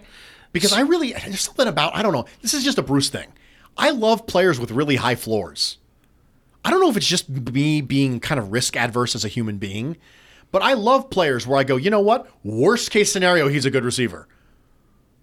Because 0.53 0.73
I 0.73 0.81
really 0.81 1.11
there's 1.11 1.41
something 1.41 1.67
about 1.67 1.95
I 1.95 2.01
don't 2.01 2.13
know. 2.13 2.25
This 2.41 2.53
is 2.53 2.63
just 2.63 2.77
a 2.77 2.81
Bruce 2.81 3.09
thing. 3.09 3.27
I 3.77 3.91
love 3.91 4.25
players 4.25 4.59
with 4.59 4.71
really 4.71 4.95
high 4.95 5.15
floors. 5.15 5.77
I 6.63 6.71
don't 6.71 6.81
know 6.81 6.89
if 6.89 6.97
it's 6.97 7.07
just 7.07 7.29
me 7.29 7.81
being 7.81 8.19
kind 8.19 8.39
of 8.39 8.51
risk 8.51 8.75
adverse 8.75 9.15
as 9.15 9.23
a 9.23 9.29
human 9.29 9.57
being, 9.57 9.97
but 10.51 10.61
I 10.61 10.73
love 10.73 11.09
players 11.09 11.45
where 11.45 11.59
I 11.59 11.63
go, 11.63 11.77
you 11.77 11.89
know 11.89 11.99
what? 11.99 12.27
Worst 12.43 12.91
case 12.91 13.11
scenario, 13.11 13.47
he's 13.47 13.65
a 13.65 13.71
good 13.71 13.85
receiver. 13.85 14.27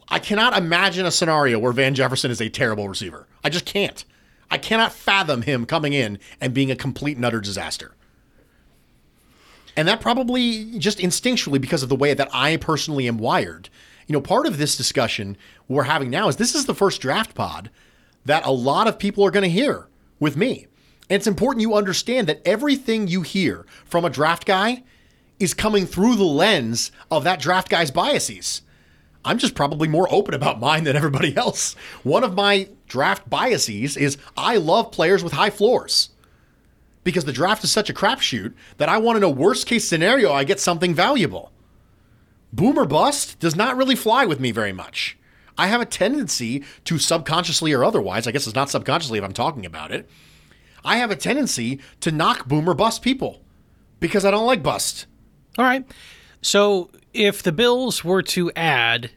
I 0.08 0.18
cannot 0.18 0.56
imagine 0.56 1.04
a 1.04 1.10
scenario 1.10 1.58
where 1.58 1.72
Van 1.72 1.94
Jefferson 1.94 2.30
is 2.30 2.40
a 2.40 2.48
terrible 2.48 2.88
receiver. 2.88 3.26
I 3.42 3.48
just 3.48 3.66
can't. 3.66 4.04
I 4.50 4.58
cannot 4.58 4.92
fathom 4.92 5.42
him 5.42 5.66
coming 5.66 5.92
in 5.92 6.20
and 6.40 6.54
being 6.54 6.70
a 6.70 6.76
complete 6.76 7.18
nutter 7.18 7.40
disaster. 7.40 7.94
And 9.76 9.88
that 9.88 10.00
probably 10.00 10.78
just 10.78 10.98
instinctually 10.98 11.60
because 11.60 11.82
of 11.82 11.88
the 11.88 11.96
way 11.96 12.14
that 12.14 12.30
I 12.32 12.56
personally 12.56 13.08
am 13.08 13.18
wired. 13.18 13.68
You 14.06 14.12
know, 14.12 14.20
part 14.20 14.46
of 14.46 14.58
this 14.58 14.76
discussion 14.76 15.36
we're 15.68 15.82
having 15.82 16.08
now 16.08 16.28
is 16.28 16.36
this 16.36 16.54
is 16.54 16.66
the 16.66 16.74
first 16.74 17.00
draft 17.00 17.34
pod 17.34 17.70
that 18.24 18.46
a 18.46 18.52
lot 18.52 18.86
of 18.86 18.98
people 18.98 19.24
are 19.24 19.30
going 19.30 19.42
to 19.42 19.50
hear 19.50 19.88
with 20.20 20.36
me. 20.36 20.66
And 21.10 21.16
it's 21.16 21.26
important 21.26 21.62
you 21.62 21.74
understand 21.74 22.26
that 22.28 22.40
everything 22.44 23.08
you 23.08 23.22
hear 23.22 23.66
from 23.84 24.04
a 24.04 24.10
draft 24.10 24.46
guy 24.46 24.84
is 25.38 25.54
coming 25.54 25.86
through 25.86 26.16
the 26.16 26.24
lens 26.24 26.92
of 27.10 27.24
that 27.24 27.40
draft 27.40 27.68
guy's 27.68 27.90
biases. 27.90 28.62
I'm 29.24 29.38
just 29.38 29.54
probably 29.54 29.88
more 29.88 30.06
open 30.12 30.34
about 30.34 30.60
mine 30.60 30.84
than 30.84 30.96
everybody 30.96 31.36
else. 31.36 31.74
One 32.02 32.24
of 32.24 32.34
my 32.34 32.68
draft 32.86 33.28
biases 33.28 33.96
is 33.96 34.16
I 34.36 34.56
love 34.56 34.92
players 34.92 35.24
with 35.24 35.32
high 35.32 35.50
floors 35.50 36.10
because 37.02 37.24
the 37.24 37.32
draft 37.32 37.64
is 37.64 37.70
such 37.70 37.90
a 37.90 37.94
crapshoot 37.94 38.54
that 38.78 38.88
I 38.88 38.98
want 38.98 39.16
to 39.16 39.20
know 39.20 39.30
worst 39.30 39.66
case 39.66 39.86
scenario 39.86 40.32
I 40.32 40.44
get 40.44 40.60
something 40.60 40.94
valuable. 40.94 41.52
Boomer 42.52 42.84
bust 42.84 43.38
does 43.40 43.56
not 43.56 43.76
really 43.76 43.96
fly 43.96 44.24
with 44.24 44.40
me 44.40 44.50
very 44.50 44.72
much. 44.72 45.18
I 45.58 45.68
have 45.68 45.80
a 45.80 45.86
tendency 45.86 46.64
to 46.84 46.98
subconsciously 46.98 47.72
or 47.72 47.84
otherwise, 47.84 48.26
I 48.26 48.32
guess 48.32 48.46
it's 48.46 48.54
not 48.54 48.70
subconsciously 48.70 49.18
if 49.18 49.24
I'm 49.24 49.32
talking 49.32 49.66
about 49.66 49.90
it. 49.90 50.08
I 50.84 50.98
have 50.98 51.10
a 51.10 51.16
tendency 51.16 51.80
to 52.00 52.12
knock 52.12 52.46
boomer 52.46 52.74
bust 52.74 53.02
people 53.02 53.40
because 53.98 54.24
I 54.24 54.30
don't 54.30 54.46
like 54.46 54.62
bust. 54.62 55.06
All 55.58 55.64
right. 55.64 55.84
So 56.42 56.90
if 57.14 57.42
the 57.42 57.52
Bills 57.52 58.04
were 58.04 58.22
to 58.22 58.52
add 58.52 59.10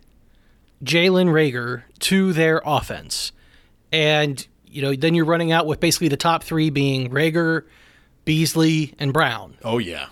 Jalen 0.83 1.27
Reagor 1.27 1.83
to 1.99 2.33
their 2.33 2.61
offense, 2.65 3.31
and 3.91 4.45
you 4.65 4.81
know, 4.81 4.95
then 4.95 5.15
you're 5.15 5.25
running 5.25 5.51
out 5.51 5.65
with 5.65 5.79
basically 5.79 6.07
the 6.07 6.17
top 6.17 6.43
three 6.43 6.69
being 6.69 7.09
Reagor, 7.09 7.65
Beasley, 8.25 8.93
and 8.99 9.11
Brown. 9.11 9.57
Oh 9.63 9.79
yeah. 9.79 10.07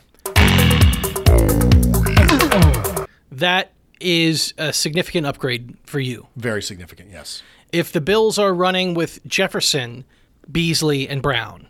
That 3.31 3.71
is 3.99 4.53
a 4.57 4.73
significant 4.73 5.27
upgrade 5.27 5.77
for 5.85 5.99
you. 5.99 6.27
Very 6.35 6.61
significant, 6.61 7.11
yes. 7.11 7.43
If 7.71 7.91
the 7.91 8.01
Bills 8.01 8.39
are 8.39 8.53
running 8.53 8.93
with 8.93 9.25
Jefferson, 9.27 10.05
Beasley, 10.51 11.07
and 11.07 11.21
Brown, 11.21 11.67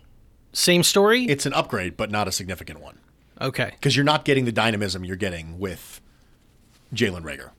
same 0.52 0.82
story? 0.82 1.26
It's 1.26 1.46
an 1.46 1.52
upgrade, 1.52 1.96
but 1.96 2.10
not 2.10 2.26
a 2.26 2.32
significant 2.32 2.80
one. 2.80 2.98
Okay. 3.40 3.70
Because 3.72 3.96
you're 3.96 4.04
not 4.04 4.24
getting 4.24 4.44
the 4.44 4.52
dynamism 4.52 5.04
you're 5.04 5.16
getting 5.16 5.58
with 5.58 6.00
Jalen 6.94 7.22
Reagor. 7.22 7.50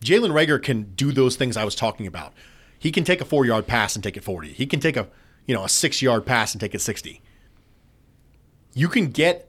Jalen 0.00 0.30
Reagor 0.30 0.62
can 0.62 0.92
do 0.94 1.12
those 1.12 1.36
things 1.36 1.56
I 1.56 1.64
was 1.64 1.74
talking 1.74 2.06
about. 2.06 2.32
He 2.78 2.92
can 2.92 3.04
take 3.04 3.20
a 3.20 3.24
four 3.24 3.44
yard 3.44 3.66
pass 3.66 3.94
and 3.94 4.02
take 4.04 4.16
it 4.16 4.24
40. 4.24 4.52
He 4.52 4.66
can 4.66 4.80
take 4.80 4.96
a 4.96 5.08
you 5.46 5.54
know 5.54 5.64
a 5.64 5.68
six 5.68 6.02
yard 6.02 6.26
pass 6.26 6.52
and 6.54 6.60
take 6.60 6.74
it 6.74 6.80
60. 6.80 7.20
You 8.74 8.88
can 8.88 9.08
get 9.10 9.48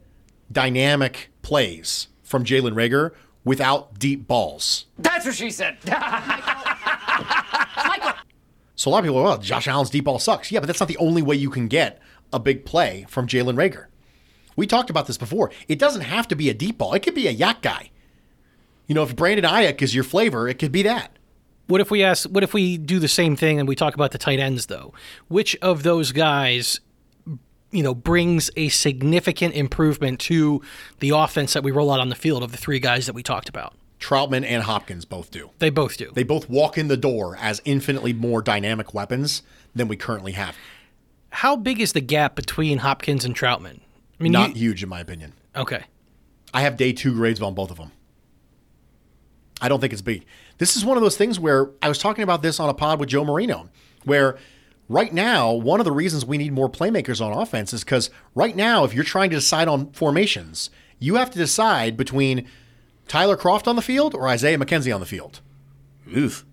dynamic 0.50 1.30
plays 1.42 2.08
from 2.22 2.44
Jalen 2.44 2.72
Reagor 2.72 3.12
without 3.44 3.98
deep 3.98 4.26
balls. 4.26 4.86
That's 4.98 5.26
what 5.26 5.34
she 5.34 5.50
said. 5.50 5.78
So 8.80 8.90
a 8.90 8.92
lot 8.92 9.00
of 9.00 9.04
people 9.04 9.18
are, 9.18 9.24
well, 9.24 9.36
Josh 9.36 9.68
Allen's 9.68 9.90
deep 9.90 10.04
ball 10.04 10.18
sucks. 10.18 10.50
Yeah, 10.50 10.60
but 10.60 10.66
that's 10.66 10.80
not 10.80 10.88
the 10.88 10.96
only 10.96 11.20
way 11.20 11.36
you 11.36 11.50
can 11.50 11.68
get 11.68 12.00
a 12.32 12.38
big 12.38 12.64
play 12.64 13.04
from 13.10 13.26
Jalen 13.26 13.54
Reagor. 13.54 13.88
We 14.60 14.66
talked 14.66 14.90
about 14.90 15.06
this 15.06 15.16
before. 15.16 15.50
It 15.68 15.78
doesn't 15.78 16.02
have 16.02 16.28
to 16.28 16.36
be 16.36 16.50
a 16.50 16.54
deep 16.54 16.76
ball. 16.76 16.92
It 16.92 17.00
could 17.00 17.14
be 17.14 17.26
a 17.26 17.34
YAC 17.34 17.62
guy. 17.62 17.88
You 18.86 18.94
know, 18.94 19.02
if 19.02 19.16
Brandon 19.16 19.50
Aiyuk 19.50 19.80
is 19.80 19.94
your 19.94 20.04
flavor, 20.04 20.46
it 20.48 20.58
could 20.58 20.70
be 20.70 20.82
that. 20.82 21.16
What 21.66 21.80
if 21.80 21.90
we 21.90 22.02
ask? 22.02 22.28
What 22.28 22.44
if 22.44 22.52
we 22.52 22.76
do 22.76 22.98
the 22.98 23.08
same 23.08 23.36
thing 23.36 23.58
and 23.58 23.66
we 23.66 23.74
talk 23.74 23.94
about 23.94 24.10
the 24.10 24.18
tight 24.18 24.38
ends 24.38 24.66
though? 24.66 24.92
Which 25.28 25.56
of 25.62 25.82
those 25.82 26.12
guys, 26.12 26.78
you 27.70 27.82
know, 27.82 27.94
brings 27.94 28.50
a 28.54 28.68
significant 28.68 29.54
improvement 29.54 30.20
to 30.20 30.60
the 30.98 31.08
offense 31.08 31.54
that 31.54 31.62
we 31.62 31.70
roll 31.70 31.90
out 31.90 32.00
on 32.00 32.10
the 32.10 32.14
field 32.14 32.42
of 32.42 32.52
the 32.52 32.58
three 32.58 32.80
guys 32.80 33.06
that 33.06 33.14
we 33.14 33.22
talked 33.22 33.48
about? 33.48 33.72
Trautman 33.98 34.44
and 34.44 34.64
Hopkins 34.64 35.06
both 35.06 35.30
do. 35.30 35.52
They 35.58 35.70
both 35.70 35.96
do. 35.96 36.10
They 36.12 36.22
both 36.22 36.50
walk 36.50 36.76
in 36.76 36.88
the 36.88 36.98
door 36.98 37.34
as 37.40 37.62
infinitely 37.64 38.12
more 38.12 38.42
dynamic 38.42 38.92
weapons 38.92 39.42
than 39.74 39.88
we 39.88 39.96
currently 39.96 40.32
have. 40.32 40.54
How 41.30 41.56
big 41.56 41.80
is 41.80 41.94
the 41.94 42.02
gap 42.02 42.34
between 42.36 42.78
Hopkins 42.78 43.24
and 43.24 43.34
Trautman? 43.34 43.80
I 44.20 44.22
mean, 44.22 44.32
not 44.32 44.50
you, 44.50 44.68
huge 44.68 44.82
in 44.82 44.88
my 44.88 45.00
opinion. 45.00 45.32
Okay. 45.56 45.84
I 46.52 46.62
have 46.62 46.76
day 46.76 46.92
two 46.92 47.14
grades 47.14 47.40
on 47.40 47.54
both 47.54 47.70
of 47.70 47.78
them. 47.78 47.90
I 49.60 49.68
don't 49.68 49.80
think 49.80 49.92
it's 49.92 50.02
big. 50.02 50.24
This 50.58 50.76
is 50.76 50.84
one 50.84 50.96
of 50.96 51.02
those 51.02 51.16
things 51.16 51.40
where 51.40 51.70
I 51.82 51.88
was 51.88 51.98
talking 51.98 52.22
about 52.22 52.42
this 52.42 52.60
on 52.60 52.68
a 52.68 52.74
pod 52.74 53.00
with 53.00 53.08
Joe 53.08 53.24
Marino, 53.24 53.68
where 54.04 54.38
right 54.88 55.12
now, 55.12 55.52
one 55.52 55.80
of 55.80 55.84
the 55.84 55.92
reasons 55.92 56.24
we 56.24 56.38
need 56.38 56.52
more 56.52 56.68
playmakers 56.68 57.24
on 57.24 57.32
offense 57.32 57.72
is 57.72 57.84
because 57.84 58.10
right 58.34 58.56
now, 58.56 58.84
if 58.84 58.94
you're 58.94 59.04
trying 59.04 59.30
to 59.30 59.36
decide 59.36 59.68
on 59.68 59.92
formations, 59.92 60.70
you 60.98 61.16
have 61.16 61.30
to 61.30 61.38
decide 61.38 61.96
between 61.96 62.46
Tyler 63.08 63.36
Kroft 63.36 63.66
on 63.66 63.76
the 63.76 63.82
field 63.82 64.14
or 64.14 64.28
Isaiah 64.28 64.58
McKenzie 64.58 64.94
on 64.94 65.00
the 65.00 65.06
field. 65.06 65.40
Oof. 66.14 66.44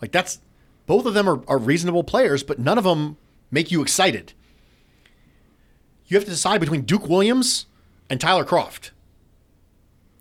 Like 0.00 0.12
that's 0.12 0.40
both 0.86 1.06
of 1.06 1.14
them 1.14 1.28
are, 1.28 1.42
are 1.48 1.58
reasonable 1.58 2.04
players, 2.04 2.42
but 2.42 2.58
none 2.58 2.78
of 2.78 2.84
them 2.84 3.16
make 3.50 3.70
you 3.70 3.82
excited. 3.82 4.32
You 6.08 6.16
have 6.16 6.24
to 6.24 6.30
decide 6.30 6.60
between 6.60 6.82
Duke 6.82 7.08
Williams 7.08 7.66
and 8.10 8.20
Tyler 8.20 8.44
Kroft. 8.44 8.90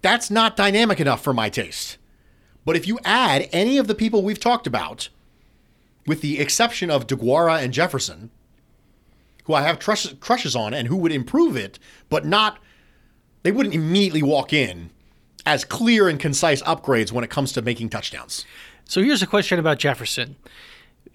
That's 0.01 0.29
not 0.29 0.55
dynamic 0.55 0.99
enough 0.99 1.23
for 1.23 1.33
my 1.33 1.49
taste. 1.49 1.97
But 2.65 2.75
if 2.75 2.85
you 2.85 2.99
add 3.05 3.49
any 3.53 3.77
of 3.77 3.87
the 3.87 3.95
people 3.95 4.21
we've 4.21 4.39
talked 4.39 4.67
about, 4.67 5.09
with 6.05 6.21
the 6.21 6.39
exception 6.39 6.91
of 6.91 7.07
DeGuara 7.07 7.63
and 7.63 7.73
Jefferson, 7.73 8.29
who 9.45 9.53
I 9.53 9.61
have 9.61 9.79
crushes 9.79 10.55
on 10.55 10.73
and 10.73 10.89
who 10.89 10.97
would 10.97 11.13
improve 11.13 11.55
it, 11.55 11.79
but 12.09 12.25
not, 12.25 12.59
they 13.43 13.51
wouldn't 13.51 13.73
immediately 13.73 14.21
walk 14.21 14.51
in 14.51 14.89
as 15.45 15.63
clear 15.63 16.09
and 16.09 16.19
concise 16.19 16.61
upgrades 16.63 17.13
when 17.13 17.23
it 17.23 17.29
comes 17.29 17.53
to 17.53 17.61
making 17.61 17.89
touchdowns. 17.89 18.45
So 18.83 19.01
here's 19.01 19.21
a 19.21 19.27
question 19.27 19.59
about 19.59 19.79
Jefferson. 19.79 20.35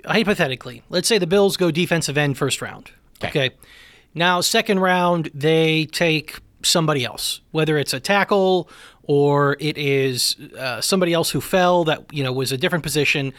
Hypothetically, 0.07 0.83
let's 0.89 1.07
say 1.07 1.19
the 1.19 1.27
Bills 1.27 1.59
go 1.59 1.71
defensive 1.71 2.17
end 2.17 2.39
first 2.39 2.63
round. 2.63 2.91
Okay. 3.23 3.29
okay. 3.29 3.57
Now, 4.15 4.41
second 4.41 4.81
round, 4.81 5.31
they 5.35 5.87
take 5.87 6.41
somebody 6.63 7.05
else, 7.05 7.41
whether 7.51 7.79
it's 7.79 7.93
a 7.93 8.01
tackle 8.01 8.69
or 9.05 9.57
it 9.59 9.77
is 9.77 10.37
uh, 10.57 10.81
somebody 10.81 11.13
else 11.13 11.31
who 11.31 11.41
fell 11.41 11.85
that 11.85 12.13
you 12.13 12.23
know 12.23 12.33
was 12.33 12.53
a 12.53 12.57
different 12.57 12.85
position, 12.85 13.33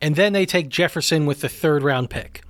and 0.00 0.16
then 0.16 0.32
they 0.32 0.46
take 0.46 0.68
Jefferson 0.68 1.26
with 1.26 1.40
the 1.40 1.48
third 1.48 1.82
round 1.82 2.10
pick. 2.10 2.42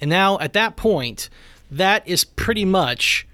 And 0.00 0.10
now 0.10 0.38
at 0.38 0.52
that 0.52 0.76
point, 0.76 1.28
that 1.70 2.06
is 2.06 2.24
pretty 2.24 2.64
much. 2.64 3.26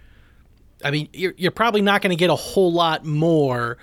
I 0.83 0.91
mean, 0.91 1.11
you're, 1.13 1.35
you're 1.37 1.51
probably 1.51 1.83
not 1.83 2.01
going 2.01 2.11
to 2.11 2.17
get 2.17 2.31
a 2.31 2.37
whole 2.37 2.73
lot 2.73 3.05
more 3.05 3.77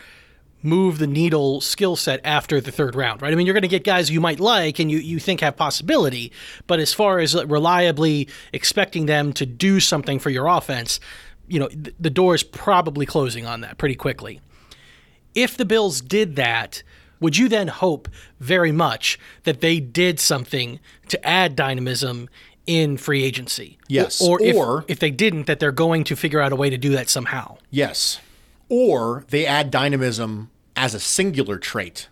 move 0.64 0.98
the 0.98 1.08
needle 1.08 1.62
skill 1.62 1.96
set 1.96 2.20
after 2.24 2.60
the 2.60 2.72
third 2.72 2.96
round, 2.96 3.22
right? 3.22 3.32
I 3.32 3.36
mean, 3.36 3.46
you're 3.46 3.54
going 3.54 3.62
to 3.62 3.68
get 3.68 3.84
guys 3.84 4.10
you 4.10 4.20
might 4.20 4.40
like 4.40 4.80
and 4.80 4.90
you, 4.90 4.98
you 4.98 5.20
think 5.20 5.42
have 5.42 5.56
possibility, 5.56 6.32
but 6.66 6.80
as 6.80 6.94
far 6.94 7.20
as 7.20 7.36
reliably 7.46 8.28
expecting 8.54 9.06
them 9.06 9.34
to 9.34 9.46
do 9.46 9.80
something 9.80 10.20
for 10.20 10.30
your 10.30 10.48
offense, 10.48 11.00
you 11.48 11.60
know, 11.60 11.68
th- 11.68 11.96
the 12.00 12.10
door 12.10 12.36
is 12.36 12.44
probably 12.44 13.06
closing 13.06 13.46
on 13.46 13.62
that 13.62 13.78
pretty 13.78 13.96
quickly. 13.96 14.42
If 15.36 15.56
the 15.56 15.66
Bills 15.66 16.02
did 16.02 16.36
that, 16.38 16.82
would 17.20 17.38
you 17.38 17.48
then 17.48 17.68
hope 17.68 18.10
very 18.40 18.72
much 18.72 19.20
that 19.44 19.62
they 19.62 19.80
did 19.80 20.20
something 20.20 20.80
to 21.10 21.28
add 21.28 21.56
dynamism 21.56 22.30
in 22.66 22.98
free 22.98 23.24
agency? 23.24 23.78
Yes. 23.88 24.22
Or, 24.22 24.40
or, 24.42 24.80
if, 24.82 24.92
if 24.92 25.00
they 25.00 25.12
didn't, 25.12 25.48
that 25.48 25.60
they're 25.60 25.72
going 25.72 26.04
to 26.06 26.16
figure 26.16 26.42
out 26.42 26.52
a 26.52 26.56
way 26.56 26.70
to 26.70 26.78
do 26.78 26.90
that 26.92 27.10
somehow? 27.10 27.58
Yes. 27.70 28.20
Or 28.70 29.26
they 29.30 29.46
add 29.46 29.72
dynamism 29.72 30.50
as 30.76 30.94
a 30.94 31.00
singular 31.00 31.58
trait 31.58 32.10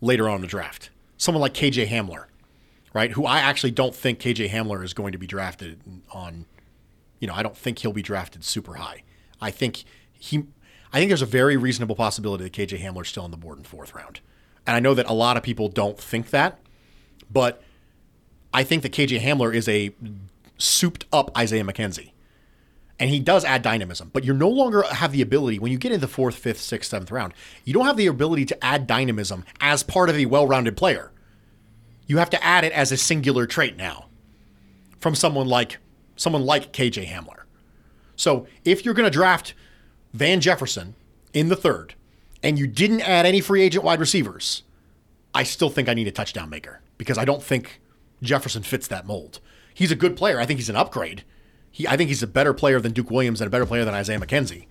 later 0.00 0.28
on 0.28 0.36
in 0.36 0.40
the 0.42 0.46
draft. 0.46 0.90
Someone 1.16 1.40
like 1.40 1.54
KJ 1.54 1.86
Hamler, 1.88 2.24
right? 2.92 3.12
Who 3.12 3.24
I 3.24 3.38
actually 3.38 3.70
don't 3.70 3.94
think 3.94 4.18
KJ 4.18 4.50
Hamler 4.50 4.82
is 4.84 4.92
going 4.92 5.12
to 5.12 5.18
be 5.18 5.26
drafted 5.26 5.80
on 6.10 6.46
you 7.22 7.28
know, 7.28 7.34
I 7.34 7.44
don't 7.44 7.56
think 7.56 7.78
he'll 7.78 7.92
be 7.92 8.02
drafted 8.02 8.42
super 8.42 8.74
high. 8.74 9.04
I 9.40 9.52
think 9.52 9.84
he, 10.12 10.42
I 10.92 10.98
think 10.98 11.08
there's 11.08 11.22
a 11.22 11.26
very 11.26 11.56
reasonable 11.56 11.94
possibility 11.94 12.42
that 12.42 12.52
KJ 12.52 12.82
Hamler's 12.82 13.10
still 13.10 13.22
on 13.22 13.30
the 13.30 13.36
board 13.36 13.58
in 13.58 13.64
fourth 13.64 13.94
round. 13.94 14.18
And 14.66 14.74
I 14.74 14.80
know 14.80 14.92
that 14.94 15.08
a 15.08 15.12
lot 15.12 15.36
of 15.36 15.44
people 15.44 15.68
don't 15.68 15.96
think 15.96 16.30
that, 16.30 16.58
but 17.30 17.62
I 18.52 18.64
think 18.64 18.82
that 18.82 18.90
KJ 18.90 19.20
Hamler 19.20 19.54
is 19.54 19.68
a 19.68 19.94
souped 20.58 21.04
up 21.12 21.30
Isaiah 21.38 21.62
McKenzie. 21.62 22.10
And 22.98 23.10
he 23.10 23.18
does 23.18 23.44
add 23.44 23.62
dynamism, 23.62 24.10
but 24.12 24.24
you 24.24 24.32
no 24.32 24.48
longer 24.48 24.82
have 24.82 25.12
the 25.12 25.22
ability, 25.22 25.58
when 25.58 25.72
you 25.72 25.78
get 25.78 25.92
in 25.92 26.00
the 26.00 26.06
fourth, 26.06 26.36
fifth, 26.36 26.60
sixth, 26.60 26.90
seventh 26.90 27.10
round, 27.10 27.34
you 27.64 27.72
don't 27.72 27.86
have 27.86 27.96
the 27.96 28.06
ability 28.06 28.44
to 28.46 28.64
add 28.64 28.86
dynamism 28.86 29.44
as 29.60 29.82
part 29.82 30.08
of 30.08 30.16
a 30.16 30.26
well 30.26 30.46
rounded 30.46 30.76
player. 30.76 31.10
You 32.06 32.18
have 32.18 32.30
to 32.30 32.44
add 32.44 32.64
it 32.64 32.72
as 32.72 32.92
a 32.92 32.96
singular 32.96 33.46
trait 33.46 33.76
now 33.76 34.06
from 35.00 35.14
someone 35.14 35.48
like 35.48 35.78
someone 36.16 36.44
like 36.44 36.72
KJ 36.72 37.06
Hamler. 37.06 37.42
So 38.16 38.46
if 38.64 38.84
you're 38.84 38.94
going 38.94 39.10
to 39.10 39.10
draft 39.10 39.54
Van 40.12 40.40
Jefferson 40.40 40.94
in 41.32 41.48
the 41.48 41.56
third 41.56 41.94
and 42.42 42.58
you 42.58 42.66
didn't 42.66 43.00
add 43.00 43.26
any 43.26 43.40
free 43.40 43.62
agent 43.62 43.84
wide 43.84 44.00
receivers, 44.00 44.62
I 45.34 45.42
still 45.42 45.70
think 45.70 45.88
I 45.88 45.94
need 45.94 46.06
a 46.06 46.12
touchdown 46.12 46.50
maker 46.50 46.80
because 46.98 47.18
I 47.18 47.24
don't 47.24 47.42
think 47.42 47.80
Jefferson 48.22 48.62
fits 48.62 48.86
that 48.88 49.06
mold. 49.06 49.40
He's 49.74 49.90
a 49.90 49.96
good 49.96 50.16
player. 50.16 50.38
I 50.38 50.46
think 50.46 50.60
he's 50.60 50.68
an 50.68 50.76
upgrade. 50.76 51.24
He, 51.72 51.88
I 51.88 51.96
think 51.96 52.08
he's 52.08 52.22
a 52.22 52.26
better 52.26 52.52
player 52.52 52.78
than 52.80 52.92
Duke 52.92 53.10
Williams 53.10 53.40
and 53.40 53.48
a 53.48 53.50
better 53.50 53.66
player 53.66 53.84
than 53.84 53.94
Isaiah 53.94 54.20
McKenzie. 54.20 54.66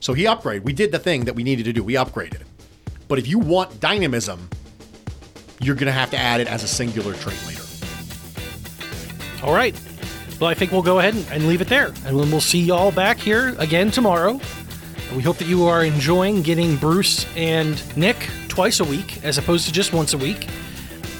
So 0.00 0.14
he 0.14 0.24
upgraded. 0.24 0.64
We 0.64 0.72
did 0.72 0.90
the 0.90 0.98
thing 0.98 1.26
that 1.26 1.34
we 1.34 1.44
needed 1.44 1.64
to 1.66 1.72
do. 1.72 1.84
We 1.84 1.94
upgraded. 1.94 2.42
But 3.08 3.18
if 3.18 3.28
you 3.28 3.38
want 3.38 3.78
dynamism, 3.78 4.48
you're 5.60 5.74
going 5.74 5.86
to 5.86 5.92
have 5.92 6.10
to 6.10 6.18
add 6.18 6.40
it 6.40 6.48
as 6.48 6.64
a 6.64 6.68
singular 6.68 7.14
trait 7.14 7.38
later. 7.46 7.62
All 9.42 9.54
right. 9.54 9.78
Well, 10.40 10.50
I 10.50 10.54
think 10.54 10.72
we'll 10.72 10.82
go 10.82 10.98
ahead 10.98 11.14
and, 11.14 11.26
and 11.30 11.46
leave 11.46 11.60
it 11.60 11.68
there. 11.68 11.88
And 12.04 12.18
then 12.18 12.30
we'll 12.30 12.40
see 12.40 12.60
y'all 12.60 12.90
back 12.90 13.18
here 13.18 13.54
again 13.58 13.90
tomorrow. 13.90 14.40
We 15.14 15.22
hope 15.22 15.38
that 15.38 15.46
you 15.46 15.64
are 15.66 15.84
enjoying 15.84 16.42
getting 16.42 16.76
Bruce 16.76 17.26
and 17.36 17.80
Nick 17.96 18.16
twice 18.48 18.80
a 18.80 18.84
week 18.84 19.24
as 19.24 19.38
opposed 19.38 19.66
to 19.66 19.72
just 19.72 19.92
once 19.92 20.14
a 20.14 20.18
week. 20.18 20.48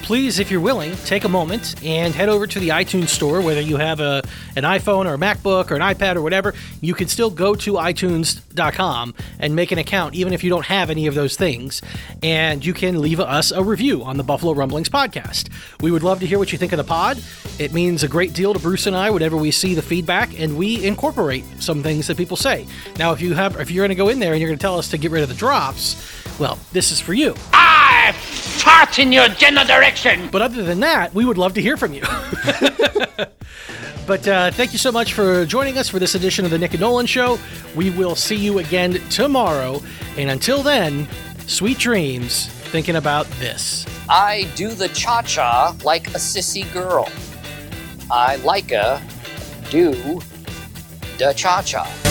Please, 0.07 0.38
if 0.38 0.52
you're 0.52 0.61
willing, 0.61 0.94
take 0.98 1.24
a 1.24 1.28
moment 1.28 1.74
and 1.84 2.14
head 2.14 2.28
over 2.28 2.46
to 2.46 2.61
the 2.61 2.68
iTunes 2.68 3.09
store, 3.09 3.40
whether 3.40 3.61
you 3.61 3.76
have 3.76 3.98
a, 3.98 4.22
an 4.54 4.62
iPhone 4.62 5.04
or 5.07 5.14
a 5.14 5.18
MacBook 5.18 5.72
or 5.72 5.74
an 5.74 5.80
iPad 5.80 6.14
or 6.14 6.22
whatever. 6.22 6.54
You 6.80 6.94
can 6.94 7.09
still 7.09 7.28
go 7.28 7.57
to 7.57 7.72
iTunes.com 7.72 9.14
and 9.40 9.57
make 9.57 9.72
an 9.72 9.78
account, 9.78 10.14
even 10.14 10.32
if 10.32 10.44
you 10.44 10.48
don't 10.48 10.66
have 10.66 10.90
any 10.90 11.09
of 11.09 11.16
those 11.16 11.34
things. 11.34 11.82
And 12.22 12.64
you 12.64 12.72
can 12.72 13.00
leave 13.00 13.18
us 13.18 13.50
a 13.50 13.64
review 13.64 14.04
on 14.04 14.16
the 14.16 14.22
Buffalo 14.22 14.54
Rumblings 14.54 14.88
podcast. 14.88 15.48
We 15.80 15.90
would 15.90 16.04
love 16.04 16.20
to 16.20 16.26
hear 16.26 16.38
what 16.38 16.52
you 16.52 16.59
think 16.59 16.70
of 16.70 16.76
the 16.76 16.84
pod. 16.84 17.20
It 17.59 17.72
means 17.72 18.04
a 18.04 18.09
great 18.09 18.32
deal 18.32 18.54
to 18.54 18.61
Bruce 18.61 18.86
and 18.86 18.94
I 18.94 19.11
whenever 19.11 19.36
we 19.36 19.50
see 19.50 19.74
the 19.74 19.82
feedback 19.82 20.38
and 20.38 20.57
we 20.57 20.84
incorporate 20.86 21.44
some 21.59 21.82
things 21.82 22.07
that 22.07 22.16
people 22.16 22.36
say. 22.36 22.64
Now, 22.96 23.11
if 23.11 23.20
you 23.20 23.34
have, 23.34 23.59
if 23.59 23.72
you're 23.72 23.82
going 23.82 23.88
to 23.88 23.96
go 23.96 24.09
in 24.09 24.20
there 24.20 24.34
and 24.34 24.40
you're 24.40 24.50
going 24.50 24.59
to 24.59 24.62
tell 24.62 24.78
us 24.78 24.88
to 24.90 24.98
get 24.98 25.11
rid 25.11 25.24
of 25.24 25.28
the 25.28 25.34
drops, 25.34 26.16
well, 26.39 26.59
this 26.72 26.91
is 26.91 27.01
for 27.01 27.14
you. 27.14 27.35
I 27.53 28.12
fart 28.12 28.99
in 28.99 29.12
your 29.12 29.29
general 29.29 29.66
direction. 29.66 30.29
But 30.31 30.43
other 30.43 30.62
than 30.62 30.81
that, 30.81 31.14
we 31.14 31.24
would 31.24 31.39
love 31.39 31.55
to 31.55 31.62
hear 31.62 31.77
from 31.77 31.93
you. 31.93 32.03
but 34.07 34.29
uh, 34.29 34.51
thank 34.51 34.72
you 34.72 34.79
so 34.79 34.93
much 34.93 35.12
for 35.12 35.47
joining 35.47 35.79
us 35.79 35.89
for 35.89 35.99
this 35.99 36.14
edition 36.14 36.45
of 36.45 36.51
the 36.51 36.59
Nick 36.59 36.72
and 36.72 36.81
Nolan 36.81 37.07
Show. 37.07 37.39
We 37.74 37.91
will 37.91 38.14
see 38.14 38.37
you 38.37 38.59
again 38.59 38.95
tomorrow. 39.11 39.83
And 40.16 40.31
until 40.31 40.62
then, 40.62 41.09
sweet 41.47 41.79
dreams 41.79 42.49
thinking 42.49 42.97
about 42.97 43.27
this. 43.39 43.87
I 44.09 44.51
do 44.55 44.70
the 44.70 44.89
cha 44.89 45.22
cha 45.22 45.77
like 45.85 46.09
a 46.09 46.18
sissy 46.18 46.70
girl. 46.72 47.09
I 48.11 48.37
like 48.37 48.72
a 48.72 49.03
do 49.70 50.20
the 51.18 51.33
cha 51.35 51.62
cha. 51.62 52.05